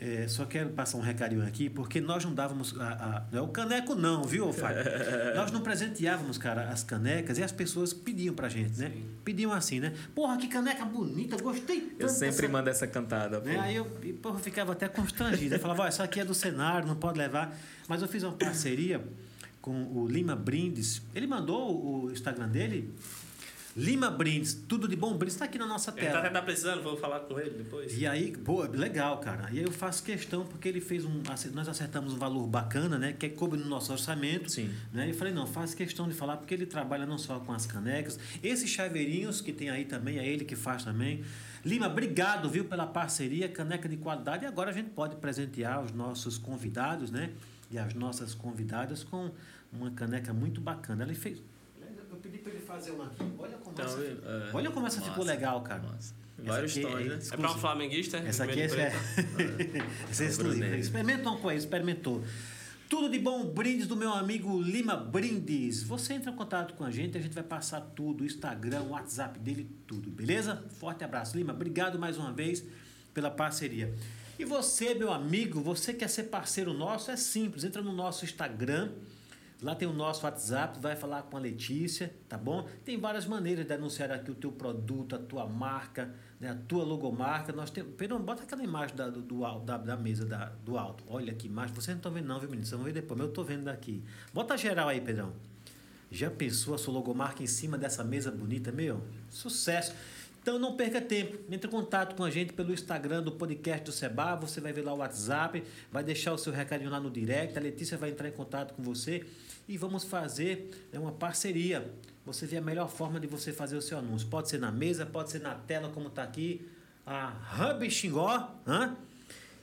[0.00, 2.78] é, só quero passar um recadinho aqui, porque nós não dávamos.
[2.80, 4.84] A, a- não é o caneco, não, viu, Fábio?
[5.34, 8.92] nós não presenteávamos, cara, as canecas e as pessoas pediam pra gente, né?
[9.24, 9.92] Pediam assim, né?
[10.14, 12.00] Porra, que caneca bonita, gostei tanto.
[12.02, 13.40] Eu sempre dessa- mando essa cantada.
[13.40, 13.58] né?
[13.58, 13.84] Aí eu,
[14.22, 15.54] porra, eu ficava até constrangido.
[15.56, 17.56] Eu falava, ó, isso aqui é do cenário, não pode levar.
[17.88, 19.02] Mas eu fiz uma parceria
[19.60, 21.02] com o Lima Brindes.
[21.14, 22.94] Ele mandou o Instagram dele.
[23.78, 26.18] Lima Brindes, tudo de bom Brindes, está aqui na nossa Ele tá tela.
[26.18, 27.96] até tá precisando, vou falar com ele depois.
[27.96, 29.48] E aí, boa, legal, cara.
[29.52, 31.22] E aí eu faço questão, porque ele fez um.
[31.54, 33.12] Nós acertamos um valor bacana, né?
[33.12, 34.50] Que coube no nosso orçamento.
[34.50, 34.74] Sim.
[34.92, 35.10] Né?
[35.10, 38.18] E falei, não, faz questão de falar, porque ele trabalha não só com as canecas,
[38.42, 41.22] esses chaveirinhos que tem aí também, é ele que faz também.
[41.64, 44.44] Lima, obrigado, viu, pela parceria, caneca de qualidade.
[44.44, 47.30] E agora a gente pode presentear os nossos convidados, né?
[47.70, 49.30] E as nossas convidadas com
[49.72, 51.04] uma caneca muito bacana.
[51.04, 51.40] Ele fez.
[52.38, 53.24] Pedi para ele fazer uma aqui.
[53.38, 55.82] Olha como Então, essa, é, olha como essa ficou legal, cara.
[55.82, 56.14] massa.
[56.38, 57.18] Essa Vários aqui tons, é né?
[57.32, 58.16] É pra um flamenguista?
[58.18, 58.96] Essa aqui é, preto.
[60.10, 60.64] Essa é exclusiva.
[60.64, 60.78] negro.
[60.78, 62.22] Experimentam com ele, experimentou.
[62.88, 65.82] Tudo de bom, brindes do meu amigo Lima Brindes.
[65.82, 68.90] Você entra em contato com a gente, a gente vai passar tudo, o Instagram, o
[68.90, 70.64] WhatsApp dele, tudo, beleza?
[70.78, 71.52] Forte abraço, Lima.
[71.52, 72.64] Obrigado mais uma vez
[73.12, 73.92] pela parceria.
[74.38, 77.10] E você, meu amigo, você quer ser parceiro nosso?
[77.10, 78.92] É simples, entra no nosso Instagram.
[79.60, 82.68] Lá tem o nosso WhatsApp, vai falar com a Letícia, tá bom?
[82.84, 86.50] Tem várias maneiras de anunciar aqui o teu produto, a tua marca, né?
[86.50, 87.52] a tua logomarca.
[87.52, 87.92] Nós temos.
[87.96, 91.02] Pedro, bota aquela imagem da, do, do da, da mesa da, do alto.
[91.08, 91.74] Olha que imagem.
[91.74, 92.64] Vocês não estão vendo, não, viu, menino?
[92.64, 94.00] Vocês vão ver depois, mas eu estou vendo daqui.
[94.32, 95.32] Bota geral aí, Pedrão.
[96.08, 99.02] Já pensou a sua logomarca em cima dessa mesa bonita, meu?
[99.28, 99.92] Sucesso!
[100.40, 101.36] Então não perca tempo.
[101.50, 104.36] Entre em contato com a gente pelo Instagram do podcast do Seba.
[104.36, 107.58] Você vai ver lá o WhatsApp, vai deixar o seu recadinho lá no direct.
[107.58, 109.26] A Letícia vai entrar em contato com você
[109.68, 111.92] e vamos fazer né, uma parceria.
[112.24, 114.26] Você vê a melhor forma de você fazer o seu anúncio.
[114.28, 116.66] Pode ser na mesa, pode ser na tela, como está aqui.
[117.06, 118.54] A Hub Xingó.
[118.66, 118.96] Hã?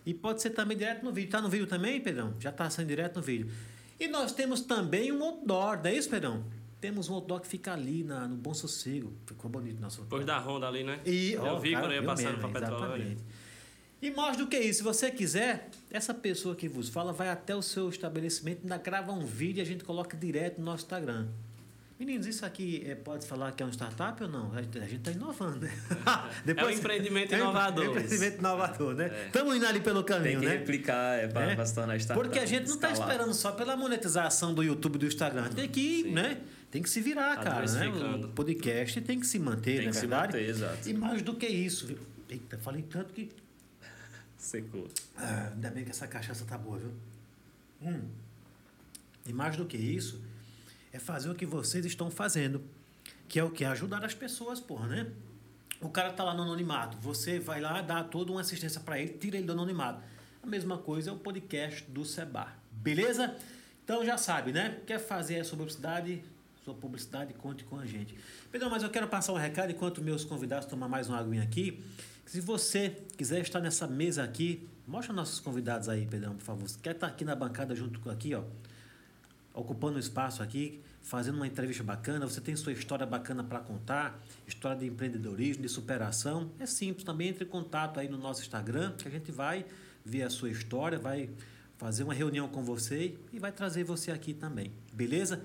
[0.06, 1.32] E pode ser também direto no vídeo.
[1.32, 2.34] Tá no vídeo também, Pedrão?
[2.40, 3.52] Já está sendo direto no vídeo.
[4.00, 6.44] E nós temos também um outdoor, não é isso, Pedrão?
[6.82, 9.12] Temos um outdoor que fica ali na, no Bom Sossego.
[9.26, 10.20] Ficou bonito nosso outdoor.
[10.20, 11.00] Depois da ronda ali, né?
[11.06, 12.96] E, eu ó, vi cara, quando eu ia passando pra Petróleo.
[12.96, 13.22] exatamente.
[14.06, 17.56] E mais do que isso, se você quiser, essa pessoa que vos fala vai até
[17.56, 21.28] o seu estabelecimento, ainda grava um vídeo e a gente coloca direto no nosso Instagram.
[22.00, 24.52] Meninos, isso aqui é, pode falar que é um startup ou não?
[24.54, 25.72] A gente está inovando, né?
[26.56, 27.86] É um empreendimento É um inovador.
[27.86, 29.06] empreendimento inovador, né?
[29.06, 29.26] É.
[29.28, 30.52] Estamos indo ali pelo Tem caminho, que né?
[30.52, 31.66] replicar, é, para É.
[31.66, 32.28] se tornar startup.
[32.28, 35.48] Porque a gente não está esperando só pela monetização do YouTube e do Instagram.
[35.50, 36.12] Tem que, Sim.
[36.12, 36.42] né?
[36.70, 37.66] Tem que se virar, Tá cara.
[37.72, 37.88] Né?
[38.26, 40.34] O podcast tem que se manter, Tem não é que se verdade?
[40.38, 40.90] manter, exato.
[40.90, 41.88] E mais do que isso?
[42.30, 43.30] Eita, falei tanto que.
[44.46, 44.88] Secou.
[45.18, 46.94] Ah, ainda bem que essa cachaça tá boa, viu?
[47.82, 48.08] Hum.
[49.26, 50.22] E mais do que isso,
[50.94, 52.64] é fazer o que vocês estão fazendo.
[53.28, 53.66] Que é o que?
[53.66, 55.12] Ajudar as pessoas, porra, né?
[55.82, 56.96] O cara tá lá no anonimato.
[57.00, 60.04] Você vai lá, dá toda uma assistência para ele, tira ele do anonimato.
[60.44, 62.54] A mesma coisa é o podcast do Seba.
[62.72, 63.36] Beleza?
[63.84, 64.80] Então já sabe, né?
[64.86, 66.24] Quer fazer sua publicidade?
[66.66, 68.18] Sua publicidade, conte com a gente.
[68.52, 71.84] Pedro, mas eu quero passar um recado enquanto meus convidados tomar mais uma aguinha aqui.
[72.26, 76.68] Se você quiser estar nessa mesa aqui, mostra nossos convidados aí, Pedrão, por favor.
[76.68, 78.42] Você quer estar aqui na bancada junto com aqui, ó?
[79.54, 84.20] ocupando um espaço aqui, fazendo uma entrevista bacana, você tem sua história bacana para contar,
[84.48, 88.94] história de empreendedorismo, de superação, é simples, também entre em contato aí no nosso Instagram,
[88.94, 89.68] que a gente vai
[90.04, 91.30] ver a sua história, vai
[91.78, 95.44] fazer uma reunião com você e vai trazer você aqui também, beleza?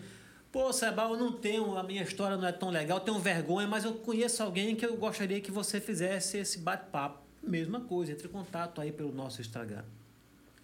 [0.53, 3.85] Pô, Seba, eu não tenho, a minha história não é tão legal, tenho vergonha, mas
[3.85, 7.21] eu conheço alguém que eu gostaria que você fizesse esse bate-papo.
[7.43, 9.85] Mesma coisa, entre em contato aí pelo nosso Instagram.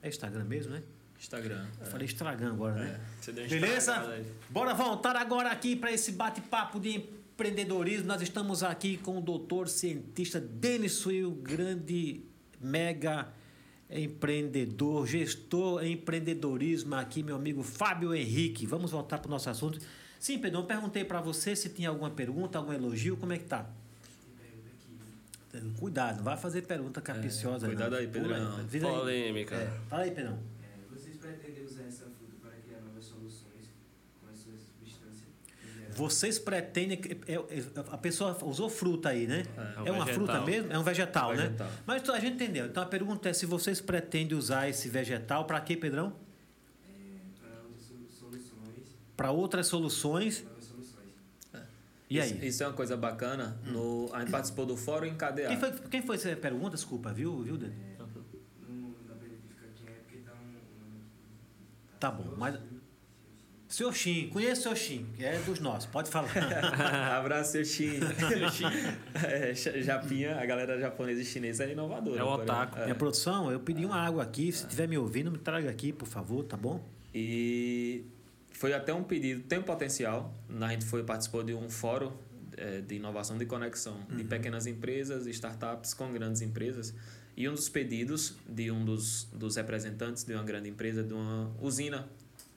[0.02, 0.82] É Instagram mesmo, né?
[1.18, 1.66] Instagram.
[1.80, 3.00] Eu falei Instagram agora, né?
[3.20, 4.22] Você deu Beleza?
[4.50, 8.08] Bora voltar agora aqui para esse bate-papo de empreendedorismo.
[8.08, 12.22] Nós estamos aqui com o doutor cientista Denis Suil, grande,
[12.60, 13.28] mega
[13.90, 18.66] empreendedor, gestor em empreendedorismo aqui, meu amigo Fábio Henrique.
[18.66, 19.78] Vamos voltar para o nosso assunto.
[20.18, 23.44] Sim, Pedro, eu perguntei para você se tinha alguma pergunta, algum elogio, como é que
[23.44, 23.66] tá?
[25.78, 27.66] Cuidado, não vai fazer pergunta capiciosa.
[27.66, 27.98] É, cuidado não.
[27.98, 28.56] aí, Pedrão.
[28.56, 28.80] Aí, aí.
[28.80, 29.54] Polêmica.
[29.54, 30.38] É, fala aí, Pedrão.
[30.62, 33.70] É, vocês pretendem usar essa fruta para criar novas soluções
[34.20, 35.28] com as suas substâncias?
[35.64, 35.84] em geral?
[35.96, 37.00] Vocês pretendem.
[37.26, 39.44] é- é- A pessoa usou fruta aí, né?
[39.56, 40.14] É É, um uma vegetal.
[40.14, 40.72] fruta mesmo?
[40.72, 41.66] É um vegetal, Vegetal.
[41.66, 41.72] né?
[41.86, 42.66] Mas a gente entendeu.
[42.66, 46.12] Então a pergunta é se vocês pretendem usar esse vegetal para quê, Pedrão?
[46.88, 50.34] É, para outras so- soluções, Para outras soluções.
[50.60, 51.06] soluções.
[52.08, 52.46] E Isso, aí?
[52.48, 53.58] isso é uma coisa bacana.
[53.66, 55.48] No, a gente participou do Fórum Encadear.
[55.50, 56.76] Quem foi, quem foi essa pergunta?
[56.76, 57.74] Desculpa, viu, viu Dani?
[58.68, 60.36] Não dá para identificar quem é porque tá um.
[60.36, 61.00] um
[61.98, 62.60] Tá bom, mas-
[63.68, 66.30] Seu Shin, conheço o seu Shin, que é dos nossos, pode falar.
[67.18, 67.98] Abraço, seu Shin.
[69.24, 72.20] é, ja- Japinha, a galera japonesa e chinesa é inovadora.
[72.20, 72.42] É um porém.
[72.44, 72.78] otaku.
[72.80, 74.52] Minha produção, eu pedi uma água aqui.
[74.52, 76.80] Se estiver me ouvindo, me traga aqui, por favor, tá bom?
[77.12, 78.04] E
[78.52, 80.32] foi até um pedido, tem um potencial.
[80.60, 82.12] A gente foi participou de um fórum
[82.56, 86.94] eh, de inovação de conexão de pequenas empresas e startups com grandes empresas.
[87.36, 91.52] E um dos pedidos de um dos, dos representantes de uma grande empresa, de uma
[91.60, 92.08] usina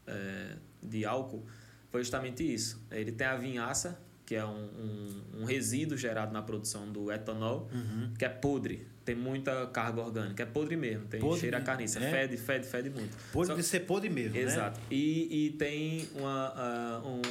[0.07, 1.45] eh, de álcool,
[1.89, 2.81] foi justamente isso.
[2.91, 7.67] Ele tem a vinhaça, que é um, um, um resíduo gerado na produção do etanol,
[7.73, 8.13] Uhum.
[8.17, 8.87] que é podre.
[9.03, 10.43] Tem muita carga orgânica.
[10.43, 11.05] É podre mesmo.
[11.07, 11.99] Tem Podre cheiro a de- carniça.
[11.99, 12.11] é?
[12.11, 13.17] Fede, fede, fede muito.
[13.31, 14.41] Pode Só- ser podre mesmo, né?
[14.43, 14.79] Exato.
[14.91, 17.21] E, e tem uma, ah, um,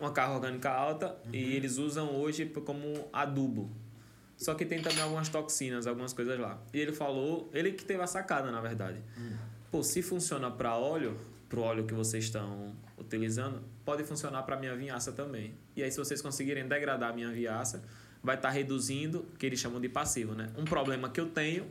[0.00, 1.34] uma carga orgânica alta Uhum.
[1.34, 3.70] e eles usam hoje como adubo.
[4.38, 6.62] Só que tem também algumas toxinas, algumas coisas lá.
[6.72, 8.98] E ele falou, ele que teve a sacada, na verdade.
[9.18, 9.32] Hum.
[9.70, 11.14] Pô, se funciona para óleo,
[11.48, 15.54] pro óleo que vocês estão utilizando, pode funcionar para minha vinhaça também.
[15.76, 17.82] E aí, se vocês conseguirem degradar a minha vinhaça,
[18.22, 20.50] vai estar reduzindo, que eles chamam de passivo, né?
[20.56, 21.66] Um problema que eu tenho,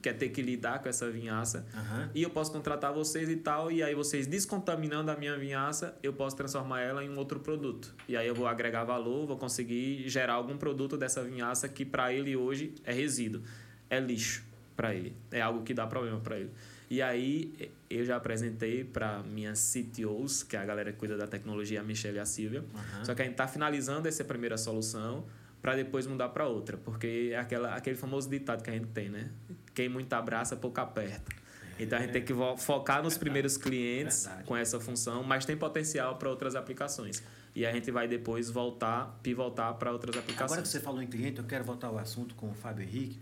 [0.00, 2.10] que é ter que lidar com essa vinhaça, Aham.
[2.14, 6.12] e eu posso contratar vocês e tal, e aí vocês descontaminando a minha vinhaça, eu
[6.12, 7.94] posso transformar ela em um outro produto.
[8.08, 12.12] E aí eu vou agregar valor, vou conseguir gerar algum produto dessa vinhaça que para
[12.12, 13.42] ele hoje é resíduo,
[13.90, 14.42] é lixo
[14.74, 16.50] para ele, é algo que dá problema para ele.
[16.92, 21.26] E aí eu já apresentei para minhas CTOs, que é a galera que cuida da
[21.26, 22.62] tecnologia, a Michelle e a Silvia.
[22.74, 23.04] Aham.
[23.06, 25.24] Só que a gente está finalizando essa primeira solução
[25.62, 29.08] para depois mudar para outra, porque é aquela, aquele famoso ditado que a gente tem,
[29.08, 29.30] né?
[29.74, 31.34] Quem muito abraça, pouco aperta.
[31.78, 34.44] Então a gente tem que focar nos primeiros clientes Verdade.
[34.44, 37.22] com essa função, mas tem potencial para outras aplicações.
[37.54, 40.52] E a gente vai depois voltar, pivotar para outras aplicações.
[40.52, 43.18] Agora que você falou em cliente, eu quero voltar ao assunto com o Fábio Henrique.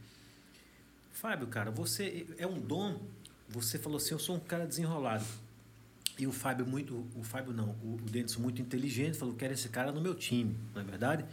[1.12, 2.98] Fábio, cara, você é um dom.
[3.50, 5.24] Você falou assim, eu sou um cara desenrolado.
[6.18, 9.68] E o Fábio muito, o Fábio não, o, o Denison muito inteligente, falou, quero esse
[9.68, 11.24] cara no meu time, não é verdade?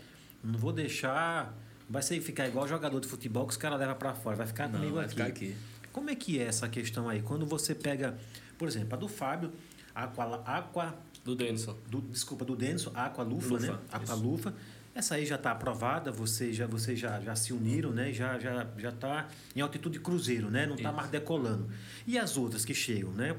[0.43, 1.53] Não vou deixar,
[1.89, 4.67] vai ser ficar igual jogador de futebol que os caras levam para fora, vai ficar
[4.69, 5.13] Não, comigo vai aqui.
[5.13, 5.55] ficar aqui.
[5.91, 7.21] Como é que é essa questão aí?
[7.21, 8.17] Quando você pega,
[8.57, 9.51] por exemplo, a do Fábio,
[9.93, 10.95] Aqua, Aqua
[11.25, 11.75] Do Denison.
[11.89, 13.79] do, desculpa, do Denso, a Aqualufa, Lufa, né?
[13.91, 14.53] Aqualufa.
[14.97, 18.11] Essa aí já está aprovada, vocês já, vocês já, já se uniram, né?
[18.11, 20.65] Já já já está em altitude cruzeiro, né?
[20.65, 21.69] Não está mais decolando.
[22.07, 23.35] E as outras que chegam, né?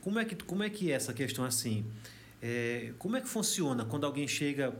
[0.00, 1.84] Como- é que como é que é essa questão assim?
[2.40, 4.74] É, como é que funciona quando alguém chega?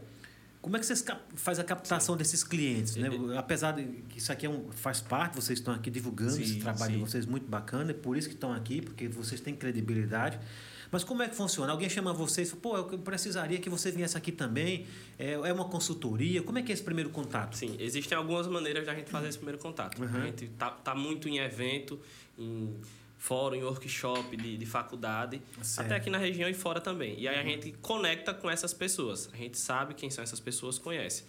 [0.62, 3.10] Como é que vocês faz a captação desses clientes, né?
[3.36, 6.58] Apesar de que isso aqui é um, faz parte, vocês estão aqui divulgando Sim, esse
[6.60, 7.04] trabalho de sim.
[7.04, 10.40] vocês muito bacana, é por isso que estão aqui, porque vocês têm credibilidade.
[10.90, 11.72] Mas como é que funciona?
[11.72, 14.86] Alguém chama vocês e fala, pô, eu precisaria que você viesse aqui também.
[15.18, 16.42] É, é uma consultoria.
[16.42, 17.56] Como é que é esse primeiro contato?
[17.56, 20.00] Sim, existem algumas maneiras da gente fazer esse primeiro contato.
[20.00, 20.16] Uhum.
[20.16, 22.00] A gente tá, tá muito em evento,
[22.38, 22.74] em
[23.18, 25.86] fórum, em workshop de, de faculdade, Certo.
[25.86, 27.18] até aqui na região e fora também.
[27.18, 29.28] E aí a gente conecta com essas pessoas.
[29.32, 31.24] A gente sabe quem são essas pessoas, conhece.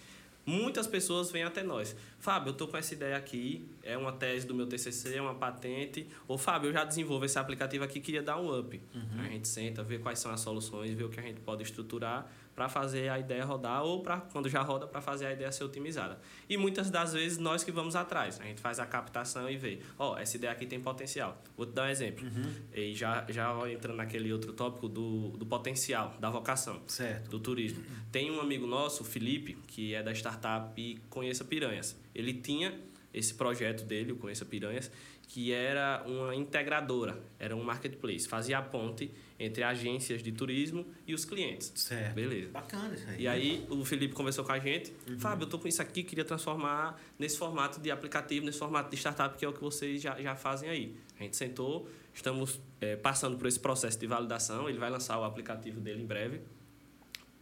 [0.47, 1.93] Muitas pessoas vêm até nós.
[2.19, 5.35] Fábio, eu tô com essa ideia aqui, é uma tese do meu TCC, é uma
[5.35, 6.07] patente.
[6.25, 8.81] Ou Fábio, eu já desenvolvo esse aplicativo aqui, queria dar um up.
[9.19, 12.31] A gente senta, vê quais são as soluções, vê o que a gente pode estruturar
[12.57, 15.63] para fazer a ideia rodar ou para quando já roda para fazer a ideia ser
[15.63, 16.19] otimizada.
[16.49, 19.77] E muitas das vezes nós que vamos atrás, a gente faz a captação e vê,
[19.99, 21.39] ó, essa ideia aqui tem potencial.
[21.55, 22.25] Vou te dar um exemplo.
[22.73, 27.29] E já já entrando naquele outro tópico do, do potencial, da vocação Certo.
[27.29, 27.83] do turismo.
[28.11, 31.95] Tem um amigo nosso, o Felipe, que é da startup Conheça Piranhas.
[32.15, 32.73] Ele tinha
[33.13, 34.89] esse projeto dele, o Conheça Piranhas,
[35.27, 41.13] que era uma integradora, era um marketplace, fazia a ponte entre agências de turismo e
[41.13, 41.71] os clientes.
[41.75, 42.15] Certo.
[42.15, 42.49] Beleza.
[42.49, 43.21] Bacana isso aí.
[43.21, 46.25] E aí o Felipe conversou com a gente, Fábio, eu tô com isso aqui, queria
[46.25, 50.19] transformar nesse formato de aplicativo, nesse formato de startup, que é o que vocês já,
[50.19, 50.95] já fazem aí.
[51.19, 55.23] A gente sentou, estamos eh, passando por esse processo de validação, ele vai lançar o
[55.23, 56.41] aplicativo dele em breve,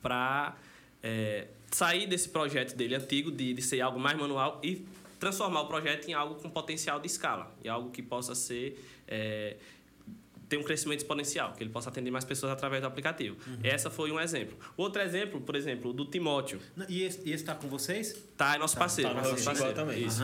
[0.02, 0.58] para
[1.72, 4.86] sair desse projeto dele antigo, de, de ser algo mais manual e
[5.20, 8.84] transformar o projeto em algo com potencial de escala, em algo que possa ser...
[9.08, 9.56] eh,
[10.48, 13.36] ter um crescimento exponencial, que ele possa atender mais pessoas através do aplicativo.
[13.64, 14.58] Essa foi um exemplo.
[14.78, 16.60] Outro exemplo, por exemplo, o do Timóteo.
[16.88, 18.16] E esse está com vocês?
[18.38, 19.14] Tá, é nosso Tá, parceiro.
[19.14, 19.74] tá no nosso parceiro.
[19.74, 20.04] Também.
[20.06, 20.24] Isso.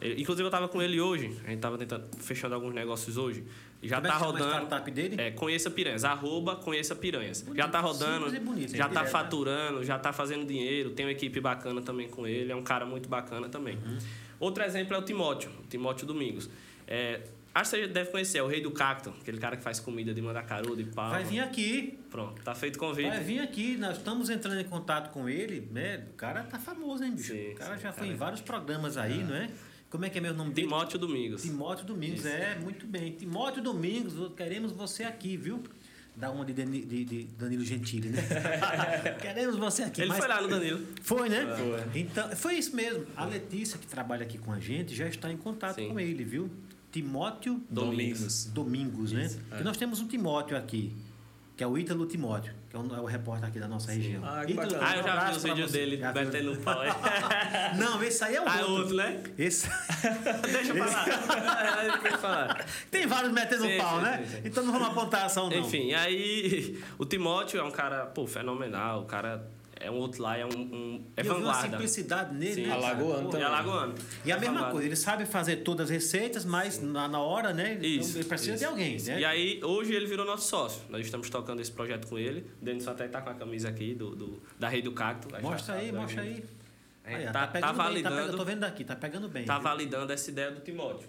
[0.00, 1.26] É, Inclusive, eu estava com ele hoje.
[1.44, 3.44] A gente estava tentando, fechando alguns negócios hoje.
[3.82, 4.50] Já Como é tá a rodando.
[4.50, 5.16] startup dele?
[5.20, 6.04] É, conheça Piranhas.
[6.04, 7.44] Arroba conheça Piranhas.
[7.54, 8.30] já tá rodando.
[8.40, 9.10] Bonito, já tá Direto, né?
[9.10, 10.90] faturando, já tá fazendo dinheiro.
[10.90, 12.50] Tem uma equipe bacana também com ele.
[12.50, 13.76] É um cara muito bacana também.
[13.76, 13.98] Uhum.
[14.38, 15.50] Outro exemplo é o Timóteo.
[15.62, 16.48] O Timóteo Domingos.
[16.86, 17.20] É,
[17.54, 18.38] acho que você deve conhecer.
[18.38, 19.10] É o rei do cacto.
[19.20, 21.10] Aquele cara que faz comida de mandacaru, de pau.
[21.10, 21.98] Vai vir aqui.
[22.10, 22.42] Pronto.
[22.42, 23.08] Tá feito o convite.
[23.08, 23.76] Vai vir aqui.
[23.76, 25.68] Nós estamos entrando em contato com ele.
[25.72, 26.04] Né?
[26.10, 27.32] O cara tá famoso, hein, bicho?
[27.32, 29.50] Sim, o cara sim, já o foi cara em é- vários programas aí, não é?
[29.90, 30.68] Como é que é meu nome dele?
[30.68, 31.42] Timóteo Domingos.
[31.42, 32.28] Timóteo Domingos, Isso.
[32.28, 33.10] é, muito bem.
[33.12, 35.62] Timóteo Domingos, queremos você aqui, viu?
[36.14, 38.20] Dá uma de, de- de Danilo Gentili, né?
[39.20, 40.02] queremos você aqui.
[40.02, 40.86] Ele mas- foi lá no Danilo.
[41.02, 41.44] Foi, né?
[41.56, 42.00] Foi.
[42.00, 43.04] Então, foi isso mesmo.
[43.16, 45.88] A Letícia, que trabalha aqui com a gente, já está em contato Sim.
[45.88, 46.50] com ele, viu?
[46.92, 48.46] Timóteo Domingos.
[48.46, 49.24] Domingos, né?
[49.26, 50.92] Isso, Porque nós temos um Timóteo aqui,
[51.56, 54.22] que é o Ítalo Timóteo, que é o, é o repórter aqui da nossa região.
[54.24, 54.76] Ah, Ítalo.
[54.80, 56.80] Ah, eu já vi os vídeos dele metendo pau.
[57.78, 58.74] Não, esse aí é o Ah, é outro.
[58.82, 59.22] outro, né?
[59.38, 59.68] Esse...
[60.50, 61.06] Deixa eu falar.
[62.10, 62.66] Eu falar.
[62.90, 64.24] Tem vários metendo Sim, pau, sim, né?
[64.26, 64.42] sim, sim.
[64.44, 65.58] Então não vamos apontar ação, não.
[65.58, 69.02] Enfim, aí o Timóteo é um cara, pô, fenomenal.
[69.02, 69.46] O cara
[69.80, 71.68] é um outlier, é um, um é E eu vi uma vanguarda.
[71.70, 72.66] simplicidade nele, Sim.
[72.66, 72.72] né?
[72.74, 73.46] Alagoano E também.
[73.46, 73.94] alagoano.
[74.24, 74.72] E a É mesma vanguarda.
[74.72, 77.72] coisa, ele sabe fazer todas as receitas, mas na, na hora, né?
[77.74, 78.16] Então, Isso.
[78.18, 79.08] ele precisa isso, de alguém, isso.
[79.10, 79.20] né?
[79.20, 80.82] E aí, hoje ele virou nosso sócio.
[80.90, 82.46] Nós estamos tocando esse projeto com ele.
[82.60, 85.28] O Denis até tá com a camisa aqui do, do- da Rei do Cacto.
[85.42, 86.44] Mostra aí, mostra aí.
[87.02, 88.14] É, Aí, tá- tá bem, validando.
[88.14, 89.44] pegando- eu tô vendo daqui, tá pegando bem.
[89.44, 89.62] Tá viu?
[89.64, 91.08] validando essa ideia do Timóteo.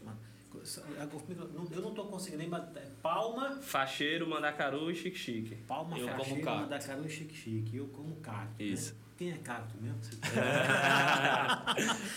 [1.72, 2.84] Eu não tô conseguindo nem bater.
[3.02, 5.56] Palma, Facheiro, Mandacaru e Chique Chique.
[5.68, 6.46] palma, Eu cacto.
[6.46, 7.78] mandacaru e chique-chique.
[7.78, 8.62] Eu como cacto.
[8.62, 8.94] Isso.
[8.94, 9.00] Né?
[9.22, 10.00] Quem é cacto mesmo?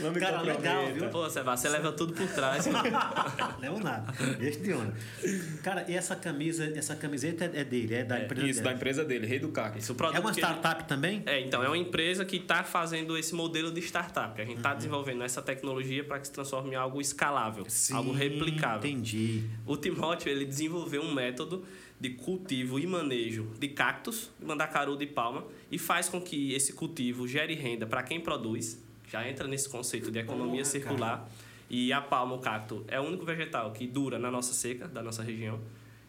[0.01, 1.11] Não me Cara, legal, viu?
[1.11, 2.65] Pô, Sebastião, você leva tudo por trás.
[3.61, 4.11] Não nada.
[4.39, 4.95] Deixa de onda.
[5.63, 8.77] Cara, e essa camisa, essa camiseta é dele, é da empresa Isso, da dela.
[8.77, 9.79] empresa dele, Rei do Cacto.
[9.79, 11.23] Isso, É uma que ele- startup também?
[11.27, 14.41] É, então, é uma empresa que está fazendo esse modelo de startup.
[14.41, 14.57] A gente Uhum.
[14.61, 18.91] está desenvolvendo essa tecnologia para que se transforme em algo escalável, algo replicável.
[18.91, 19.45] Entendi.
[19.67, 21.67] O Timóteo ele desenvolveu um método
[22.01, 25.45] de cultivo e manejo de cactos, mandacaru de palma,
[25.75, 28.81] e faz com que esse cultivo gere renda para quem produz,
[29.11, 31.31] já entra nesse conceito de economia Porra, circular,
[31.69, 35.03] E a palma, o cacto, é o único vegetal que dura na nossa seca, da
[35.03, 35.61] nossa região.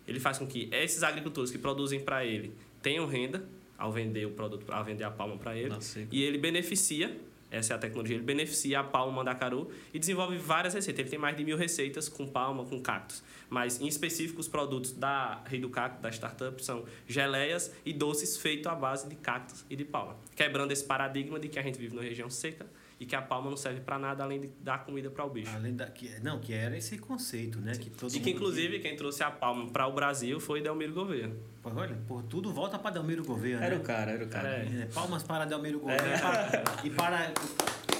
[0.07, 3.43] Ele faz com que esses agricultores que produzem para ele tenham renda
[3.75, 5.73] ao vender o produto, ao vender a palma para ele.
[6.11, 7.17] E ele beneficia,
[7.51, 10.99] essa é a tecnologia, ele beneficia a palma mandacaru e desenvolve várias receitas.
[10.99, 13.23] Ele tem mais de mil receitas com palma, com cactos.
[13.49, 18.37] Mas, em específico, os produtos da Rei do Cacto, da startup, são geleias e doces
[18.37, 20.17] feitos à base de cactos e de palma.
[20.35, 22.65] Quebrando esse paradigma de que a gente vive numa região seca
[22.99, 25.51] e que a palma não serve para nada além de dar comida para o bicho.
[25.53, 27.73] Além da, que, não, que era esse conceito, né?
[27.73, 31.31] Que todo E que, inclusive, quem trouxe a palma para o Brasil foi Delmiro Gouveia.
[31.61, 33.81] Pô, Olha, por tudo volta para Delmiro Gouveia, Era né?
[33.81, 34.47] o cara, era o cara.
[34.49, 34.81] É.
[34.83, 37.33] É, Palmas para Delmiro Gouveia e para- e para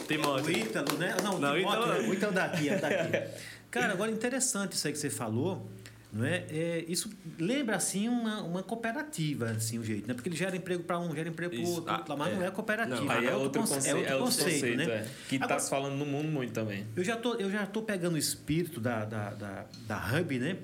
[0.02, 0.52] o Timóteo.
[0.52, 1.16] Ítalo, né?
[1.24, 2.02] Não, o Não, Timóteo, Ítalo né?
[2.02, 2.10] não.
[2.10, 3.36] o Ítalo daqui, é daqui.
[3.72, 5.70] Cara, agora interessante isso aí que você falou,
[6.16, 6.46] não é?
[6.50, 10.14] é isso lembra assim uma, uma cooperativa, assim, o jeito, né?
[10.14, 12.36] Porque ele gera emprego para um, gera emprego para outro, Ah, mas é.
[12.38, 13.02] não é cooperativa.
[13.04, 14.86] Não, Aí é outro outro conce- conceito, é outro conceito, né?
[14.86, 16.86] é, que tá Agora- se falando no mundo muito também.
[16.96, 20.58] Eu já tô, eu já tô pegando o espírito da, da, da, da Hub, né?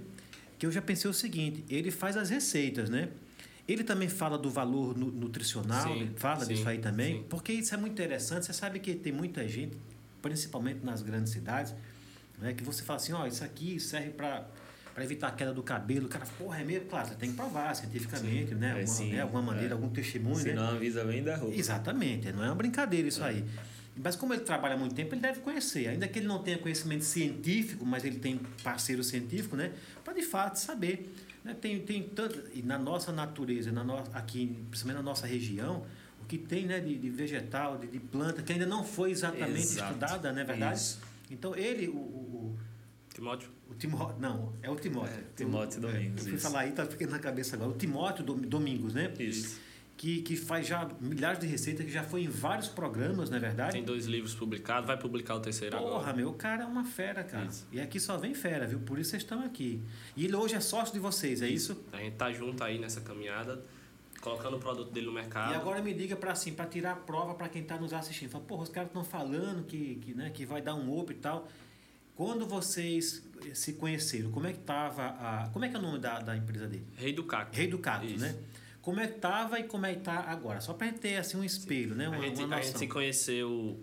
[0.57, 3.09] Que eu já pensei o seguinte, ele faz as receitas, né?
[3.67, 7.25] Ele também fala do valor nu- nutricional, Sim, fala sim, disso aí também, sim.
[7.29, 8.45] porque isso é muito interessante.
[8.45, 9.75] Você sabe que tem muita gente,
[10.21, 11.73] principalmente nas grandes cidades,
[12.39, 14.45] né, que você fala assim, ó, isso aqui serve para
[14.93, 16.05] para evitar a queda do cabelo.
[16.05, 16.87] O cara, porra, é mesmo?
[16.87, 18.67] Claro, você tem que provar cientificamente, né?
[18.67, 19.21] é, Alguma, sim, né?
[19.21, 19.73] Alguma maneira, é.
[19.73, 20.53] algum testemunho, Se né?
[20.55, 21.55] não avisa bem da roupa.
[21.55, 23.45] Exatamente, não é uma brincadeira isso aí.
[23.95, 25.87] Mas como ele trabalha há muito tempo, ele deve conhecer.
[25.87, 29.71] Ainda que ele não tenha conhecimento científico, mas ele tem parceiro científico, né?
[30.03, 31.13] Para de fato saber.
[31.43, 31.55] Né?
[31.59, 35.85] Tem, tem tanto, e na nossa natureza, na no, aqui, principalmente na nossa região,
[36.21, 39.59] o que tem né, de, de vegetal, de, de planta, que ainda não foi exatamente
[39.59, 39.93] Exato.
[39.93, 40.77] estudada, não é verdade?
[40.77, 40.99] Isso.
[41.29, 42.50] Então ele, o, o,
[43.21, 43.49] Timóteo.
[43.69, 45.13] o Timóteo, não, é o Timóteo.
[45.13, 46.43] É, Timóteo Eu- Domingos, Eu fui isso.
[46.47, 47.69] falar aí, tá ficando na cabeça agora.
[47.69, 49.13] O Timóteo Dom- Domingos, né?
[49.19, 49.59] Isso.
[49.97, 53.39] que, que faz já milhares de receitas, que já foi em vários programas, não é
[53.39, 53.73] verdade?
[53.73, 56.13] Tem dois livros publicados, vai publicar o terceiro Porra, agora.
[56.17, 57.45] meu, o cara é uma fera, cara.
[57.45, 57.67] Isso.
[57.71, 58.79] E aqui só vem fera, viu?
[58.79, 59.79] Por isso vocês estão aqui.
[60.17, 61.85] E ele hoje é sócio de vocês, é isso?
[61.93, 63.63] A gente tá junto aí nessa caminhada,
[64.21, 65.51] colocando o produto dele no mercado.
[65.51, 68.31] E agora me diga para assim, para tirar a prova para quem está nos assistindo.
[68.31, 71.15] Fala, porra, os caras estão falando que, que, né, que vai dar um up e
[71.15, 71.47] tal.
[72.15, 73.23] Quando vocês
[73.53, 75.49] se conheceram, como é que tava a.
[75.51, 76.85] Como é que é o nome da, da empresa dele?
[76.95, 77.57] Rei do Cacto.
[77.57, 78.19] Rei do Cacto, Isso.
[78.19, 78.35] né?
[78.81, 80.59] Como é que tava e como é que tá agora?
[80.59, 82.09] Só pra gente ter assim um espelho, né?
[82.09, 83.79] Uma, a, gente, a gente se conheceu.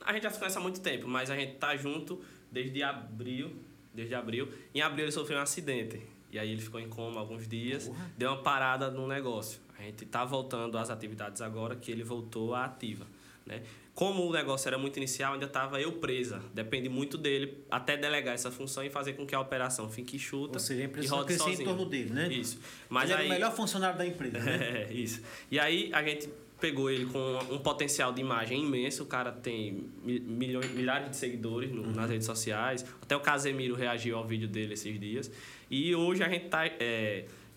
[0.00, 3.52] A gente já se conhece há muito tempo, mas a gente tá junto desde abril.
[3.94, 4.48] Desde abril.
[4.74, 6.00] Em abril ele sofreu um acidente.
[6.30, 7.88] E aí ele ficou em coma alguns dias.
[7.88, 8.10] Porra.
[8.16, 9.60] Deu uma parada no negócio.
[9.78, 13.06] A gente tá voltando às atividades agora que ele voltou à ativa.
[13.46, 13.62] Né?
[13.94, 16.40] Como o negócio era muito inicial, ainda estava eu presa.
[16.54, 20.54] Depende muito dele até delegar essa função e fazer com que a operação fique chuta
[20.54, 21.68] Ou seja, a e empresa só rode crescia em sozinho.
[21.68, 22.28] torno dele, né?
[22.32, 22.58] Isso.
[22.88, 23.28] Mas ele era aí...
[23.28, 24.86] o melhor funcionário da empresa, né?
[24.88, 25.20] É, isso.
[25.50, 26.28] E aí a gente
[26.60, 27.18] pegou ele com
[27.50, 29.02] um potencial de imagem imenso.
[29.02, 32.86] O cara tem mi- milhões, milhares de seguidores no- nas redes sociais.
[33.02, 35.30] Até o Casemiro reagiu ao vídeo dele esses dias.
[35.68, 36.62] E hoje a gente está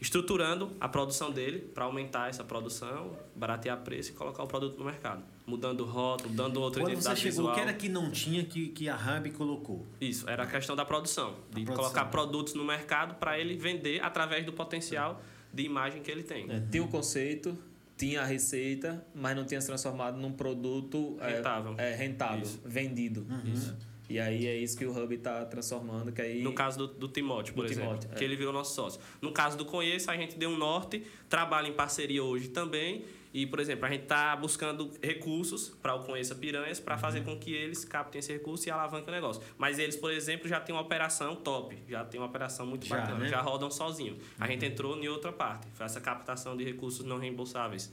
[0.02, 4.86] estruturando a produção dele para aumentar essa produção, baratear preço e colocar o produto no
[4.86, 5.24] mercado.
[5.48, 7.54] Mudando o rótulo, dando outra Quando você identidade chegou, o visual.
[7.54, 9.86] que era que não tinha que, que a Hub colocou?
[10.02, 11.36] Isso, era a questão da produção.
[11.52, 11.76] De produção.
[11.76, 15.22] colocar produtos no mercado para ele vender através do potencial
[15.54, 16.50] de imagem que ele tem.
[16.52, 17.56] É, tinha o conceito,
[17.96, 21.76] tinha a receita, mas não tinha se transformado num produto é, Rentável.
[21.78, 22.60] É, rentável, Isso.
[22.66, 23.28] vendido.
[23.46, 23.76] Isso.
[24.08, 26.44] E aí é isso que o Hub está transformando, que aí...
[26.44, 28.16] No caso do, do Timóteo, por Do exemplo, Timóteo, é.
[28.16, 29.02] que ele virou nosso sócio.
[29.20, 33.04] No caso do Conheça, a gente deu um norte, trabalha em parceria hoje também.
[33.38, 37.26] E, por exemplo, a gente está buscando recursos para o Conheça Piranhas para fazer Uhum.
[37.26, 39.42] com que eles captem esse recurso e alavanquem o negócio.
[39.58, 42.96] Mas eles, por exemplo, já têm uma operação top, já tem uma operação muito Já,
[42.96, 43.28] bacana, né?
[43.28, 44.18] já rodam sozinho.
[44.40, 47.92] A gente entrou em outra parte, foi essa captação de recursos não reembolsáveis.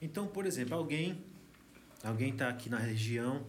[0.00, 1.22] Então, por exemplo, alguém
[2.02, 3.44] alguém está aqui na região,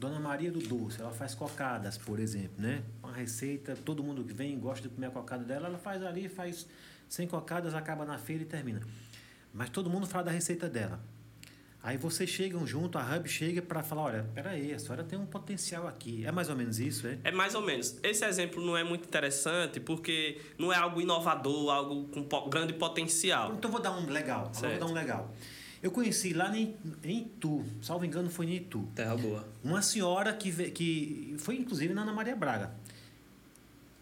[0.00, 2.82] Dona Maria do Doce, ela faz cocadas, por exemplo, né?
[3.00, 6.28] Uma receita, todo mundo que vem gosta de comer a cocada dela, ela faz ali,
[6.28, 6.66] faz
[7.08, 8.80] 100 cocadas, acaba na feira e termina.
[9.52, 11.00] Mas todo mundo fala da receita dela.
[11.82, 15.24] Aí vocês chegam junto, a Hub chega para falar, olha, peraí, a senhora tem um
[15.24, 16.26] potencial aqui.
[16.26, 17.18] É mais ou menos isso, é?
[17.24, 17.96] É mais ou menos.
[18.02, 23.54] Esse exemplo não é muito interessante porque não é algo inovador, algo com grande potencial.
[23.54, 25.34] Então vou dar um legal, vou dar um legal.
[25.82, 28.86] Eu conheci lá em, em Itu, salvo engano foi em Itu.
[28.94, 29.48] Terra boa.
[29.64, 32.74] Uma senhora que, que foi inclusive na Ana Maria Braga,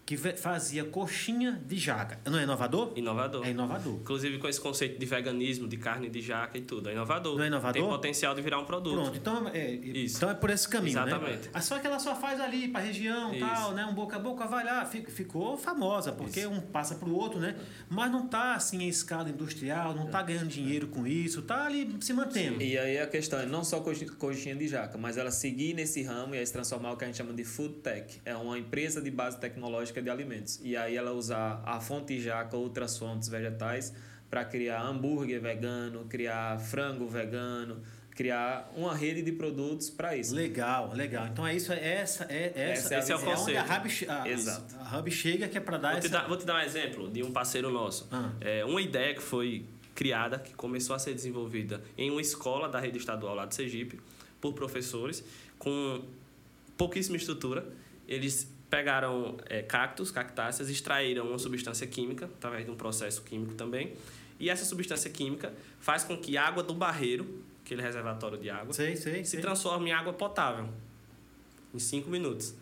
[0.09, 2.17] que fazia coxinha de jaca.
[2.25, 2.93] Não é inovador?
[2.95, 3.45] Inovador.
[3.45, 3.93] É inovador.
[3.93, 6.89] Inclusive com esse conceito de veganismo, de carne de jaca e tudo.
[6.89, 7.37] É inovador.
[7.37, 7.73] Não é inovador?
[7.79, 8.95] Tem potencial de virar um produto.
[8.95, 10.17] Pronto, então é, Isso.
[10.17, 11.49] então é por esse caminho, Exatamente.
[11.53, 11.61] né?
[11.61, 13.39] Só que ela só faz ali para região, Isso.
[13.45, 13.85] tal, né?
[13.85, 16.49] Um boca a boca, vai lá, ficou famosa, porque Isso.
[16.49, 17.55] um passa pro outro, né?
[17.87, 21.87] Mas não tá assim em escala industrial, não tá ganhando dinheiro com isso, tá ali
[22.01, 22.63] se mantendo.
[22.63, 26.01] E aí a questão é não só coxi- coxinha de jaca, mas ela seguir nesse
[26.01, 28.19] ramo e aí se transformar o que a gente chama de food tech.
[28.25, 30.59] É uma empresa de base tecnológica de alimentos.
[30.63, 33.93] E aí ela usar a fonte jaca ou outras fontes vegetais
[34.29, 37.81] para criar hambúrguer vegano, criar frango vegano,
[38.15, 40.35] criar uma rede de produtos para isso.
[40.35, 41.25] Legal, legal.
[41.27, 43.59] Então é isso, é essa, é essa, Esse é o a conceito.
[43.61, 44.75] Hub, che- a, Exato.
[44.77, 46.17] a Hub chega que é para dar Vou te, essa...
[46.19, 48.07] dar, vou te dar um exemplo de um parceiro nosso.
[48.11, 48.31] Ah.
[48.41, 49.65] É, uma ideia que foi
[49.95, 53.99] criada, que começou a ser desenvolvida em uma escola da rede estadual lá de Sergipe,
[54.39, 55.23] por professores,
[55.57, 56.03] com
[56.77, 57.65] pouquíssima estrutura.
[58.07, 63.93] Eles pegaram é, cactos, cactáceas, extraíram uma substância química, através de um processo químico também.
[64.39, 68.73] E essa substância química faz com que a água do barreiro, aquele reservatório de água,
[68.73, 69.41] Sei, sei, se sei.
[69.41, 70.69] transforme em água potável
[71.73, 72.55] em cinco minutos.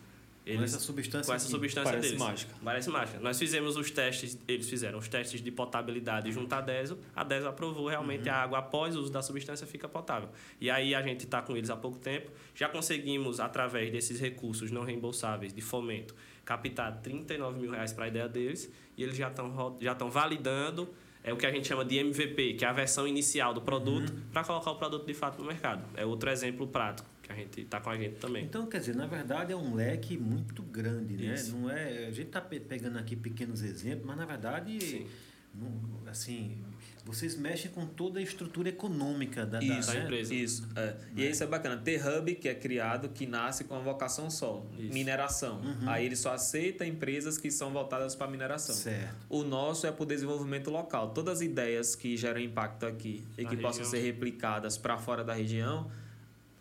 [0.56, 2.18] Com essa substância com essa substância Parece deles.
[2.22, 2.54] mágica.
[2.64, 3.20] Parece mágica.
[3.20, 6.98] Nós fizemos os testes, eles fizeram os testes de potabilidade junto à DESO.
[7.14, 8.34] A DESO aprovou realmente Uhum.
[8.34, 10.28] a água após o uso da substância fica potável.
[10.60, 12.30] E aí a gente está com eles há pouco tempo.
[12.54, 16.14] Já conseguimos, através desses recursos não reembolsáveis de fomento,
[16.44, 18.72] captar 39 mil reais para a ideia deles.
[18.96, 20.88] E eles já estão já validando
[21.24, 24.10] é o que a gente chama de MVP, que é a versão inicial do produto,
[24.12, 24.20] Uhum.
[24.32, 25.84] para colocar o produto de fato no mercado.
[25.94, 28.44] É outro exemplo prático que a gente está com a gente também.
[28.44, 31.34] Então, quer dizer, na verdade é um leque muito grande, né?
[31.34, 31.56] Isso.
[31.56, 35.06] Não é, a gente está pegando aqui pequenos exemplos, mas na verdade,
[35.54, 36.56] não- assim,
[37.04, 40.02] vocês mexem com toda a estrutura econômica da, da, Isso, né?
[40.04, 40.34] empresa.
[40.34, 40.68] Isso.
[40.76, 40.94] é.
[41.16, 41.76] E isso é bacana.
[41.78, 44.92] Ter hub que é criado, que nasce com a vocação só, Isso.
[44.92, 45.60] mineração.
[45.86, 48.74] Aí ele só aceita empresas que são voltadas para mineração.
[48.74, 49.14] Certo.
[49.28, 51.10] O nosso é para o desenvolvimento local.
[51.10, 53.90] Todas as ideias que geram impacto aqui e Na que possam região.
[53.90, 55.90] ser replicadas para fora da região,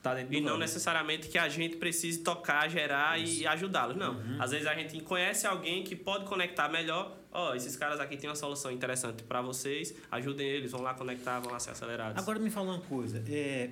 [0.10, 0.60] tá dentro E não hub.
[0.60, 3.96] necessariamente que a gente precise tocar, gerar e ajudá-los.
[3.96, 4.14] Não.
[4.16, 4.38] Uhum.
[4.42, 7.16] Às vezes a gente conhece alguém que pode conectar melhor.
[7.32, 9.94] Ó, esses caras aqui têm uma solução interessante para vocês.
[10.12, 12.22] Ajudem eles, vão lá conectar, vão lá ser acelerados.
[12.22, 13.70] Agora me fala uma coisa, é,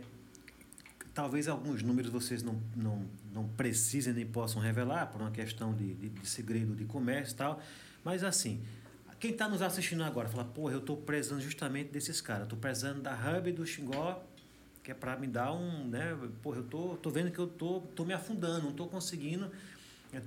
[1.13, 5.93] talvez alguns números vocês não, não, não precisem nem possam revelar por uma questão de,
[5.95, 7.61] de, de segredo de comércio e tal,
[8.03, 8.61] mas assim,
[9.19, 13.01] quem está nos assistindo agora fala, porra, eu estou precisando justamente desses caras, estou precisando
[13.01, 14.21] da Hub do Xingó,
[14.85, 17.79] que é para me dar um, né, porra, eu tô, tô vendo que eu tô,
[17.95, 19.49] tô me afundando, não estou conseguindo,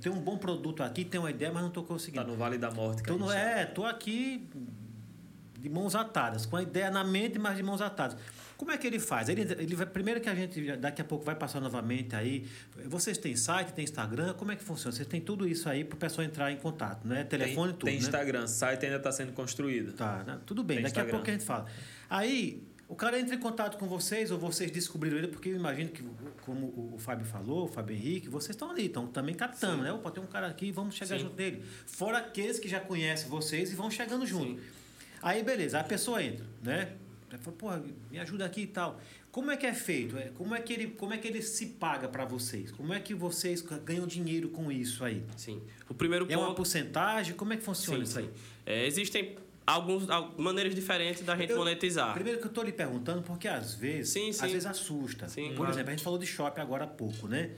[0.00, 2.26] tenho um bom produto aqui, tenho uma ideia, mas não estou Tá conseguindo.
[2.26, 3.00] no Vale da Morte.
[3.00, 4.48] Que a Tô no, é, tô aqui
[5.58, 8.16] de mãos atadas, com a ideia na mente, mas de mãos atadas.
[8.56, 9.28] Como é que ele faz?
[9.28, 12.44] Ele, ele vai, primeiro que a gente daqui a pouco vai passar novamente aí.
[12.86, 14.94] Vocês têm site, tem Instagram, como é que funciona?
[14.94, 17.22] Vocês têm tudo isso aí para o pessoal entrar em contato, né?
[17.22, 18.00] Telefone, tem, tudo, Tem né?
[18.00, 19.92] Instagram, site ainda está sendo construído.
[19.92, 20.38] Tá, né?
[20.44, 21.16] tudo bem, Tem daqui a Instagram.
[21.16, 21.66] pouco a gente fala.
[22.10, 25.90] Aí, o cara entra em contato com vocês, ou vocês descobriram ele, porque eu imagino
[25.90, 26.02] que,
[26.44, 29.82] como o Fábio falou, o Fábio Henrique, vocês estão ali, estão também captando, Sim.
[29.82, 29.92] né?
[29.92, 31.24] Opa, tem um cara aqui, vamos chegar Sim.
[31.24, 31.62] junto dele.
[31.86, 34.60] Fora aqueles que já conhecem vocês e vão chegando junto.
[35.20, 36.92] Aí, beleza, a pessoa entra, né?
[37.30, 38.98] Aí fala, porra, me ajuda aqui e tal.
[39.30, 40.16] Como é que é feito?
[40.16, 42.72] É, Como é que ele, como é que ele se paga para vocês?
[42.72, 45.22] Como é que vocês ganham dinheiro com isso aí?
[45.36, 45.60] Sim.
[45.88, 46.56] O primeiro É uma ponto.
[46.56, 47.34] porcentagem?
[47.34, 48.24] Como é que funciona Sim, isso aí?
[48.24, 48.30] sim.
[48.64, 49.36] É, existem
[49.72, 52.14] alguns, al- maneiras diferentes da gente Eu- monetizar.
[52.14, 54.44] Primeiro que eu estou lhe perguntando, porque às vezes, Sim, sim.
[54.44, 55.28] às vezes assusta.
[55.28, 55.72] Sim, Por claro.
[55.72, 57.50] exemplo, a gente falou de shopping agora há pouco, né?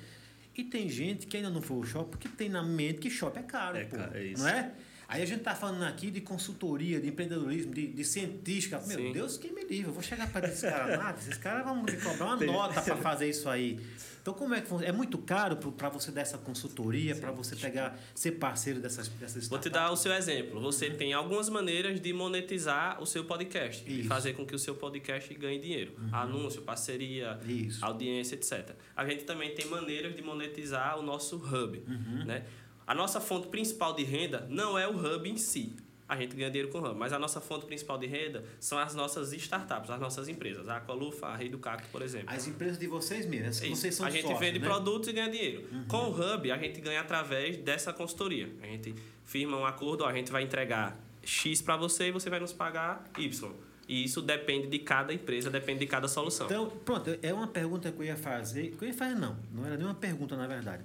[0.57, 3.41] E tem gente que ainda não foi ao shopping porque tem na mente que shopping
[3.41, 4.43] é caro, É pô, caro, é isso.
[4.43, 4.73] não é?
[5.11, 8.81] Aí a gente tá falando aqui de consultoria, de empreendedorismo, de, de cientística.
[8.87, 9.13] Meu Sim.
[9.13, 11.97] Deus, quem me livre, eu vou chegar para esses caras nada, esses caras vão me
[11.97, 13.81] cobrar uma nota para fazer isso aí.
[14.23, 14.93] Então, como é que funciona?
[14.93, 19.49] É muito caro para você dar essa consultoria, para você pegar, ser parceiro dessas, dessas
[19.49, 20.61] Vou te dar o seu exemplo.
[20.61, 23.83] Você tem algumas maneiras de monetizar o seu podcast.
[23.91, 24.03] Isso.
[24.03, 24.09] Uhum.
[24.09, 25.95] fazer com que o seu podcast ganhe dinheiro.
[26.13, 27.85] Anúncio, parceria, Isso.
[27.85, 28.77] audiência, etc.
[28.95, 31.83] A gente também tem maneiras de monetizar o nosso hub.
[31.89, 32.25] Uhum.
[32.25, 32.45] Né?
[32.91, 35.77] A nossa fonte principal de renda não é o hub em si.
[36.09, 36.99] A gente ganha dinheiro com o hub.
[36.99, 40.69] Mas a nossa fonte principal de renda são as nossas startups, as nossas empresas.
[40.69, 42.27] A Aqualufa, a Rei do Cacto, por exemplo.
[42.35, 44.67] As empresas de vocês mesmos, vocês são a gente vende né?
[44.67, 45.69] produtos e ganha dinheiro.
[45.87, 48.53] Com o Hub, a gente ganha através dessa consultoria.
[48.61, 48.93] A gente
[49.25, 52.53] firma um acordo, ó, a gente vai entregar X para você e você vai nos
[52.53, 53.53] pagar Y.
[53.87, 56.47] E isso depende de cada empresa, depende de cada solução.
[56.47, 58.73] Então, pronto, é uma pergunta que eu ia fazer.
[58.73, 60.83] Que eu ia fazer, não, não era nenhuma pergunta, na verdade.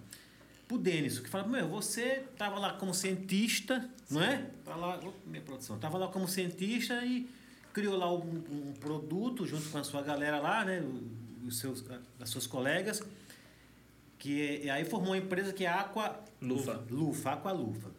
[0.68, 4.50] Pro Denis, que fala, meu, você estava lá como cientista, não é?
[4.64, 7.30] Tá lá, minha produção, estava lá como cientista e
[7.72, 10.84] criou lá um, um produto junto com a sua galera lá, né?
[11.46, 11.84] Os seus,
[12.20, 13.04] as suas colegas,
[14.18, 16.84] que é- e aí formou uma empresa que é Aqua Lufa.
[16.90, 17.92] Lufa, Aqua Lufa.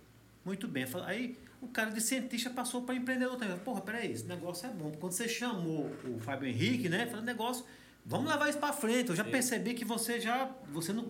[0.45, 0.85] Muito bem.
[1.05, 3.57] Aí o cara de cientista passou para empreendedor também.
[3.59, 4.91] Porra, peraí, esse negócio é bom.
[4.99, 7.07] Quando você chamou o Fábio Henrique, né?
[7.07, 7.65] Falou, negócio,
[8.05, 9.11] vamos levar isso para frente.
[9.11, 9.31] Eu já Sim.
[9.31, 10.51] percebi que você já.
[10.73, 11.09] Você não.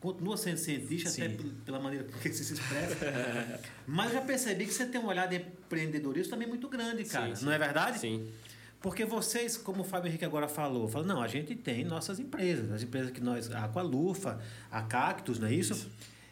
[0.00, 1.22] Continua sendo cientista, Sim.
[1.22, 2.96] até pela maneira que você se expressa.
[3.86, 7.28] Mas eu já percebi que você tem um olhar de empreendedorismo também muito grande, cara.
[7.28, 7.44] Sim, sim.
[7.44, 7.98] Não é verdade?
[7.98, 8.30] Sim.
[8.80, 12.70] Porque vocês, como o Fábio Henrique agora falou, falou, não, a gente tem nossas empresas,
[12.70, 14.38] as empresas que nós, a Aqualufa,
[14.70, 15.90] a Cactus, não é isso?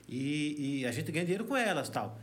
[0.08, 2.20] E, e a gente ganha dinheiro com elas tal.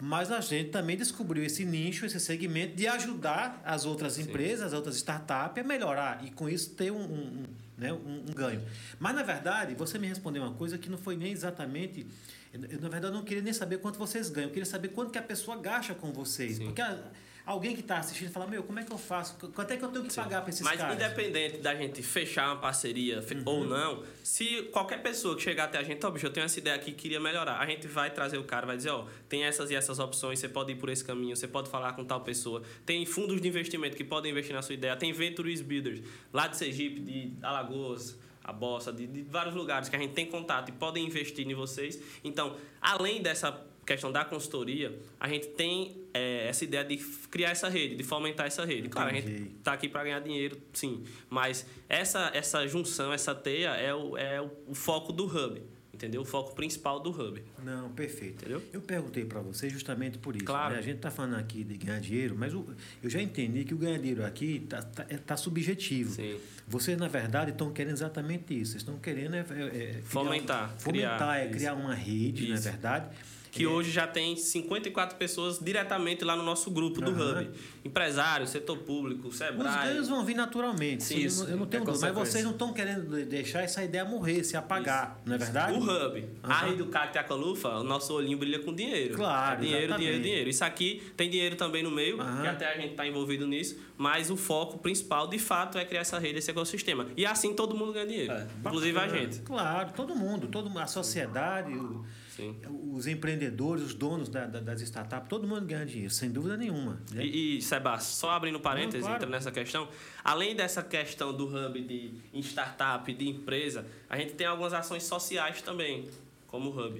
[0.00, 4.72] Mas a gente também descobriu esse nicho, esse segmento de ajudar as outras empresas, as
[4.72, 7.46] outras startups a melhorar e com isso ter um, um,
[7.76, 8.62] né, um, um ganho.
[8.98, 12.06] Mas na verdade, você me respondeu uma coisa que não foi nem exatamente.
[12.52, 15.18] Eu, na verdade, não queria nem saber quanto vocês ganham, eu queria saber quanto que
[15.18, 16.56] a pessoa gasta com vocês.
[16.58, 16.66] Sim.
[16.66, 17.10] Porque a-
[17.46, 19.36] alguém que está assistindo fala, meu, como é que eu faço?
[19.54, 20.22] Quanto é que eu tenho que Sim.
[20.22, 20.94] pagar para esses Mas caras?
[20.96, 25.78] independente da gente fechar uma parceria fe- ou não, se qualquer pessoa que chegar até
[25.78, 28.38] a gente, ó, bicho, eu tenho essa ideia aqui, queria melhorar, a gente vai trazer
[28.38, 31.04] o cara, vai dizer, ó, tem essas e essas opções, você pode ir por esse
[31.04, 32.62] caminho, você pode falar com tal pessoa.
[32.86, 36.00] Tem fundos de investimento que podem investir na sua ideia, tem Ventures Builders,
[36.32, 40.26] lá de Sergipe, de Alagoas, a Bossa, de, de vários lugares que a gente tem
[40.26, 41.98] contato e podem investir em vocês.
[42.22, 43.52] Então, além dessa
[43.86, 46.96] questão da consultoria, a gente tem é, essa ideia de
[47.30, 48.88] criar essa rede, de fomentar essa rede.
[48.88, 49.50] Claro, a gente Entendi.
[49.62, 51.04] tá aqui para ganhar dinheiro, sim.
[51.28, 55.62] Mas essa, essa junção, essa teia é o, é o, foco do hub.
[55.92, 56.22] Entendeu?
[56.22, 57.40] O foco principal do hub.
[57.62, 58.40] Não, perfeito.
[58.42, 58.60] Entendeu?
[58.72, 60.44] Eu perguntei para você justamente por isso.
[60.44, 60.72] Claro.
[60.74, 60.80] né?
[60.80, 62.66] A gente está falando aqui de ganhar dinheiro, mas o-
[63.00, 66.10] eu já entendi que o ganhar dinheiro aqui está tá, é- tá subjetivo.
[66.12, 66.36] Sim.
[66.66, 68.72] Vocês, na verdade, estão querendo exatamente isso.
[68.72, 71.52] Vocês estão querendo é, é, é, criar- Fomentar, fomentar, criar, é isso.
[71.58, 72.64] criar uma rede, é Isso.
[72.64, 73.16] verdade?
[73.54, 77.40] Que É, hoje já tem 54 pessoas diretamente lá no nosso grupo do Aham.
[77.42, 77.50] Hub.
[77.84, 79.88] Empresários, setor público, Os Sebrae.
[79.88, 81.04] ganhos vão vir naturalmente.
[81.04, 81.44] Sim, isso.
[81.44, 82.12] eu não tenho É dúvida.
[82.12, 85.72] Mas vocês não estão querendo de- deixar essa ideia morrer, se apagar, não é verdade?
[85.78, 86.24] O Hub.
[86.42, 86.66] A Aham.
[86.66, 89.14] rede do e a Calufa, o nosso olhinho brilha com dinheiro.
[89.14, 90.04] Claro, É dinheiro, exatamente.
[90.06, 90.50] dinheiro, dinheiro.
[90.50, 92.42] Isso aqui tem dinheiro também no meio, Aham.
[92.42, 96.00] que até a gente está envolvido nisso, mas o foco principal, de fato, é criar
[96.00, 97.06] essa rede, esse ecossistema.
[97.16, 98.32] E assim todo mundo ganha dinheiro.
[98.32, 98.46] É.
[98.66, 99.20] Inclusive a Bacana.
[99.20, 99.38] gente.
[99.42, 102.04] Claro, todo mundo, todo, a sociedade, o-
[102.36, 102.56] Sim.
[102.92, 107.00] os empreendedores, os donos da- da- das startups, todo mundo ganha dinheiro, sem dúvida nenhuma.
[107.12, 107.24] né?
[107.24, 109.16] E, e Sebastião, só abrindo parênteses, Não, claro.
[109.16, 109.88] entrando nessa questão,
[110.24, 115.62] além dessa questão do hub de startup, de empresa, a gente tem algumas ações sociais
[115.62, 116.08] também,
[116.48, 116.98] como o hub.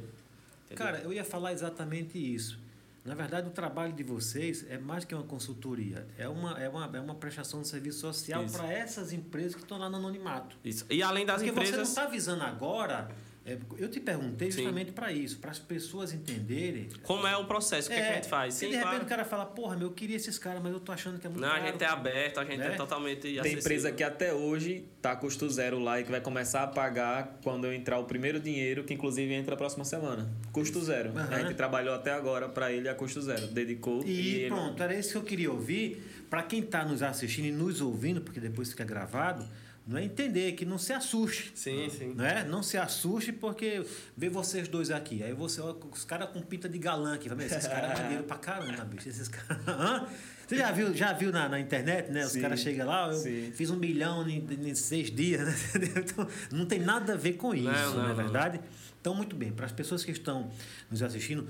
[0.66, 0.76] Entendeu?
[0.76, 2.62] Cara, eu ia falar exatamente isso.
[3.04, 6.90] Na verdade, o trabalho de vocês é mais que uma consultoria, é uma, é uma,
[6.96, 10.56] é uma prestação de serviço social para essas empresas que estão lá no anonimato.
[10.64, 10.86] Isso.
[10.88, 11.88] E além das Porque você não empresas.
[11.90, 13.10] está avisando agora.
[13.46, 14.58] É, eu te perguntei Sim.
[14.58, 16.88] justamente para isso, para as pessoas entenderem.
[17.02, 18.54] Como é o processo, o que, é que a gente faz?
[18.54, 19.04] se Sim, de repente claro.
[19.04, 21.30] o cara fala, porra, meu, eu queria esses caras, mas eu tô achando que é
[21.30, 21.66] muito Não, a caro.
[21.66, 22.74] gente é aberto, a gente é, Né?
[22.76, 23.60] totalmente Tem acessível.
[23.60, 27.66] empresa que até hoje tá custo zero lá e que vai começar a pagar quando
[27.66, 30.26] eu entrar o primeiro dinheiro, que inclusive entra a próxima semana.
[30.50, 31.10] Custo zero.
[31.10, 31.28] Aham.
[31.34, 33.46] A gente trabalhou até agora para ele a custo zero.
[33.48, 36.02] Dedicou e, E ele- pronto, era isso que eu queria ouvir.
[36.30, 39.46] Para quem está nos assistindo e nos ouvindo, porque depois fica gravado,
[39.86, 41.52] não é entender que não se assuste.
[41.54, 42.14] Sim, sim.
[42.14, 42.42] Não, é?
[42.44, 43.84] não se assuste porque
[44.16, 45.22] vê vocês dois aqui.
[45.22, 47.28] Aí você olha os caras com pinta de galã aqui.
[47.28, 49.08] Fala, "Meu, Esses caras é maneiro pra caramba, bicho.
[49.08, 49.58] Esses caras.
[49.68, 50.06] Hã?
[50.46, 52.24] Você já viu, já viu na, na internet, né?
[52.24, 53.50] Os caras chegam lá, eu sim.
[53.54, 55.54] fiz um milhão em, em seis dias, né?
[55.96, 58.14] Então, não tem nada a ver com isso, Não, não, não, é não.
[58.16, 58.60] verdade?
[59.00, 59.52] Então, muito bem.
[59.52, 60.50] Para as pessoas que estão
[60.90, 61.46] nos assistindo,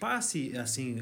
[0.00, 1.00] passe, assim,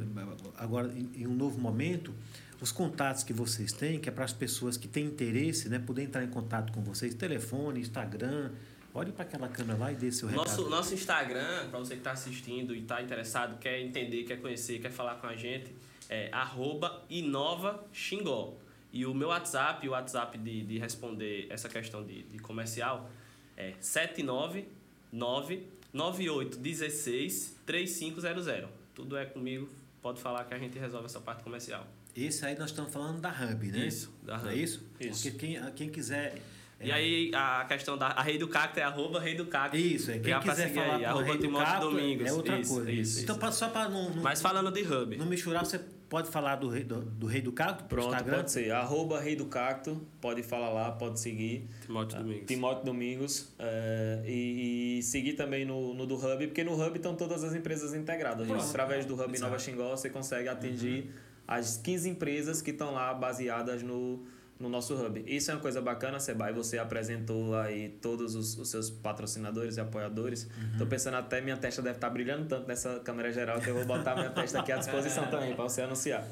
[0.56, 2.14] agora em, em um novo momento,
[2.62, 5.80] os contatos que vocês têm, que é para as pessoas que têm interesse, né?
[5.80, 8.52] Poder entrar em contato com vocês, telefone, Instagram.
[8.94, 10.47] Olhe para aquela câmera lá e dê seu recado.
[10.47, 14.78] Nosso, nosso Instagram, para você que está assistindo e está interessado, quer entender, quer conhecer,
[14.78, 15.74] quer falar com a gente,
[16.09, 18.55] é arroba Inova Xingó.
[18.93, 23.10] E o meu WhatsApp, o WhatsApp de, de responder essa questão de, de comercial,
[23.56, 28.68] é 799 9816 3500.
[28.94, 29.68] Tudo é comigo,
[30.01, 31.84] pode falar que a gente resolve essa parte comercial.
[32.14, 33.86] Esse aí nós estamos falando da Hub, né?
[33.86, 34.52] Isso, da Não Hub.
[34.52, 34.86] É isso?
[35.01, 35.22] Isso.
[35.30, 36.34] Porque quem, quem quiser.
[36.80, 39.76] E é, aí a questão da a Rei do Cacto é arroba Rei do Cacto.
[39.76, 40.18] Isso, é.
[40.18, 42.26] Quem quiser falar aí, com o arroba Rei do Domingos.
[42.28, 42.90] é outra Isso, coisa.
[42.93, 43.40] isso, então, isso.
[43.40, 45.16] pra- só para não, não, Mas falando de hub.
[45.16, 47.84] não misturar, você pode falar do Rei do, do, rei do Cacto?
[47.84, 48.36] Pronto, Instagram?
[48.36, 48.70] pode ser.
[48.72, 51.68] Arroba Rei do Cacto, pode falar lá, pode seguir.
[51.86, 52.47] Timóteo Domingos.
[52.47, 53.48] Timóteo Domingos.
[53.59, 57.55] é, e, e seguir também no, no do Hub, porque no Hub estão todas as
[57.55, 58.47] empresas integradas.
[58.47, 58.64] Pronto.
[58.64, 59.40] Através do Hub Exato.
[59.51, 61.10] Nova Xingó, você consegue atingir
[61.47, 64.24] as 15 empresas que estão lá baseadas no,
[64.59, 65.24] no nosso Hub.
[65.27, 66.52] Isso é uma coisa bacana, Sebai.
[66.52, 70.48] Você apresentou aí todos os, os seus patrocinadores e apoiadores.
[70.73, 73.85] Estou pensando até minha testa deve estar brilhando tanto nessa câmera geral que eu vou
[73.85, 76.24] botar minha testa aqui à disposição também para você anunciar.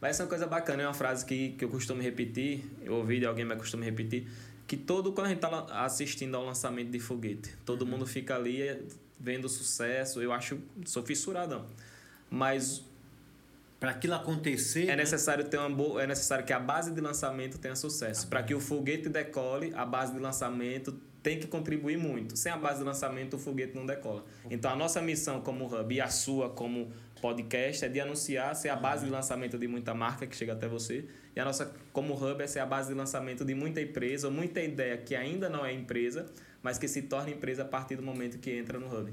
[0.00, 2.94] Mas essa é uma coisa bacana, é uma frase que, que eu costumo repetir, eu
[2.94, 4.28] ouvi de alguém, mas costumo repetir,
[4.66, 8.86] que todo, quando a gente está assistindo ao lançamento de foguete, todo mundo fica ali
[9.18, 11.66] vendo o sucesso, eu acho, sou fissuradão.
[12.30, 12.84] mas
[13.78, 14.84] Para aquilo acontecer.
[14.84, 14.96] é né?
[14.96, 18.26] necessário ter uma boa, é necessário que a base de lançamento tenha sucesso.
[18.26, 20.92] Ah, Para que o foguete decole, a base de lançamento
[21.22, 22.36] tem que contribuir muito.
[22.36, 24.24] Sem a base de lançamento, o foguete não decola.
[24.50, 26.90] Então a nossa missão como hub e a sua como
[27.20, 30.66] podcast é de anunciar ser a base de lançamento de muita marca que chega até
[30.66, 31.04] você.
[31.36, 34.32] E a nossa como hub é ser a base de lançamento de muita empresa, ou
[34.32, 36.26] muita ideia que ainda não é empresa,
[36.62, 39.12] mas que se torna empresa a partir do momento que entra no hub.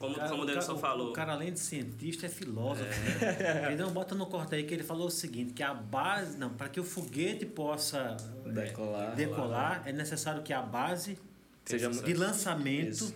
[0.00, 1.10] Como, O cara- como o cara- falou.
[1.10, 2.88] O cara, além de cientista, é filósofo.
[3.20, 3.66] Né?
[3.72, 6.38] Ele não bota no corte aí que ele falou o seguinte: que a base.
[6.38, 8.16] Não, para que o foguete possa
[8.46, 9.14] é, Decolar.
[9.14, 11.18] decolar, é necessário que a base
[11.66, 13.14] Seja de lançamento Isso.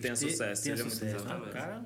[0.00, 1.04] Tenha te- sucesso, tenha sucesso.
[1.16, 1.46] exatamente.
[1.46, 1.82] Ah, o cara.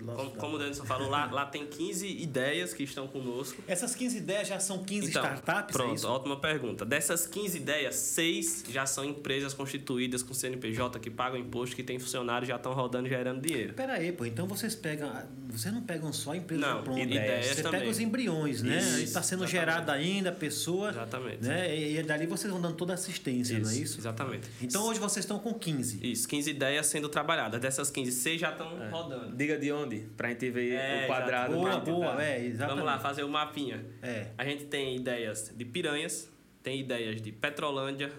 [0.00, 3.62] Como, como o Denilson falou, lá, lá tem 15 ideias que estão conosco.
[3.66, 6.08] Essas 15 ideias já são 15 Então, startups, é pronto, isso?
[6.08, 6.84] ótima pergunta.
[6.84, 11.98] Dessas 15 ideias, seis já são empresas constituídas com CNPJ que pagam imposto, que têm
[11.98, 13.74] funcionários já estão rodando e gerando dinheiro.
[13.74, 15.12] Pera aí, pô, então vocês pegam.
[15.50, 17.00] Vocês não pegam só a empresa Não, pronta.
[17.00, 17.80] ideias Você também.
[17.80, 18.78] pega os embriões, né?
[18.78, 19.50] Isso, Está sendo exatamente.
[19.50, 20.90] gerada ainda a pessoa.
[20.90, 21.42] Exatamente.
[21.44, 21.76] Né?
[21.78, 24.00] E, e dali vocês vão dando toda a assistência, não é isso?
[24.00, 24.48] Exatamente.
[24.60, 26.00] Então hoje vocês estão com 15.
[26.02, 27.60] Isso, 15 ideias sendo trabalhadas.
[27.60, 29.36] Dessas 15, seis já estão rodando.
[29.36, 29.83] Diga de onde,
[30.16, 31.54] pra gente ver É, o quadrado.
[31.54, 32.76] Boa, boa, é, exatamente.
[32.76, 33.84] Vamos lá, fazer o mapinha.
[34.02, 34.28] É.
[34.36, 36.30] A gente tem ideias de Piranhas,
[36.62, 38.12] tem ideias de Petrolândia,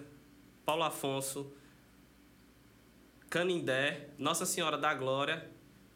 [0.66, 1.52] Paulo Afonso,
[3.30, 5.46] Canindé, Nossa Senhora da Glória,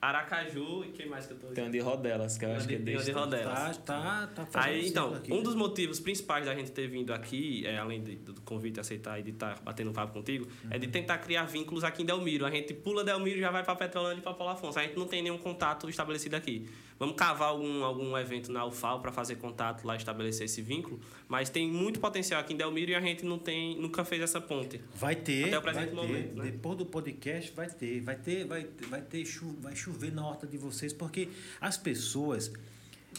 [0.01, 2.67] Aracaju e quem mais que eu tô Tem um de rodelas, que eu acho um
[2.69, 3.77] que é de- tem um de rodelas.
[3.79, 5.33] Tá, tá, tá Aí, então, aqui.
[5.33, 9.19] um dos motivos principais da gente ter vindo aqui, é, além de- do convite aceitar
[9.19, 12.45] e de estar batendo um papo contigo, é de tentar criar vínculos aqui em Delmiro.
[12.45, 14.79] A gente pula Delmiro e já vai para Petrolândia e para Paulo Afonso.
[14.79, 16.69] A gente não tem nenhum contato estabelecido aqui.
[16.99, 20.99] Vamos cavar algum, algum evento na UFAL para fazer contato lá estabelecer esse vínculo,
[21.29, 24.41] mas tem muito potencial aqui em Delmiro e a gente não tem, nunca fez essa
[24.41, 24.81] ponte.
[24.95, 25.95] Vai ter, Até o vai presente ter.
[25.95, 26.51] momento, né?
[26.51, 30.45] Depois do podcast vai ter, vai ter, vai, vai ter chu, vai chover na horta
[30.45, 31.29] de vocês, porque
[31.61, 32.51] as pessoas,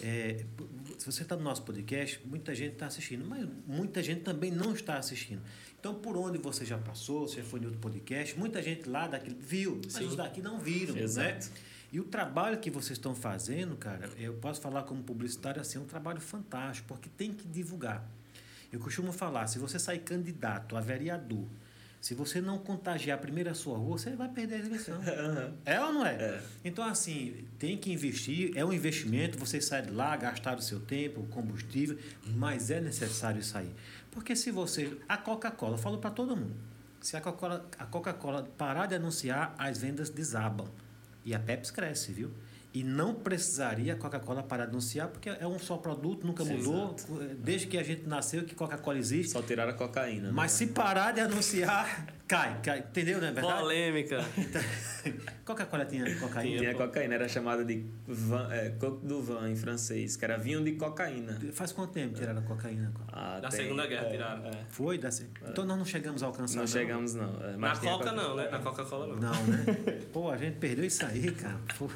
[0.03, 0.45] é,
[0.99, 4.75] se você está no nosso podcast, muita gente está assistindo, mas muita gente também não
[4.75, 5.41] está assistindo.
[5.81, 9.37] Então, por onde você já passou, você foi em outro podcast, muita gente lá daquele
[9.41, 10.05] viu, mas Sim.
[10.05, 11.39] os daqui não viram, né?
[11.93, 15.81] E o trabalho que vocês estão fazendo, cara, eu posso falar como publicitário assim, é
[15.81, 18.05] um trabalho fantástico, porque tem que divulgar.
[18.73, 21.47] Eu costumo falar, se você sair candidato a vereador,
[22.01, 24.99] se você não contagiar primeiro a sua rua, você vai perder a eleição.
[25.67, 26.15] é ou não é?
[26.15, 26.43] É.
[26.65, 30.81] Então, assim, tem que investir, é um investimento, você sai de lá, gastar o seu
[30.81, 31.99] tempo, o combustível,
[32.37, 33.75] mas é necessário sair.
[34.11, 34.97] Porque se você.
[35.09, 36.55] A Coca-Cola, eu falo para todo mundo,
[37.01, 40.69] se a Coca-Cola a Coca-Cola parar de anunciar, as vendas desabam.
[41.25, 42.33] E a Pepsi cresce, viu?
[42.73, 46.55] E não precisaria a Coca-Cola parar de anunciar, porque é um só produto, nunca Sim,
[46.59, 46.95] mudou.
[47.39, 49.33] Desde que a gente nasceu que Coca-Cola existe.
[49.33, 50.29] Só tiraram a cocaína.
[50.29, 50.33] né?
[50.33, 52.79] Mas se parar de anunciar, cai, cai.
[52.79, 53.59] Entendeu, não é verdade?
[53.61, 54.21] Polêmica.
[55.45, 56.59] Coca-Cola tinha cocaína?
[56.59, 60.63] Tinha cocaína, era chamada de van, é, coque du vin em francês, que era vinho
[60.63, 61.39] de cocaína.
[61.53, 62.93] Faz quanto tempo tiraram a cocaína?
[63.13, 64.47] Ah, Da tem- Segunda Guerra é, tiraram.
[64.47, 64.51] é.
[64.69, 64.97] Foi?
[64.97, 65.09] Da...
[65.49, 66.61] Então nós não chegamos a alcançar.
[66.61, 67.35] Não chegamos, não.
[67.43, 68.49] é, Na mas tinha Coca não, né?
[68.49, 69.17] Na Coca-Cola não.
[69.17, 69.65] Não, né?
[70.13, 71.59] Pô, a gente perdeu isso aí, cara.
[71.77, 71.89] Pô.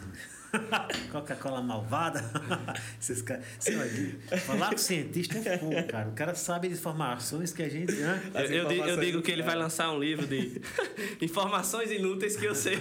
[1.12, 2.22] Coca-Cola malvada.
[3.00, 3.44] Esses caras.
[3.58, 6.08] Você olha, Falar com cientista é fogo, cara.
[6.08, 7.92] O cara sabe de informações que a gente.
[8.02, 8.20] Hã?
[8.34, 10.60] Eu, As eu digo, eu informações- digo que ele vai lançar um livro de
[11.20, 12.78] informações inúteis que eu sei.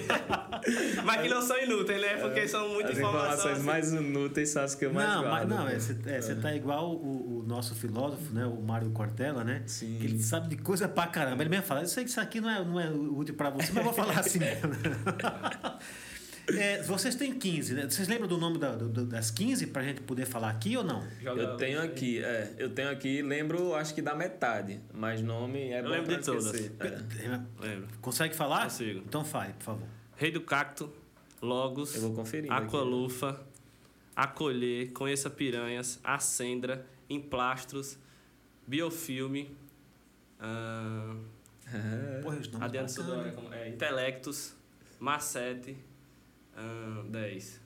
[1.04, 2.18] Mas que não são inúteis, né?
[2.18, 3.34] Porque são muitas As informações.
[3.34, 3.66] informações assim.
[3.66, 5.50] mais inúteis são as que eu mais Não, mas guardo.
[5.50, 8.46] não, é, você é, você tá igual o, o nosso filósofo, né?
[8.46, 9.64] O Mário Cortella, né?
[9.66, 9.98] Sim.
[10.00, 11.44] Que ele sabe de coisa pra caramba.
[11.44, 13.68] Ele mesmo fala, eu sei que isso aqui não é, não é útil pra você,
[13.74, 14.62] mas eu vou falar assim mesmo.
[16.48, 17.90] É, vocês têm 15, né?
[17.90, 21.02] Vocês lembram do nome da- do- das 15 pra gente poder falar aqui ou não?
[21.22, 25.80] Eu tenho aqui, é, eu tenho aqui, lembro, acho que da metade, mas nome é
[25.80, 26.54] Eu bom lembro pra de todas.
[26.56, 27.42] É.
[27.60, 27.88] Lembro.
[28.02, 28.64] Consegue falar?
[28.64, 29.00] Consigo.
[29.00, 29.88] Então fale, por favor.
[30.18, 30.92] Rei do Cacto,
[31.42, 32.52] Logos, Eu vou conferir.
[32.52, 32.66] aqui.
[32.66, 33.40] Aqualufa,
[34.16, 37.98] Acolher, Conheça Piranhas, Acendra, Emplastros,
[38.68, 39.56] Biofilme,
[40.40, 41.24] É.
[42.22, 42.98] Porra, os nomes
[43.54, 44.54] é, Intelectus,
[45.00, 45.76] Macete,
[46.56, 47.62] ah, 10.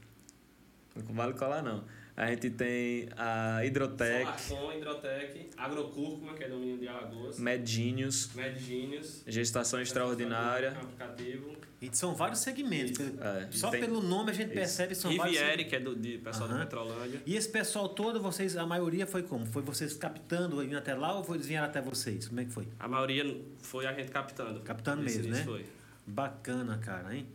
[0.95, 1.84] Não vale colar, não.
[2.15, 9.22] A gente tem a Hidrotec, Solacom, Hidrotec, Agrocúrcuma, que é domínio de Alagoas, Medgenius, Medgenius,
[9.27, 10.72] Gestação Extraordinária.
[10.72, 12.97] aplicativo, E são vários segmentos.
[12.97, 15.69] Pelo- É, Só tem- pelo nome a gente percebe que são vários Riviere, segmentos.
[15.69, 16.57] que é do de pessoal Aham.
[16.57, 17.22] da Petrolândia.
[17.23, 19.45] E esse pessoal todo, vocês, a maioria foi como?
[19.45, 22.27] Foi vocês captando, indo até lá ou foi- eles vieram até vocês?
[22.27, 22.68] Como é que foi?
[22.80, 24.61] A maioria foi a gente captando.
[24.61, 25.45] Captando Isso- mesmo, isso né?
[25.45, 25.65] foi.
[26.07, 27.27] Bacana, cara, hein?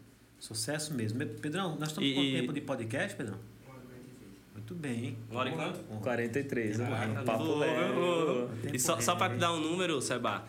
[0.47, 1.21] Sucesso mesmo.
[1.21, 3.39] Me- Pedrão, nós estamos E- com quanto e- tempo de podcast, Pedrão?
[3.65, 4.33] 43.
[4.55, 5.19] Muito bem, hein?
[5.31, 5.79] Uma hora e quanto?
[6.01, 6.81] 43.
[6.81, 7.25] Ah, reto.
[7.25, 8.71] papo leve.
[8.75, 10.45] E só, só para te dar um número, Seba,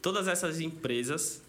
[0.00, 1.42] todas essas empresas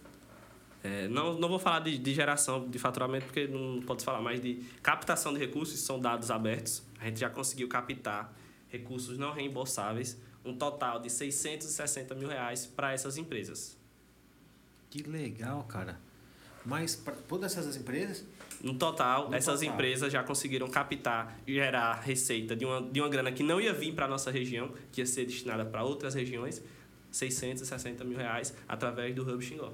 [0.85, 4.41] É, não, não vou falar de, de geração de faturamento, porque não pode falar, mas
[4.41, 6.83] de captação de recursos, são dados abertos.
[6.99, 8.33] A gente já conseguiu captar
[8.67, 13.77] recursos não reembolsáveis, um total de 660 mil reais para essas empresas.
[14.89, 15.97] Que legal, cara.
[16.65, 18.25] Mas para todas essas empresas,
[18.61, 19.73] No total, No essas total.
[19.73, 23.73] empresas já conseguiram captar e gerar receita de uma, de uma grana que não ia
[23.73, 26.61] vir para a nossa região, que ia ser destinada para outras regiões,
[27.11, 29.73] 660 mil reais através do Hub Xingó.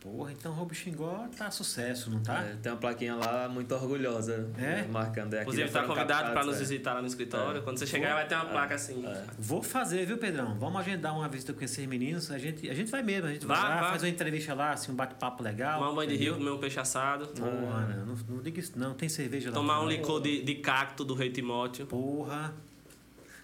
[0.00, 2.42] Porra, então Roubo Xingó tá sucesso, não tá?
[2.42, 4.60] É, tem uma plaquinha lá muito orgulhosa, É?
[4.60, 5.34] né, marcando.
[5.34, 6.58] É, aqui Inclusive, foram convidado para nos é.
[6.58, 7.60] visitar lá no escritório.
[7.60, 7.62] É.
[7.62, 9.04] Quando você chegar, vai ter uma placa assim.
[9.06, 9.24] É.
[9.38, 10.58] Vou fazer, viu, Pedrão?
[10.58, 12.30] Vamos agendar uma visita com esses meninos.
[12.30, 13.88] A gente, a gente vai mesmo, a gente vai Vá, lá, vá.
[13.90, 15.78] faz uma entrevista lá, assim, um bate-papo legal.
[15.78, 17.28] Tomar um banho de rio, comer um peixe assado.
[17.28, 17.50] Porra,
[17.96, 19.54] não, não, não diga isso não, tem cerveja lá.
[19.54, 21.86] Tomar um licor de, de cacto do Rei Timóteo.
[21.86, 22.54] Porra.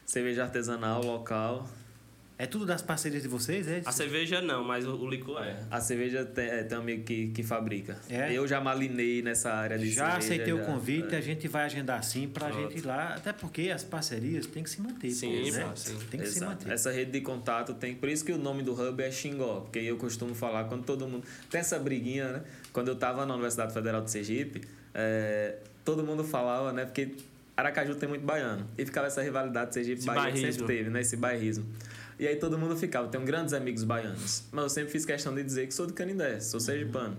[0.05, 1.69] Cerveja artesanal, local.
[2.39, 3.81] É tudo das parcerias de vocês, é?
[3.87, 5.57] A cerveja não, mas o, o licor é.
[5.71, 7.97] A cerveja tem, é, tem um amigo que, que fabrica.
[8.11, 8.31] É?
[8.31, 10.19] Eu já malinei nessa área de Já cerveja.
[10.19, 10.65] aceitei o já.
[10.65, 11.19] convite, É.
[11.19, 12.71] a gente vai agendar sim pra Pronto.
[12.73, 15.11] gente ir lá, até porque as parcerias têm que se manter.
[15.13, 15.73] Sim, né?
[15.77, 15.97] sim.
[16.11, 16.51] Tem que se Exato.
[16.53, 16.73] manter.
[16.73, 17.95] Essa rede de contato tem.
[17.95, 21.09] Por isso que o nome do hub é Xingó, porque eu costumo falar quando todo
[21.09, 21.25] mundo.
[21.51, 22.43] Tem essa briguinha, né?
[22.71, 24.61] Quando eu estava na Universidade Federal de Sergipe,
[24.95, 26.85] é, todo mundo falava, né?
[26.85, 27.15] Porque
[27.57, 28.69] Aracaju tem muito baiano.
[28.77, 31.01] E ficava essa rivalidade Sergipe Esse Bahia que sempre teve, né?
[31.01, 31.65] Esse bairrismo.
[32.19, 34.45] E aí todo mundo ficava, tenho grandes amigos baianos.
[34.51, 37.17] Mas eu sempre fiz questão de dizer que sou de Canindé, sou sergipano.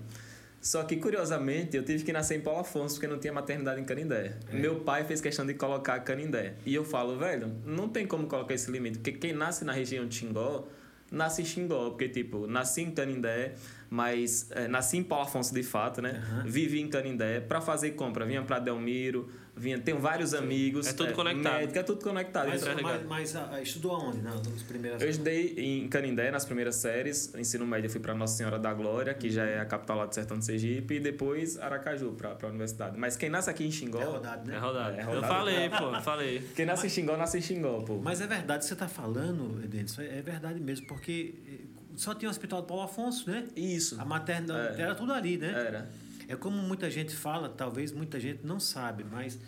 [0.59, 3.85] Só que, curiosamente, eu tive que nascer em Paulo Afonso porque não tinha maternidade em
[3.85, 4.33] Canindé.
[4.51, 6.55] Meu pai fez questão de colocar Canindé.
[6.65, 8.97] E eu falo, velho, não tem como colocar esse limite.
[8.97, 10.67] Porque quem nasce na região de Xingó,
[11.11, 11.91] nasce em Xingó.
[11.91, 13.53] Porque, tipo, nasci em Canindé,
[13.89, 16.21] mas é, nasci em Paulo Afonso de fato, né?
[16.45, 17.39] Vivi em Canindé.
[17.39, 19.79] Pra fazer compra, vinha pra Delmiro, vinha...
[19.79, 20.87] Tenho vários amigos.
[20.87, 21.53] É tudo conectado.
[21.59, 22.47] Médico, é tudo conectado.
[22.49, 22.91] Mas, é legal.
[23.07, 24.19] mas, mas, ah, estudou aonde?
[24.21, 28.13] Não, nas primeiras Eu estudei em Canindé nas primeiras séries, ensino médio eu fui para
[28.13, 30.99] Nossa Senhora da Glória, que já é a capital lá do Sertão de Sergipe, e
[30.99, 32.97] depois Aracaju para a universidade.
[32.97, 34.55] Mas quem nasce aqui em Xingó, É rodado, né?
[34.55, 34.95] É rodado.
[34.97, 35.27] É Eu rodado.
[35.27, 36.41] falei, pô, falei.
[36.55, 37.97] quem nasce em Xingó nasce em Xingó, pô.
[38.03, 41.51] Mas é verdade, você está falando, Edenilson, é verdade mesmo, porque eh,
[41.95, 43.45] só tinha o hospital do Paulo Afonso, né?
[43.55, 43.99] Isso.
[43.99, 44.83] A maternidade É.
[44.83, 45.49] era tudo ali, né?
[45.51, 45.89] Era.
[46.27, 49.39] É como muita gente fala, talvez muita gente não sabe, mas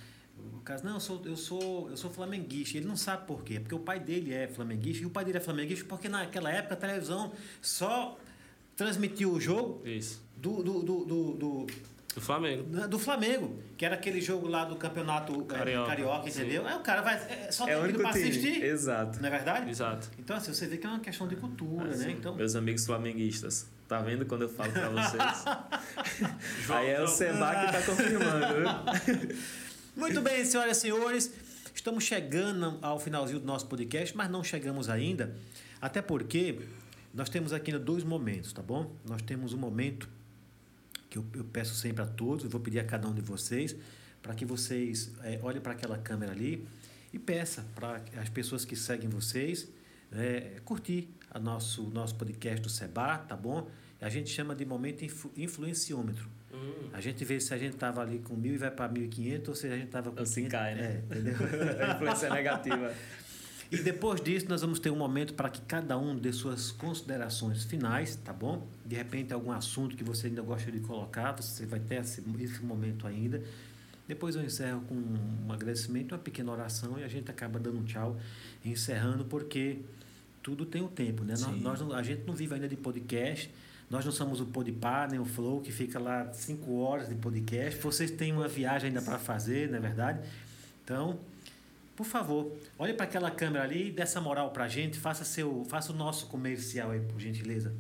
[0.54, 2.78] o caso, não, eu sou, eu sou, eu sou flamenguista.
[2.78, 5.38] Ele não sabe por quê, porque o pai dele é flamenguista e o pai dele
[5.38, 7.32] é flamenguista porque naquela época a televisão
[7.62, 8.18] só
[8.76, 10.22] transmitiu o jogo Isso.
[10.38, 11.68] do, do, do, do, do,
[12.16, 12.64] Do Flamengo.
[12.88, 15.88] do Flamengo, que era aquele jogo lá do campeonato eh, Carioca.
[15.90, 16.40] carioca, Sim.
[16.42, 16.66] entendeu?
[16.66, 18.30] Aí o cara vai, é, só É tem pra time.
[18.30, 19.20] assistir, Exato.
[19.20, 19.70] não é verdade?
[19.70, 20.10] Exato.
[20.18, 22.12] Então, assim, você vê que é uma questão de cultura, né?
[22.18, 23.68] Então, Meus amigos flamenguistas.
[23.90, 25.46] Tá vendo quando eu falo para vocês?
[26.70, 29.36] Aí é o Seba que tá confirmando, viu?
[29.98, 31.34] Muito bem, senhoras e senhores,
[31.74, 35.36] estamos chegando ao finalzinho do nosso podcast, mas não chegamos ainda,
[35.82, 36.60] até porque
[37.12, 38.96] nós temos aqui dois momentos, tá bom?
[39.04, 40.08] Nós temos um momento
[41.10, 43.76] que eu, eu peço sempre a todos, eu vou pedir a cada um de vocês,
[44.22, 46.64] para que vocês eh, olhem para aquela câmera ali
[47.12, 49.68] e peça para as pessoas que seguem vocês
[50.12, 53.68] eh, curtir a nosso, nosso podcast do Seba, tá bom?
[54.02, 56.28] A gente chama de momento influ, influenciômetro.
[56.54, 56.90] Hum.
[56.94, 59.56] A gente vê se a gente tava ali com mil e vai para 1.500 ou
[59.56, 60.52] se a gente tava com Ou se 500.
[60.52, 61.04] cai, né?
[61.10, 61.36] É, entendeu?
[61.88, 62.94] A influência negativa.
[63.72, 67.66] e depois disso, nós vamos ter um momento para que cada um dê suas considerações
[67.66, 68.68] finais, tá bom?
[68.86, 72.64] De repente, algum assunto que você ainda gosta de colocar, você vai ter esse, esse
[72.64, 73.44] momento ainda.
[74.08, 77.84] Depois eu encerro com um agradecimento, uma pequena oração e a gente acaba dando um
[77.84, 78.18] tchau,
[78.66, 79.78] encerrando, porque
[80.42, 81.36] tudo tem o tempo, né?
[81.62, 83.52] Nós, nós a gente não vive ainda de podcast,
[83.90, 87.80] nós não somos o Podpah, nem o Flow, que fica lá cinco horas de podcast.
[87.82, 90.20] Vocês têm uma viagem ainda para fazer, não é verdade?
[90.84, 91.20] Então,
[91.96, 95.26] por favor, olhe para aquela câmera ali e dê essa moral para a gente, faça,
[95.26, 97.74] seu, faça o nosso comercial aí, por gentileza.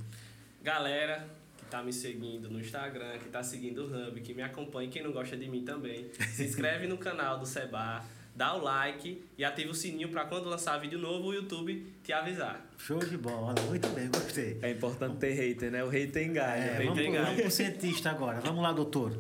[0.63, 1.27] Galera
[1.57, 5.03] que tá me seguindo no Instagram, que tá seguindo o Hub, que me acompanha, quem
[5.03, 8.03] não gosta de mim também, se inscreve no canal do Seba,
[8.39, 12.13] dá o like e ativa o sininho para quando lançar vídeo novo o YouTube te
[12.13, 12.65] avisar.
[12.77, 14.57] Show de bola, muito bem, gostei.
[14.61, 15.83] É importante ter hater, né?
[15.83, 16.63] O hater engaja.
[16.63, 17.25] É, vamos, pro, pegado.
[17.25, 18.39] vamos pro cientista agora.
[18.39, 19.11] Vamos lá, doutor.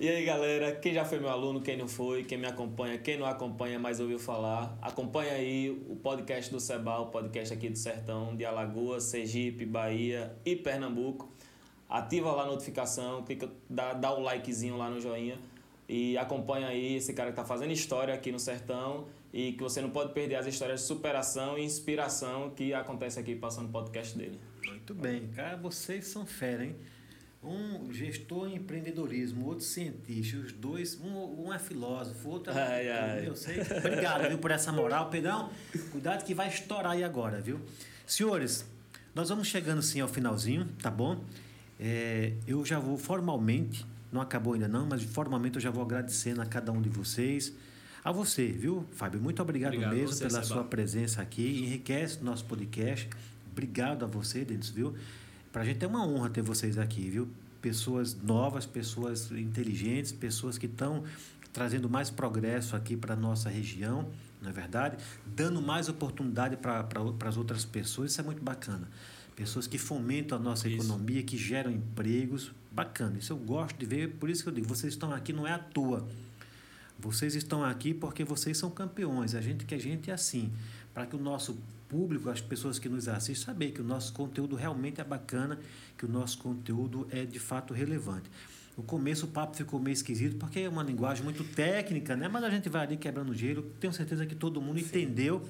[0.00, 3.16] E aí, galera, quem já foi meu aluno, quem não foi, quem me acompanha, quem
[3.16, 7.78] não acompanha, mas ouviu falar, acompanha aí o podcast do Seba, o podcast aqui do
[7.78, 11.32] Sertão, de Alagoas, Sergipe, Bahia e Pernambuco.
[11.88, 15.38] Ativa lá a notificação, clica, dá, dá o likezinho lá no joinha
[15.92, 19.82] e acompanha aí esse cara que tá fazendo história aqui no Sertão e que você
[19.82, 24.16] não pode perder as histórias de superação e inspiração que acontece aqui passando o podcast
[24.16, 24.40] dele.
[24.66, 26.76] Muito bem, cara, vocês são fera, hein?
[27.44, 32.62] Um gestor em empreendedorismo, outro cientista, os dois, um, um é filósofo, outro é.
[32.62, 33.28] Ai, ai.
[33.28, 33.56] Eu sei.
[33.60, 35.50] Obrigado, viu, por essa moral, Pedrão.
[35.90, 37.60] Cuidado que vai estourar aí agora, viu?
[38.06, 38.64] Senhores,
[39.14, 41.22] nós vamos chegando sim ao finalzinho, tá bom?
[41.78, 46.42] É, eu já vou formalmente, não acabou ainda não, mas formalmente eu já vou agradecendo
[46.42, 47.52] a cada um de vocês.
[48.04, 49.20] A você, viu, Fábio?
[49.20, 50.54] Muito obrigado, Obrigado mesmo você, pela Seba.
[50.54, 51.62] sua presença aqui.
[51.64, 53.08] Enriquece o nosso podcast.
[53.50, 54.94] Obrigado a você, Denis, viu?
[55.52, 57.28] Pra gente é uma honra ter vocês aqui, viu?
[57.60, 61.04] Pessoas novas, pessoas inteligentes, pessoas que estão
[61.52, 64.08] trazendo mais progresso aqui para nossa região,
[64.40, 64.96] não é verdade?
[65.26, 66.88] Dando mais oportunidade para
[67.28, 68.88] as outras pessoas, isso é muito bacana.
[69.36, 70.78] Pessoas que fomentam a nossa Isso.
[70.78, 73.18] economia, que geram empregos, bacana.
[73.18, 75.52] Isso eu gosto de ver, por isso que eu digo, vocês estão aqui não é
[75.52, 76.06] à toa.
[76.98, 79.34] Vocês estão aqui porque vocês são campeões.
[79.34, 80.52] A gente que a gente é assim,
[80.94, 81.58] para que o nosso
[81.88, 85.58] público, as pessoas que nos assistem, saber que o nosso conteúdo realmente é bacana,
[85.98, 88.30] que o nosso conteúdo é de fato relevante.
[88.76, 92.28] No começo o papo ficou meio esquisito porque é uma linguagem muito técnica, né?
[92.28, 93.62] Mas a gente vai ali quebrando gelo.
[93.78, 95.46] Tenho certeza que todo mundo entendeu.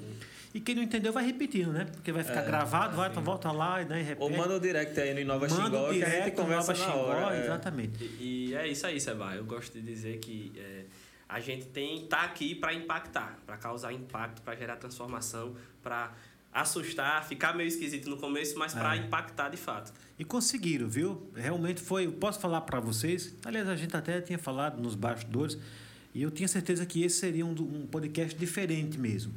[0.54, 1.86] E quem não entendeu vai repetindo, né?
[1.86, 4.22] Porque vai ficar É, gravado, vai, volta lá e daí repete.
[4.22, 6.92] Ou manda o direct aí no Inova Manda Xingó que a gente conversa Nova na
[6.92, 7.36] Xingó, hora.
[7.36, 7.44] é.
[7.44, 8.04] Exatamente.
[8.04, 9.34] E, e é isso aí, Seba.
[9.34, 10.84] Eu gosto de dizer que é,
[11.28, 16.12] a gente tem tá aqui para impactar, para causar impacto, para gerar transformação, para
[16.52, 18.98] assustar, ficar meio esquisito no começo, mas para É.
[18.98, 19.90] impactar de fato.
[20.18, 21.30] E conseguiram, viu?
[21.34, 22.04] Realmente foi.
[22.06, 23.34] eu Posso falar para vocês?
[23.44, 25.56] Aliás, a gente até tinha falado nos bastidores
[26.14, 29.32] e eu tinha certeza que esse seria um, um podcast diferente mesmo.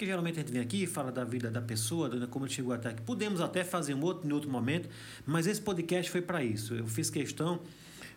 [0.00, 2.52] Porque geralmente a gente vem aqui e fala da vida da pessoa, de como ele
[2.54, 3.02] chegou até aqui.
[3.02, 4.88] Podemos até fazer um outro em outro momento,
[5.26, 6.74] mas esse podcast foi para isso.
[6.74, 7.60] Eu fiz questão,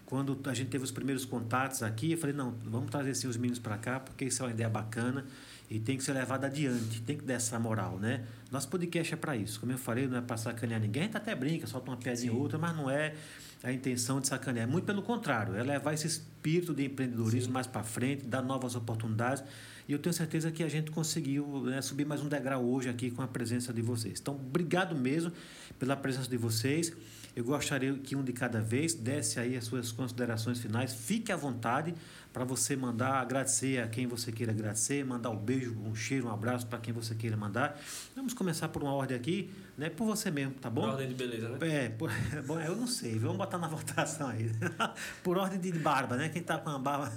[0.06, 3.36] quando a gente teve os primeiros contatos aqui, eu falei: não, vamos trazer sim, os
[3.36, 5.26] meninos para cá, porque isso é uma ideia bacana
[5.70, 8.24] e tem que ser levado adiante, tem que dar essa moral, né?
[8.50, 9.60] Nosso podcast é para isso.
[9.60, 12.32] Como eu falei, não é para sacanear ninguém, a gente até brinca, solta uma piadinha
[12.32, 13.14] ou outra, mas não é
[13.62, 14.70] a intenção de sacanear.
[14.70, 19.44] Muito pelo contrário, é levar esse espírito de empreendedorismo mais para frente, dar novas oportunidades.
[19.88, 23.12] E eu tenho certeza que a gente conseguiu né, subir mais um degrau hoje aqui
[23.12, 24.20] com a presença de vocês.
[24.20, 25.32] Então, obrigado mesmo
[25.78, 26.94] pela presença de vocês.
[27.36, 30.94] Eu gostaria que um de cada vez desse aí as suas considerações finais.
[30.94, 31.94] Fique à vontade
[32.32, 36.32] para você mandar, agradecer a quem você queira agradecer, mandar um beijo, um cheiro, um
[36.32, 37.80] abraço para quem você queira mandar.
[38.16, 39.90] Vamos começar por uma ordem aqui, né?
[39.90, 40.88] Por você mesmo, tá Por bom?
[40.90, 41.86] ordem de beleza, né?
[41.86, 42.10] É, por,
[42.46, 44.52] bom, eu não sei, vamos botar na votação aí.
[45.24, 46.30] por ordem de barba, né?
[46.30, 47.12] Quem tá com a barba.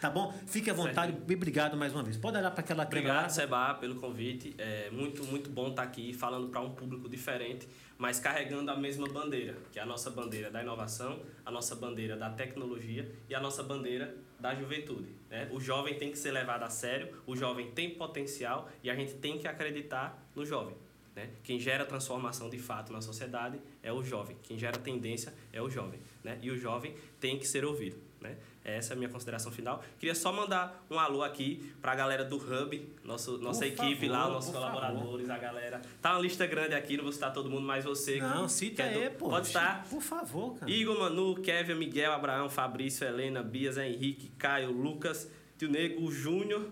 [0.00, 0.32] tá bom?
[0.46, 2.16] Fique à vontade e obrigado mais uma vez.
[2.16, 3.30] Pode olhar para aquela Obrigado.
[3.30, 4.54] Seba, pelo convite.
[4.58, 9.08] É muito, muito bom estar aqui falando para um público diferente, mas carregando a mesma
[9.08, 13.40] bandeira, que é a nossa bandeira da inovação, a nossa bandeira da tecnologia e a
[13.40, 15.14] nossa bandeira da juventude.
[15.30, 15.48] Né?
[15.52, 19.14] O jovem tem que ser levado a sério, o jovem tem potencial e a gente
[19.14, 20.76] tem que acreditar no jovem.
[21.14, 21.30] Né?
[21.44, 24.36] Quem gera transformação de fato na sociedade é o jovem.
[24.42, 26.00] Quem gera tendência é o jovem.
[26.24, 26.38] Né?
[26.42, 27.96] E o jovem tem que ser ouvido.
[28.20, 28.36] Né?
[28.64, 29.84] Essa é a minha consideração final.
[30.00, 34.20] Queria só mandar um alô aqui para a galera do Hub, nosso, nossa equipe lá,
[34.22, 35.82] favor, nossos por colaboradores, a galera.
[36.00, 38.82] Tá uma lista grande aqui, não vou citar todo mundo, mas você Não, que, cita
[38.82, 39.28] que é do- aí, pô.
[39.28, 39.84] Pode estar.
[39.88, 40.72] Por favor, cara.
[40.72, 46.70] Igor, Manu, Kevin, Miguel, Abraão, Fabrício, Helena, Bias, Henrique, Caio, Lucas, Tio Nego, Júnior,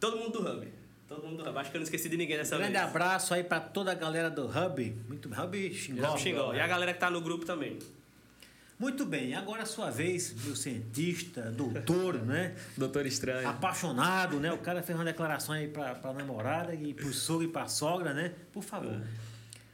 [0.00, 0.77] todo mundo do Hub.
[1.08, 1.58] Todo mundo do Hub.
[1.58, 2.84] Acho que eu não esqueci de ninguém dessa Grande vez.
[2.84, 4.96] abraço aí para toda a galera do Hub.
[5.08, 6.02] Muito Hub Xingó.
[6.02, 6.16] Xingó.
[6.18, 6.54] Xingó.
[6.54, 7.78] E a galera que tá no grupo também.
[8.78, 12.54] Muito bem, agora a sua vez, meu cientista, doutor, né?
[12.76, 13.48] Doutor Estranho.
[13.48, 14.52] Apaixonado, né?
[14.52, 18.14] O cara fez uma declaração aí para a namorada e pro sogro e para sogra,
[18.14, 18.32] né?
[18.52, 19.00] Por favor.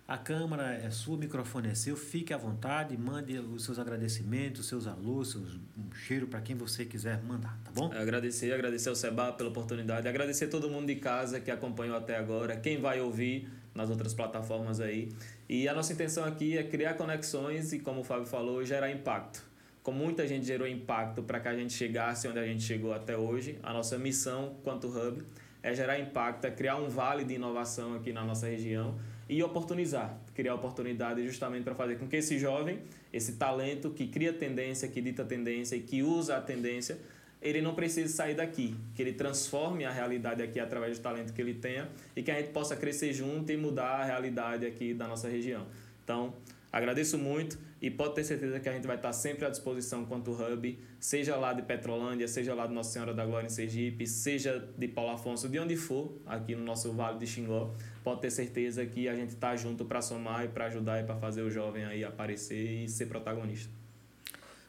[0.06, 4.60] A câmera é sua, o microfone é seu, fique à vontade, mande os seus agradecimentos,
[4.60, 7.90] os seus alôs, seus, um cheiro para quem você quiser mandar, tá bom?
[7.90, 12.55] Agradecer, agradecer ao Seba pela oportunidade, agradecer todo mundo de casa que acompanhou até agora,
[12.55, 15.10] quem vai ouvir nas outras plataformas aí.
[15.48, 19.43] E a nossa intenção aqui é criar conexões e, como o Fábio falou, gerar impacto.
[19.82, 23.16] Como muita gente gerou impacto para que a gente chegasse onde a gente chegou até
[23.16, 25.22] hoje, a nossa missão quanto Hub
[25.62, 28.94] é gerar impacto, é criar um vale de inovação aqui na nossa região
[29.28, 32.80] e oportunizar, criar oportunidade justamente para fazer com que esse jovem,
[33.12, 36.98] esse talento que cria tendência, que dita tendência e que usa a tendência,
[37.44, 41.40] ele não precise sair daqui, que ele transforme a realidade aqui através do talento que
[41.42, 45.06] ele tenha e que a gente possa crescer junto e mudar a realidade aqui da
[45.06, 45.66] nossa região.
[46.02, 46.34] Então,
[46.72, 50.32] agradeço muito e pode ter certeza que a gente vai estar sempre à disposição quanto
[50.32, 54.66] hub, seja lá de Petrolândia, seja lá de Nossa Senhora da Glória em Sergipe, seja
[54.78, 57.74] de Paulo Afonso, de onde for, aqui no nosso Vale de Xingó,
[58.05, 61.16] pode ter certeza que a gente está junto para somar e para ajudar e para
[61.16, 63.72] fazer o jovem aí aparecer e ser protagonista.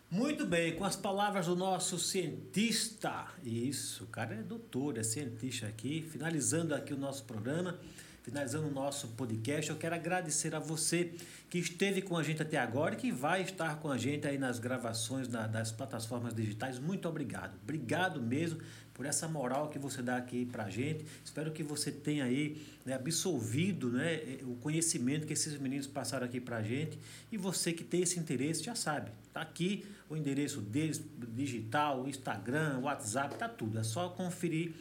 [0.10, 3.28] Muito bem, com as palavras do nosso cientista.
[3.44, 6.02] Isso, o cara é doutor, é cientista aqui.
[6.10, 7.78] Finalizando aqui o nosso programa,
[8.24, 11.12] finalizando o nosso podcast, eu quero agradecer a você
[11.49, 14.38] que esteve com a gente até agora e que vai estar com a gente aí
[14.38, 16.80] nas gravações das plataformas digitais.
[16.80, 17.53] Muito obrigado.
[17.62, 18.62] Obrigado mesmo
[18.96, 21.06] por essa moral que você dá aqui pra gente.
[21.24, 26.40] Espero que você tenha aí né, absolvido né, o conhecimento que esses meninos passaram aqui
[26.40, 26.98] pra gente.
[27.30, 29.12] E você que tem esse interesse já sabe.
[29.34, 31.04] Tá aqui o endereço deles,
[31.36, 33.78] digital, Instagram, WhatsApp, tá tudo.
[33.78, 34.72] É só conferir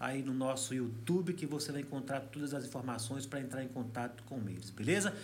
[0.00, 4.24] aí no nosso YouTube que você vai encontrar todas as informações para entrar em contato
[4.24, 5.14] com eles, beleza?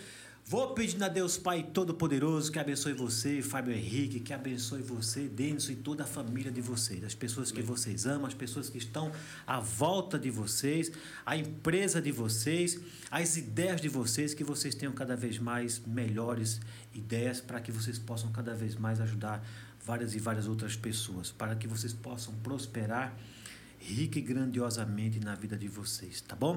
[0.48, 5.73] Vou pedindo a Deus Pai Todo-Poderoso que abençoe você, Fábio Henrique, que abençoe você, Denison
[5.73, 9.10] e toda a família de vocês, as pessoas que vocês amam, as pessoas que estão
[9.44, 10.93] à volta de vocês,
[11.27, 16.60] a empresa de vocês, as ideias de vocês, que vocês tenham cada vez mais melhores
[16.94, 19.44] ideias para que vocês possam cada vez mais ajudar
[19.85, 23.18] várias e várias outras pessoas, para que vocês possam prosperar
[23.81, 26.56] rica e grandiosamente na vida de vocês, tá bom?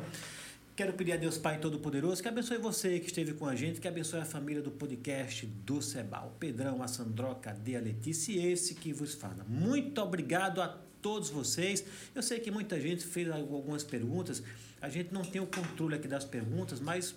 [0.80, 3.88] Quero pedir a Deus Pai Todo-Poderoso que abençoe você que esteve com a gente, que
[3.90, 6.38] abençoe a família do podcast do Sebal.
[6.40, 9.46] Pedrão, a Sandroca, a Letícia e esse que vos fala.
[9.46, 10.70] Muito obrigado a
[11.02, 11.84] todos vocês.
[12.16, 14.42] Eu sei que muita gente fez algumas perguntas,
[14.82, 17.14] a gente não tem o controle aqui das perguntas, mas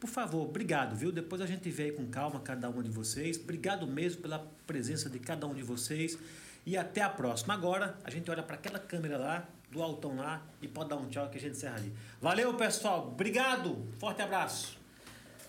[0.00, 1.12] por favor, obrigado, viu?
[1.12, 3.38] Depois a gente vê aí com calma cada uma de vocês.
[3.38, 6.18] Obrigado mesmo pela presença de cada um de vocês.
[6.66, 7.54] E até a próxima.
[7.54, 11.08] Agora, a gente olha para aquela câmera lá, do altão lá, e pode dar um
[11.08, 11.92] tchau que a gente encerra ali.
[12.20, 13.08] Valeu, pessoal.
[13.08, 13.76] Obrigado.
[13.98, 14.78] Forte abraço.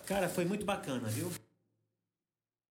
[0.05, 1.31] Cara, foi muito bacana, viu?